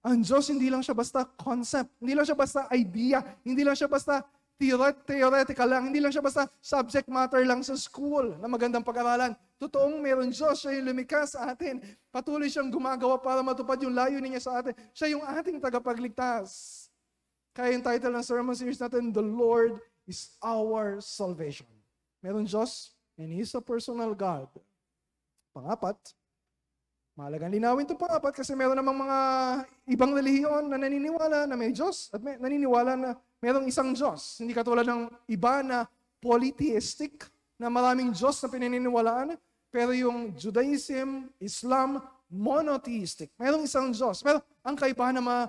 ang 0.00 0.24
Diyos 0.24 0.48
hindi 0.48 0.72
lang 0.72 0.80
siya 0.80 0.96
basta 0.96 1.26
concept, 1.26 1.92
hindi 2.00 2.16
lang 2.16 2.24
siya 2.24 2.38
basta 2.38 2.64
idea, 2.72 3.20
hindi 3.44 3.66
lang 3.66 3.76
siya 3.76 3.90
basta 3.90 4.24
theoretical 4.58 5.70
lang, 5.70 5.88
hindi 5.88 6.02
lang 6.02 6.10
siya 6.10 6.18
basta 6.18 6.50
subject 6.58 7.06
matter 7.06 7.46
lang 7.46 7.62
sa 7.62 7.78
school 7.78 8.34
na 8.42 8.50
magandang 8.50 8.82
pag-aralan. 8.82 9.32
Totoong 9.54 10.02
meron 10.02 10.34
Diyos, 10.34 10.58
siya 10.58 10.74
yung 10.74 10.90
lumikha 10.90 11.22
sa 11.30 11.54
atin. 11.54 11.78
Patuloy 12.10 12.50
siyang 12.50 12.70
gumagawa 12.70 13.22
para 13.22 13.38
matupad 13.38 13.78
yung 13.82 13.94
layo 13.94 14.18
niya 14.18 14.42
sa 14.42 14.58
atin. 14.58 14.74
Siya 14.90 15.14
yung 15.14 15.22
ating 15.22 15.62
tagapagligtas. 15.62 16.90
Kaya 17.54 17.74
yung 17.74 17.86
title 17.86 18.14
ng 18.18 18.26
sermon 18.26 18.54
series 18.58 18.82
natin, 18.82 19.14
The 19.14 19.22
Lord 19.22 19.78
is 20.10 20.34
our 20.42 20.98
salvation. 20.98 21.70
Meron 22.18 22.46
Diyos, 22.46 22.98
and 23.14 23.30
He's 23.30 23.54
a 23.54 23.62
personal 23.62 24.14
God. 24.14 24.50
Pangapat, 25.54 25.98
Mahalagang 27.18 27.50
linawin 27.50 27.82
ito 27.82 27.98
pangapat 27.98 28.30
kasi 28.30 28.54
meron 28.54 28.78
namang 28.78 28.94
mga 28.94 29.18
ibang 29.90 30.14
relihiyon 30.14 30.70
na 30.70 30.78
naniniwala 30.78 31.50
na 31.50 31.58
may 31.58 31.74
Diyos 31.74 32.14
at 32.14 32.22
may, 32.22 32.38
naniniwala 32.38 32.94
na 32.94 33.10
merong 33.38 33.66
isang 33.70 33.94
Diyos. 33.94 34.38
Hindi 34.42 34.54
katulad 34.54 34.86
ng 34.86 35.10
iba 35.30 35.62
na 35.62 35.86
polytheistic 36.18 37.26
na 37.58 37.70
maraming 37.70 38.10
Diyos 38.14 38.38
na 38.42 38.48
pinaniniwalaan. 38.50 39.38
Pero 39.68 39.92
yung 39.92 40.32
Judaism, 40.34 41.28
Islam, 41.38 42.00
monotheistic. 42.30 43.32
Merong 43.36 43.64
isang 43.64 43.92
Diyos. 43.92 44.20
Pero 44.24 44.40
ang 44.64 44.76
kaibahan 44.76 45.18
naman 45.20 45.48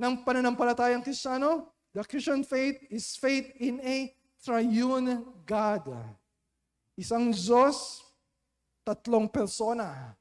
ng 0.00 0.24
pananampalatayang 0.24 1.04
Kristiyano, 1.04 1.70
the 1.92 2.02
Christian 2.06 2.42
faith 2.42 2.80
is 2.88 3.14
faith 3.18 3.52
in 3.60 3.78
a 3.84 4.10
triune 4.40 5.22
God. 5.44 5.86
Isang 6.96 7.30
Diyos, 7.30 8.04
tatlong 8.82 9.28
persona. 9.28 10.16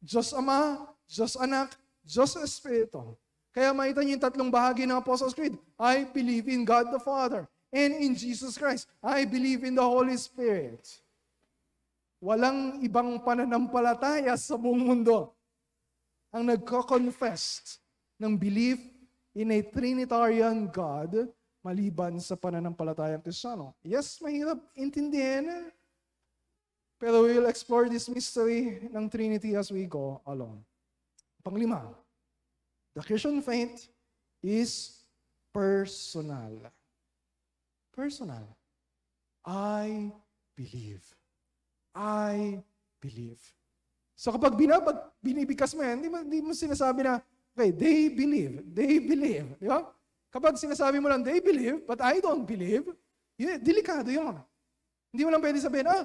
Diyos 0.00 0.32
Ama, 0.34 0.90
Diyos 1.06 1.36
Anak, 1.38 1.76
Diyos 2.04 2.34
Espiritu. 2.40 3.14
Kaya 3.50 3.74
makita 3.74 4.06
niyo 4.06 4.14
yung 4.14 4.24
tatlong 4.24 4.50
bahagi 4.50 4.86
ng 4.86 4.98
Apostles' 4.98 5.34
Creed. 5.34 5.58
I 5.74 6.06
believe 6.06 6.46
in 6.46 6.62
God 6.62 6.94
the 6.94 7.02
Father 7.02 7.50
and 7.74 7.98
in 7.98 8.14
Jesus 8.14 8.54
Christ. 8.54 8.86
I 9.02 9.26
believe 9.26 9.66
in 9.66 9.74
the 9.74 9.82
Holy 9.82 10.14
Spirit. 10.14 10.86
Walang 12.22 12.78
ibang 12.84 13.18
pananampalataya 13.26 14.36
sa 14.38 14.54
buong 14.54 14.86
mundo 14.86 15.34
ang 16.30 16.46
nagko-confess 16.46 17.78
ng 18.22 18.38
belief 18.38 18.78
in 19.34 19.50
a 19.50 19.60
Trinitarian 19.66 20.70
God 20.70 21.26
maliban 21.60 22.22
sa 22.22 22.38
pananampalatayang 22.38 23.24
Kristiyano. 23.24 23.74
Yes, 23.82 24.20
mahirap 24.22 24.60
intindihin. 24.78 25.74
Pero 27.00 27.24
we 27.24 27.34
will 27.40 27.48
explore 27.48 27.88
this 27.88 28.06
mystery 28.12 28.84
ng 28.92 29.08
Trinity 29.08 29.56
as 29.56 29.72
we 29.72 29.88
go 29.88 30.20
along. 30.28 30.60
Panglima, 31.40 31.96
the 33.00 33.06
Christian 33.08 33.40
faith 33.40 33.88
is 34.44 35.00
personal. 35.56 36.68
Personal. 37.96 38.44
I 39.44 40.12
believe. 40.52 41.00
I 41.96 42.60
believe. 43.00 43.40
So 44.20 44.28
kapag 44.36 44.52
binabag, 44.60 45.00
binibigkas 45.24 45.72
mo 45.72 45.80
yan, 45.80 45.96
hindi 46.04 46.12
mo, 46.12 46.20
hindi 46.20 46.40
mo 46.44 46.52
sinasabi 46.52 47.08
na, 47.08 47.24
okay, 47.56 47.72
they 47.72 48.12
believe, 48.12 48.60
they 48.68 49.00
believe. 49.00 49.48
Di 49.56 49.64
ba? 49.64 49.88
Kapag 50.28 50.60
sinasabi 50.60 51.00
mo 51.00 51.08
lang, 51.08 51.24
they 51.24 51.40
believe, 51.40 51.80
but 51.88 51.98
I 52.04 52.20
don't 52.20 52.44
believe, 52.44 52.84
yun, 53.40 53.56
delikado 53.64 54.12
yun. 54.12 54.36
Hindi 55.08 55.22
mo 55.24 55.32
lang 55.32 55.42
pwede 55.42 55.58
sabihin, 55.58 55.88
ah, 55.88 56.04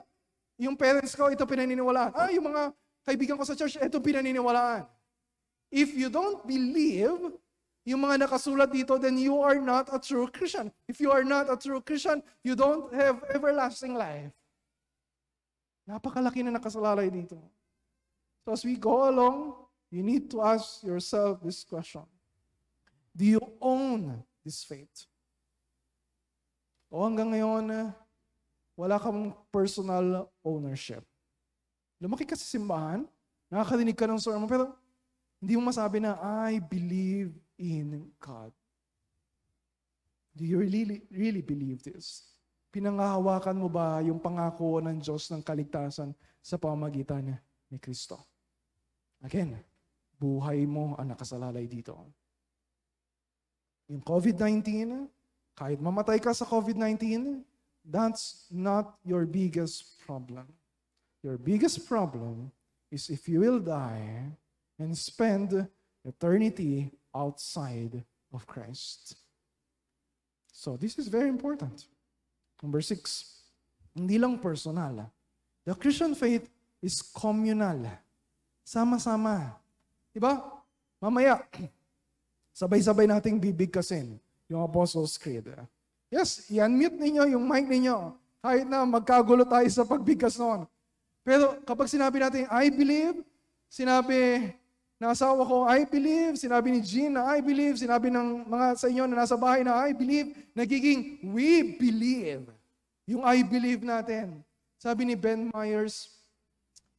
yung 0.55 0.79
parents 0.79 1.11
ko, 1.11 1.27
ito 1.27 1.43
pinaniniwalaan. 1.43 2.15
Ah, 2.15 2.31
yung 2.31 2.47
mga 2.47 2.71
kaibigan 3.03 3.35
ko 3.35 3.43
sa 3.43 3.53
church, 3.53 3.75
ito 3.75 3.99
pinaniniwalaan. 3.99 4.87
If 5.75 5.91
you 5.91 6.07
don't 6.07 6.39
believe, 6.47 7.35
yung 7.83 8.01
mga 8.07 8.23
nakasulat 8.23 8.71
dito, 8.71 8.95
then 8.95 9.19
you 9.19 9.43
are 9.43 9.59
not 9.59 9.91
a 9.91 9.99
true 9.99 10.31
Christian. 10.31 10.71
If 10.87 11.03
you 11.03 11.11
are 11.11 11.27
not 11.27 11.51
a 11.51 11.59
true 11.59 11.83
Christian, 11.83 12.23
you 12.47 12.55
don't 12.55 12.95
have 12.95 13.19
everlasting 13.27 13.91
life. 13.91 14.31
Napakalaki 15.83 16.47
na 16.47 16.55
nakasalalay 16.55 17.11
dito. 17.11 17.35
So 18.47 18.55
as 18.55 18.63
we 18.63 18.79
go 18.79 19.11
along, 19.11 19.59
you 19.91 19.99
need 19.99 20.31
to 20.31 20.39
ask 20.39 20.79
yourself 20.79 21.43
this 21.43 21.67
question. 21.67 22.07
Do 23.11 23.27
you 23.27 23.43
own 23.59 24.23
this 24.47 24.63
faith? 24.63 25.11
O 26.87 27.03
hanggang 27.03 27.35
ngayon, 27.35 27.91
wala 28.79 28.95
kang 28.95 29.35
personal 29.51 30.31
ownership. 30.39 31.03
Lumaki 31.99 32.23
ka 32.23 32.39
sa 32.39 32.47
simbahan, 32.47 33.03
nakakarinig 33.51 33.99
ka 33.99 34.07
ng 34.07 34.23
sermon, 34.23 34.47
pero 34.47 34.71
hindi 35.45 35.61
mo 35.61 35.69
masabi 35.69 36.01
na, 36.01 36.17
I 36.17 36.57
believe 36.57 37.29
in 37.61 38.09
God. 38.17 38.49
Do 40.33 40.41
you 40.41 40.57
really, 40.57 41.05
really 41.13 41.45
believe 41.45 41.85
this? 41.85 42.25
Pinangahawakan 42.73 43.53
mo 43.53 43.69
ba 43.69 44.01
yung 44.01 44.17
pangako 44.17 44.81
ng 44.81 44.97
Diyos 44.97 45.29
ng 45.29 45.45
kaligtasan 45.45 46.17
sa 46.41 46.57
pamagitan 46.57 47.37
ni 47.69 47.77
Kristo? 47.77 48.25
Again, 49.21 49.53
buhay 50.17 50.65
mo 50.65 50.97
ang 50.97 51.13
nakasalalay 51.13 51.69
dito. 51.69 51.93
Yung 53.85 54.01
COVID-19, 54.01 54.65
kahit 55.53 55.77
mamatay 55.77 56.17
ka 56.17 56.33
sa 56.33 56.49
COVID-19, 56.49 57.45
that's 57.85 58.49
not 58.49 58.97
your 59.05 59.29
biggest 59.29 60.01
problem. 60.01 60.49
Your 61.21 61.37
biggest 61.37 61.85
problem 61.85 62.49
is 62.89 63.13
if 63.13 63.29
you 63.29 63.45
will 63.45 63.61
die 63.61 64.33
and 64.79 64.95
spend 64.97 65.67
eternity 66.03 66.91
outside 67.13 68.03
of 68.33 68.45
Christ. 68.45 69.15
So 70.51 70.77
this 70.77 70.99
is 70.99 71.07
very 71.07 71.29
important. 71.29 71.85
Number 72.63 72.81
six, 72.81 73.35
hindi 73.95 74.17
lang 74.17 74.39
personal. 74.39 75.11
The 75.63 75.75
Christian 75.75 76.15
faith 76.15 76.47
is 76.83 77.01
communal. 77.01 77.87
Sama-sama. 78.63 79.55
Diba? 80.15 80.41
Mamaya, 80.99 81.43
sabay-sabay 82.59 83.07
nating 83.07 83.39
bibigkasin 83.39 84.17
yung 84.47 84.61
Apostles' 84.63 85.17
Creed. 85.19 85.49
Yes, 86.09 86.47
i-unmute 86.53 86.95
ninyo 86.95 87.35
yung 87.35 87.45
mic 87.45 87.65
ninyo. 87.67 88.13
Kahit 88.39 88.69
na 88.69 88.85
magkagulo 88.85 89.41
tayo 89.43 89.65
sa 89.73 89.83
pagbigkas 89.83 90.37
noon. 90.37 90.69
Pero 91.25 91.57
kapag 91.65 91.89
sinabi 91.89 92.21
natin, 92.21 92.45
I 92.53 92.69
believe, 92.69 93.25
sinabi 93.65 94.53
ng 94.95 95.11
asawa 95.11 95.43
ko, 95.43 95.67
I 95.67 95.83
believe, 95.83 96.39
sinabi 96.39 96.71
ni 96.71 96.79
Jean 96.79 97.19
na 97.19 97.27
I 97.27 97.43
believe, 97.43 97.75
sinabi 97.75 98.07
ng 98.07 98.47
mga 98.47 98.67
sa 98.79 98.87
inyo 98.87 99.03
na 99.11 99.27
nasa 99.27 99.35
bahay 99.35 99.59
na 99.59 99.75
I 99.75 99.91
believe, 99.91 100.31
nagiging 100.55 101.19
we 101.35 101.75
believe. 101.75 102.47
Yung 103.03 103.19
I 103.27 103.43
believe 103.43 103.83
natin. 103.83 104.39
Sabi 104.79 105.03
ni 105.03 105.15
Ben 105.19 105.51
Myers, 105.51 106.15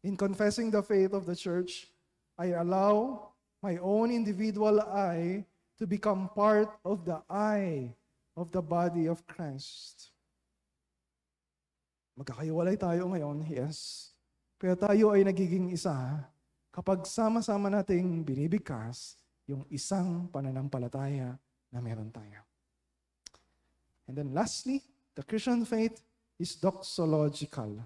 in 0.05 0.13
confessing 0.13 0.69
the 0.69 0.85
faith 0.85 1.17
of 1.17 1.25
the 1.25 1.33
church, 1.33 1.89
I 2.37 2.53
allow 2.53 3.33
my 3.65 3.81
own 3.81 4.13
individual 4.13 4.85
I 4.85 5.49
to 5.81 5.89
become 5.89 6.29
part 6.37 6.69
of 6.85 7.09
the 7.09 7.25
I 7.33 7.97
of 8.37 8.53
the 8.53 8.61
body 8.61 9.09
of 9.09 9.25
Christ. 9.25 10.13
Magkakaiwalay 12.21 12.77
tayo 12.77 13.09
ngayon, 13.09 13.49
yes. 13.49 14.13
Pero 14.61 14.77
tayo 14.77 15.17
ay 15.17 15.25
nagiging 15.25 15.73
isa 15.73 15.97
kapag 16.77 17.09
sama-sama 17.09 17.73
nating 17.73 18.21
binibigkas 18.21 19.17
yung 19.49 19.65
isang 19.73 20.29
pananampalataya 20.29 21.41
na 21.73 21.81
meron 21.81 22.13
tayo. 22.13 22.45
And 24.05 24.13
then 24.13 24.37
lastly, 24.37 24.85
the 25.17 25.25
Christian 25.25 25.65
faith 25.65 26.05
is 26.37 26.53
doxological. 26.61 27.81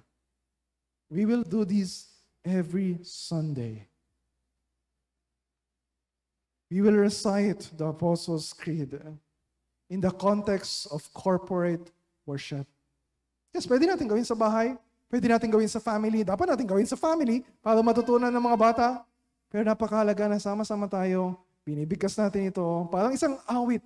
We 1.06 1.22
will 1.22 1.46
do 1.46 1.62
this 1.62 2.10
every 2.42 2.98
Sunday. 3.06 3.86
We 6.66 6.82
will 6.82 6.98
recite 6.98 7.70
the 7.78 7.94
Apostles' 7.94 8.50
Creed 8.50 8.98
in 9.86 10.02
the 10.02 10.10
context 10.10 10.90
of 10.90 11.06
corporate 11.14 11.94
worship. 12.26 12.66
Yes, 13.54 13.70
pwede 13.70 13.86
natin 13.86 14.10
gawin 14.10 14.26
sa 14.26 14.34
bahay, 14.34 14.74
pwede 15.10 15.26
natin 15.26 15.50
gawin 15.50 15.66
sa 15.66 15.82
family, 15.82 16.22
dapat 16.22 16.54
natin 16.54 16.64
gawin 16.64 16.86
sa 16.86 16.94
family 16.94 17.42
para 17.58 17.82
matutunan 17.82 18.30
ng 18.30 18.44
mga 18.46 18.56
bata. 18.56 18.86
Pero 19.50 19.66
napakahalaga 19.66 20.30
na 20.30 20.38
sama-sama 20.38 20.86
tayo, 20.86 21.34
binibigkas 21.66 22.14
natin 22.14 22.54
ito, 22.54 22.62
parang 22.88 23.10
isang 23.10 23.34
awit 23.50 23.82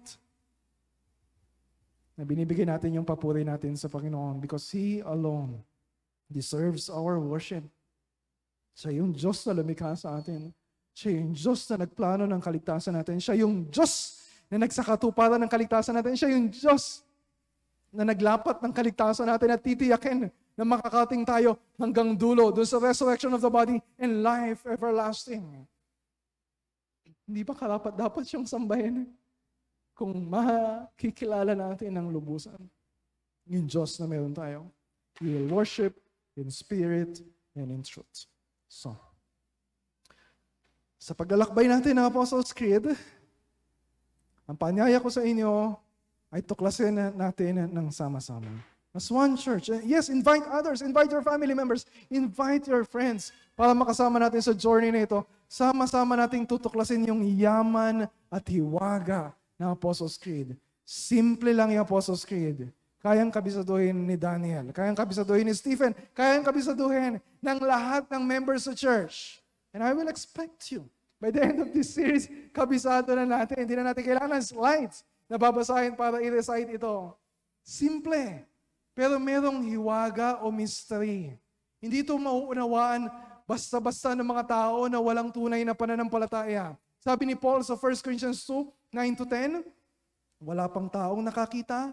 na 2.15 2.23
binibigay 2.23 2.69
natin 2.69 2.95
yung 2.95 3.09
papuri 3.09 3.43
natin 3.43 3.75
sa 3.75 3.89
Panginoon 3.89 4.39
because 4.39 4.69
He 4.71 5.01
alone 5.03 5.59
deserves 6.29 6.93
our 6.93 7.19
worship. 7.19 7.65
Siya 8.77 9.01
yung 9.01 9.11
Diyos 9.11 9.43
na 9.49 9.57
lumikha 9.57 9.97
sa 9.97 10.21
atin. 10.21 10.53
Siya 10.95 11.19
yung 11.19 11.35
Diyos 11.35 11.67
na 11.73 11.89
nagplano 11.89 12.29
ng 12.29 12.39
kaligtasan 12.39 12.95
natin. 12.95 13.19
Siya 13.19 13.35
yung 13.41 13.67
Diyos 13.67 14.23
na 14.47 14.63
nagsakatuparan 14.63 15.41
ng 15.43 15.51
kaligtasan 15.51 15.95
natin. 15.97 16.15
Siya 16.15 16.31
yung 16.31 16.47
Diyos 16.53 17.03
na 17.91 18.07
naglapat 18.07 18.63
ng 18.63 18.73
kaligtasan 18.75 19.27
natin 19.27 19.49
at 19.55 19.63
titiyakin 19.63 20.31
na 20.55 20.63
makakating 20.63 21.27
tayo 21.27 21.59
hanggang 21.75 22.15
dulo 22.15 22.55
doon 22.55 22.67
sa 22.67 22.79
resurrection 22.79 23.35
of 23.35 23.43
the 23.43 23.51
body 23.51 23.83
and 23.99 24.23
life 24.23 24.63
everlasting. 24.71 25.43
Hindi 27.27 27.43
ba 27.43 27.55
karapat 27.59 27.95
dapat 27.99 28.23
siyang 28.23 28.47
sambahin 28.47 29.11
kung 29.95 30.15
makikilala 30.31 31.59
natin 31.59 31.99
ng 31.99 32.07
lubusan? 32.15 32.59
Yung 33.51 33.67
Diyos 33.67 33.99
na 33.99 34.07
meron 34.07 34.33
tayo. 34.33 34.71
We 35.19 35.35
will 35.35 35.51
worship 35.51 35.99
in 36.39 36.51
spirit 36.51 37.23
and 37.55 37.71
in 37.71 37.83
truth. 37.83 38.27
So, 38.71 38.95
sa 40.99 41.13
paglalakbay 41.13 41.69
natin 41.69 41.99
ng 41.99 42.07
Apostles' 42.09 42.55
Creed, 42.55 42.95
ang 44.45 44.57
panyaya 44.57 44.99
ko 45.03 45.09
sa 45.13 45.21
inyo 45.21 45.77
ay 46.35 46.41
tuklasin 46.43 47.15
natin 47.15 47.69
ng 47.71 47.89
sama-sama. 47.93 48.74
As 48.95 49.11
one 49.11 49.35
church. 49.35 49.67
Yes, 49.83 50.07
invite 50.07 50.47
others. 50.47 50.79
Invite 50.79 51.11
your 51.11 51.27
family 51.27 51.51
members. 51.51 51.83
Invite 52.15 52.71
your 52.71 52.87
friends 52.87 53.35
para 53.59 53.75
makasama 53.75 54.23
natin 54.23 54.39
sa 54.39 54.55
journey 54.55 54.95
na 54.95 55.03
ito. 55.03 55.27
Sama-sama 55.51 56.15
nating 56.15 56.47
tutuklasin 56.47 57.03
yung 57.11 57.27
yaman 57.27 58.07
at 58.31 58.45
hiwaga 58.47 59.35
ng 59.59 59.75
Apostles' 59.75 60.15
Creed. 60.15 60.55
Simple 60.87 61.51
lang 61.51 61.75
yung 61.75 61.83
Apostles' 61.83 62.23
Creed. 62.23 62.71
Kayang 63.03 63.35
kabisaduhin 63.35 63.99
ni 63.99 64.15
Daniel. 64.15 64.71
Kayang 64.71 64.95
kabisaduhin 64.95 65.51
ni 65.51 65.59
Stephen. 65.59 65.91
Kayang 66.15 66.47
kabisaduhin 66.47 67.19
ng 67.19 67.59
lahat 67.67 68.07
ng 68.15 68.23
members 68.23 68.71
sa 68.71 68.79
church. 68.79 69.43
And 69.75 69.83
I 69.83 69.91
will 69.91 70.07
expect 70.07 70.71
you. 70.71 70.87
By 71.19 71.35
the 71.35 71.43
end 71.43 71.59
of 71.59 71.75
this 71.75 71.91
series, 71.91 72.31
kabisado 72.55 73.11
na 73.11 73.27
natin. 73.27 73.67
Hindi 73.67 73.75
na 73.75 73.91
natin 73.91 74.07
kailangan 74.07 74.39
ng 74.39 74.47
slides 74.55 75.03
na 75.27 75.35
babasahin 75.35 75.99
para 75.99 76.23
i-recite 76.23 76.79
ito. 76.79 77.11
Simple. 77.67 78.54
Pero 78.95 79.19
merong 79.19 79.61
hiwaga 79.67 80.39
o 80.41 80.55
mystery. 80.55 81.35
Hindi 81.83 82.07
ito 82.07 82.15
mauunawaan 82.15 83.11
basta-basta 83.45 84.17
ng 84.17 84.25
mga 84.25 84.45
tao 84.49 84.89
na 84.89 85.03
walang 85.03 85.29
tunay 85.29 85.67
na 85.67 85.77
pananampalataya. 85.77 86.79
Sabi 87.03 87.29
ni 87.29 87.37
Paul 87.37 87.61
sa 87.61 87.77
1 87.77 88.01
Corinthians 88.01 88.41
2, 88.49 88.65
9 88.95 89.21
to 89.21 89.27
10, 89.29 89.61
wala 90.41 90.65
pang 90.71 90.89
taong 90.89 91.21
nakakita, 91.21 91.93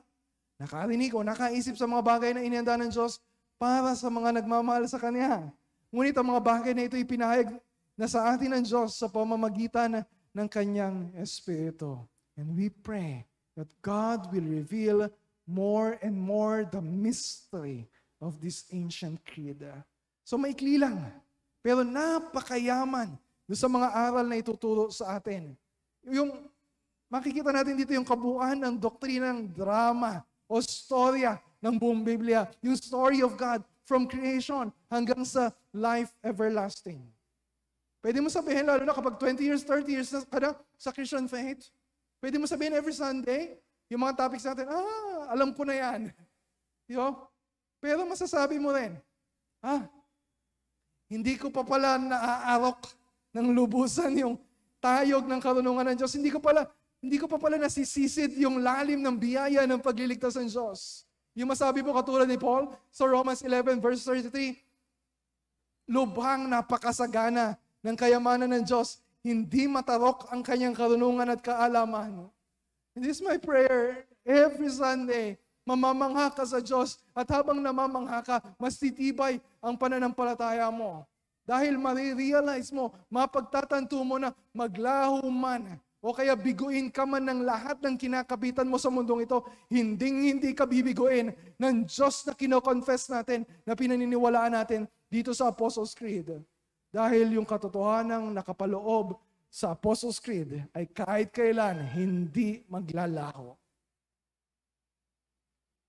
nakarinig 0.56 1.12
o 1.12 1.26
nakaisip 1.26 1.76
sa 1.76 1.90
mga 1.90 2.04
bagay 2.06 2.32
na 2.32 2.46
inihanda 2.46 2.80
ng 2.80 2.88
Diyos 2.88 3.20
para 3.60 3.92
sa 3.98 4.08
mga 4.08 4.40
nagmamahal 4.40 4.88
sa 4.88 4.96
Kanya. 5.02 5.52
Ngunit 5.92 6.16
ang 6.16 6.28
mga 6.32 6.42
bagay 6.42 6.72
na 6.72 6.88
ito 6.88 6.96
ipinahayag 6.96 7.52
na 8.00 8.08
sa 8.08 8.32
atin 8.32 8.56
ng 8.56 8.64
Diyos 8.64 8.96
sa 8.96 9.12
pamamagitan 9.12 10.08
ng 10.32 10.48
Kanyang 10.48 11.12
Espiritu. 11.20 12.00
And 12.40 12.56
we 12.56 12.72
pray 12.72 13.28
that 13.60 13.68
God 13.84 14.32
will 14.32 14.48
reveal 14.48 15.12
more 15.52 16.00
and 16.00 16.16
more 16.16 16.64
the 16.64 16.80
mystery 16.80 17.84
of 18.24 18.40
this 18.40 18.64
ancient 18.72 19.20
creed. 19.28 19.60
So 20.24 20.40
maikli 20.40 20.80
lang, 20.80 21.04
pero 21.60 21.84
napakayaman 21.84 23.20
doon 23.52 23.60
sa 23.60 23.68
mga 23.68 23.88
aral 23.92 24.26
na 24.32 24.40
ituturo 24.40 24.88
sa 24.96 25.20
atin. 25.20 25.52
Yung 26.08 26.48
makikita 27.12 27.52
natin 27.52 27.76
dito 27.76 27.92
yung 27.92 28.08
kabuuan 28.08 28.56
ng 28.56 28.80
doktrinang 28.80 29.52
drama 29.52 30.24
o 30.48 30.64
storya 30.64 31.36
ng 31.60 31.76
buong 31.76 32.00
Biblia. 32.00 32.48
Yung 32.64 32.80
story 32.80 33.20
of 33.20 33.36
God 33.36 33.60
from 33.84 34.08
creation 34.08 34.72
hanggang 34.88 35.28
sa 35.28 35.52
life 35.76 36.16
everlasting. 36.24 37.04
Pwede 38.00 38.24
mo 38.24 38.32
sabihin, 38.32 38.66
lalo 38.66 38.82
na 38.82 38.96
kapag 38.96 39.20
20 39.20 39.44
years, 39.44 39.62
30 39.68 39.92
years 39.92 40.10
na 40.10 40.24
ka 40.26 40.58
sa 40.80 40.90
Christian 40.90 41.28
faith, 41.30 41.70
pwede 42.18 42.40
mo 42.40 42.50
sabihin 42.50 42.74
every 42.74 42.96
Sunday, 42.96 43.60
yung 43.92 44.08
mga 44.08 44.16
topics 44.24 44.48
natin, 44.48 44.72
ah, 44.72 45.36
alam 45.36 45.52
ko 45.52 45.68
na 45.68 45.76
yan. 45.76 46.02
Yo? 46.96 47.28
Pero 47.84 48.08
masasabi 48.08 48.56
mo 48.56 48.72
rin, 48.72 48.96
ah, 49.60 49.84
hindi 51.12 51.36
ko 51.36 51.52
pa 51.52 51.68
pala 51.68 52.00
naaarok 52.00 52.88
ng 53.36 53.52
lubusan 53.52 54.16
yung 54.16 54.40
tayog 54.80 55.28
ng 55.28 55.44
karunungan 55.44 55.92
ng 55.92 55.98
Diyos. 56.00 56.16
Hindi 56.16 56.32
ko 56.32 56.40
pala, 56.40 56.72
hindi 57.04 57.20
ko 57.20 57.28
pa 57.28 57.36
pala 57.36 57.60
nasisisid 57.60 58.40
yung 58.40 58.64
lalim 58.64 59.04
ng 59.04 59.20
biyaya 59.20 59.68
ng 59.68 59.84
pagliligtas 59.84 60.40
ng 60.40 60.48
Diyos. 60.48 61.04
Yung 61.36 61.52
masabi 61.52 61.84
mo 61.84 61.92
katulad 61.92 62.28
ni 62.28 62.40
Paul 62.40 62.72
sa 62.88 63.04
Romans 63.04 63.44
11 63.44 63.84
verse 63.84 64.08
33, 64.08 64.56
lubhang 65.92 66.48
napakasagana 66.48 67.60
ng 67.84 67.96
kayamanan 68.00 68.48
ng 68.56 68.64
Diyos, 68.64 69.04
hindi 69.20 69.68
matarok 69.68 70.32
ang 70.32 70.40
kanyang 70.40 70.76
karunungan 70.80 71.28
at 71.28 71.44
kaalaman. 71.44 72.32
And 72.96 73.08
this 73.08 73.20
is 73.20 73.24
my 73.24 73.40
prayer 73.40 74.04
every 74.28 74.68
Sunday. 74.68 75.40
Mamamangha 75.64 76.34
ka 76.36 76.44
sa 76.44 76.60
Diyos 76.60 77.00
at 77.16 77.30
habang 77.32 77.62
namamangha 77.62 78.20
ka, 78.26 78.38
mas 78.58 78.76
titibay 78.76 79.40
ang 79.64 79.78
pananampalataya 79.78 80.68
mo. 80.74 81.06
Dahil 81.48 81.80
marirealize 81.80 82.74
mo, 82.74 82.92
mapagtatanto 83.08 83.96
mo 84.04 84.20
na 84.20 84.36
maglaho 84.52 85.24
man 85.30 85.80
o 86.02 86.12
kaya 86.18 86.34
biguin 86.34 86.90
ka 86.90 87.06
man 87.06 87.22
ng 87.22 87.46
lahat 87.46 87.78
ng 87.78 87.94
kinakabitan 87.94 88.66
mo 88.66 88.82
sa 88.82 88.90
mundong 88.90 89.30
ito, 89.30 89.46
hinding 89.70 90.34
hindi 90.34 90.50
ka 90.52 90.66
bibiguin 90.66 91.30
ng 91.62 91.76
Diyos 91.86 92.26
na 92.26 92.34
kinoconfess 92.34 93.14
natin, 93.14 93.46
na 93.62 93.78
pinaniniwalaan 93.78 94.58
natin 94.58 94.90
dito 95.14 95.30
sa 95.30 95.54
Apostles' 95.54 95.94
Creed. 95.94 96.42
Dahil 96.90 97.38
yung 97.38 97.46
katotohanang 97.46 98.34
nakapaloob 98.34 99.16
sa 99.52 99.76
Apostles' 99.76 100.24
Creed 100.24 100.64
ay 100.72 100.88
kahit 100.88 101.36
kailan 101.36 101.84
hindi 101.92 102.64
maglalaho. 102.72 103.52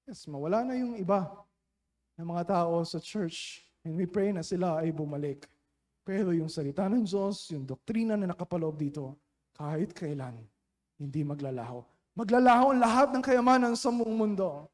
Yes, 0.03 0.27
mawala 0.27 0.67
na 0.67 0.75
yung 0.75 0.99
iba 0.99 1.31
ng 2.19 2.27
mga 2.27 2.43
tao 2.51 2.83
sa 2.83 2.99
church 2.99 3.63
and 3.87 3.95
we 3.95 4.03
pray 4.03 4.35
na 4.35 4.43
sila 4.43 4.83
ay 4.83 4.91
bumalik. 4.91 5.47
Pero 6.03 6.35
yung 6.35 6.51
salita 6.51 6.91
ng 6.91 7.07
Diyos, 7.07 7.55
yung 7.55 7.63
doktrina 7.63 8.19
na 8.19 8.35
nakapaloob 8.35 8.75
dito, 8.75 9.15
kahit 9.55 9.95
kailan, 9.95 10.35
hindi 10.99 11.23
maglalaho. 11.23 11.87
Maglalaho 12.19 12.75
ang 12.75 12.83
lahat 12.83 13.09
ng 13.15 13.23
kayamanan 13.23 13.79
sa 13.79 13.95
buong 13.95 14.19
mundo. 14.19 14.67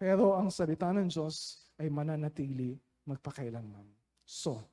Pero 0.00 0.32
ang 0.32 0.48
salita 0.48 0.88
ng 0.88 1.04
Diyos 1.12 1.68
ay 1.76 1.92
mananatili 1.92 2.80
magpakailanman. 3.04 3.84
So, 4.24 4.64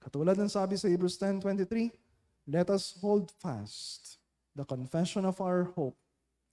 katulad 0.00 0.40
ng 0.40 0.48
sabi 0.48 0.80
sa 0.80 0.88
Hebrews 0.88 1.20
10.23, 1.20 2.01
let 2.46 2.70
us 2.70 2.98
hold 3.00 3.30
fast 3.30 4.18
the 4.54 4.64
confession 4.64 5.24
of 5.24 5.40
our 5.40 5.64
hope. 5.74 5.96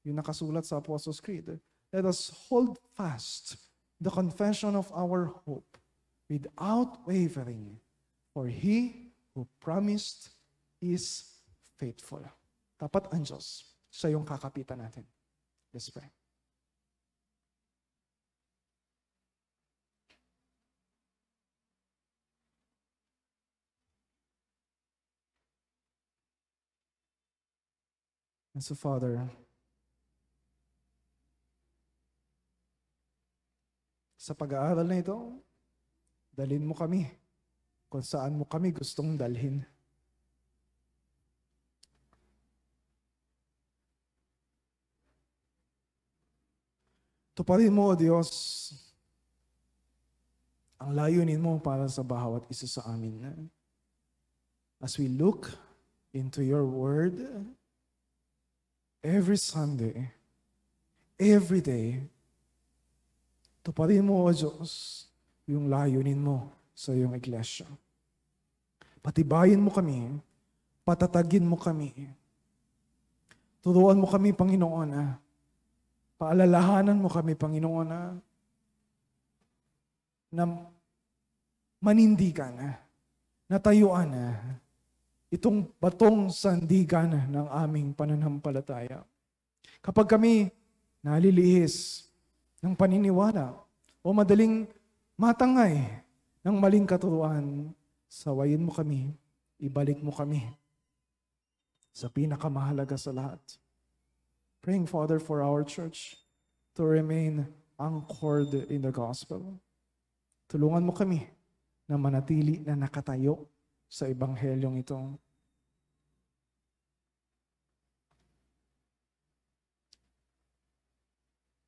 Yung 0.06 0.16
nakasulat 0.16 0.64
sa 0.66 0.78
Apostles' 0.80 1.20
Creed. 1.20 1.60
Let 1.92 2.06
us 2.06 2.32
hold 2.48 2.80
fast 2.96 3.58
the 4.00 4.10
confession 4.10 4.78
of 4.78 4.88
our 4.96 5.34
hope 5.44 5.78
without 6.30 7.04
wavering. 7.04 7.82
For 8.32 8.48
He 8.48 9.12
who 9.34 9.50
promised 9.60 10.30
is 10.80 11.26
faithful. 11.76 12.24
Tapat 12.80 13.12
ang 13.12 13.26
Diyos. 13.26 13.66
Siya 13.92 14.16
yung 14.16 14.24
kakapitan 14.24 14.80
natin. 14.80 15.04
Let's 15.74 15.90
pray. 15.92 16.19
And 28.60 28.64
so, 28.68 28.76
Father, 28.76 29.24
sa 34.20 34.36
pag-aaral 34.36 34.84
na 34.84 35.00
ito, 35.00 35.16
dalhin 36.36 36.68
mo 36.68 36.76
kami 36.76 37.08
kung 37.88 38.04
saan 38.04 38.36
mo 38.36 38.44
kami 38.44 38.76
gustong 38.76 39.16
dalhin. 39.16 39.64
Tuparin 47.32 47.72
mo, 47.72 47.88
O 47.88 47.96
Diyos, 47.96 48.28
ang 50.84 51.00
layunin 51.00 51.40
mo 51.40 51.56
para 51.64 51.88
sa 51.88 52.04
bawat 52.04 52.44
isa 52.52 52.68
sa 52.68 52.92
amin. 52.92 53.24
As 54.84 55.00
we 55.00 55.08
look 55.08 55.48
into 56.12 56.44
your 56.44 56.68
word, 56.68 57.24
every 59.04 59.40
Sunday, 59.40 60.12
every 61.16 61.64
day, 61.64 62.04
tuparin 63.64 64.04
mo, 64.04 64.28
O 64.28 64.32
Diyos, 64.32 65.06
yung 65.48 65.72
layunin 65.72 66.20
mo 66.20 66.52
sa 66.76 66.92
iyong 66.92 67.16
iglesia. 67.16 67.68
Patibayin 69.00 69.60
mo 69.60 69.72
kami, 69.72 70.20
patatagin 70.84 71.48
mo 71.48 71.56
kami. 71.56 72.12
Turuan 73.64 74.00
mo 74.00 74.08
kami, 74.08 74.32
Panginoon, 74.36 74.90
ah, 74.96 75.16
Paalalahanan 76.20 77.00
mo 77.00 77.08
kami, 77.08 77.32
Panginoon, 77.32 77.88
na, 77.88 78.00
na 80.36 80.44
manindigan, 81.80 82.76
natayuan 83.48 84.12
na 84.12 84.36
itong 85.30 85.70
batong 85.78 86.34
sandigan 86.34 87.14
ng 87.30 87.48
aming 87.50 87.94
pananampalataya. 87.94 89.06
Kapag 89.80 90.10
kami 90.10 90.50
nalilihis 91.00 92.10
ng 92.60 92.76
paniniwala 92.76 93.56
o 94.04 94.12
madaling 94.12 94.68
matangay 95.16 96.04
ng 96.44 96.56
maling 96.58 96.90
katuruan, 96.90 97.72
sawayin 98.10 98.62
mo 98.62 98.74
kami, 98.74 99.14
ibalik 99.62 100.02
mo 100.02 100.12
kami 100.12 100.44
sa 101.94 102.12
pinakamahalaga 102.12 102.98
sa 103.00 103.14
lahat 103.14 103.40
Praying, 104.60 104.92
Father, 104.92 105.24
for 105.24 105.40
our 105.40 105.64
church 105.64 106.20
to 106.76 106.84
remain 106.84 107.48
anchored 107.80 108.52
in 108.68 108.84
the 108.84 108.92
gospel. 108.92 109.56
Tulungan 110.52 110.84
mo 110.84 110.92
kami 110.92 111.24
na 111.88 111.96
manatili 111.96 112.60
na 112.68 112.76
nakatayo 112.76 113.48
sa 113.90 114.06
ebanghelyong 114.06 114.78
ito. 114.80 114.96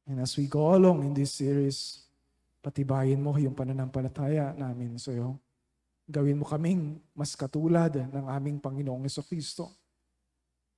And 0.05 0.21
as 0.21 0.37
we 0.37 0.45
go 0.45 0.75
along 0.77 1.07
in 1.07 1.13
this 1.17 1.33
series, 1.33 2.05
patibayin 2.61 3.23
mo 3.23 3.33
yung 3.41 3.57
pananampalataya 3.57 4.53
namin 4.53 5.01
sa 5.01 5.15
iyo. 5.15 5.39
Gawin 6.05 6.37
mo 6.37 6.45
kaming 6.45 6.99
mas 7.15 7.33
katulad 7.33 7.95
ng 7.95 8.25
aming 8.27 8.59
Panginoong 8.59 9.07
Kristo. 9.07 9.71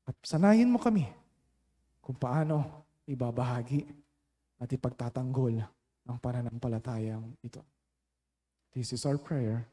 At 0.06 0.16
sanayin 0.22 0.70
mo 0.70 0.78
kami 0.78 1.10
kung 2.04 2.16
paano 2.20 2.86
ibabahagi 3.08 3.88
at 4.60 4.70
ipagtatanggol 4.70 5.60
ang 6.04 6.18
pananampalatayang 6.20 7.24
ito. 7.40 7.64
This 8.76 8.92
is 8.92 9.08
our 9.08 9.18
prayer 9.18 9.64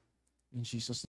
in 0.54 0.62
Jesus' 0.62 1.09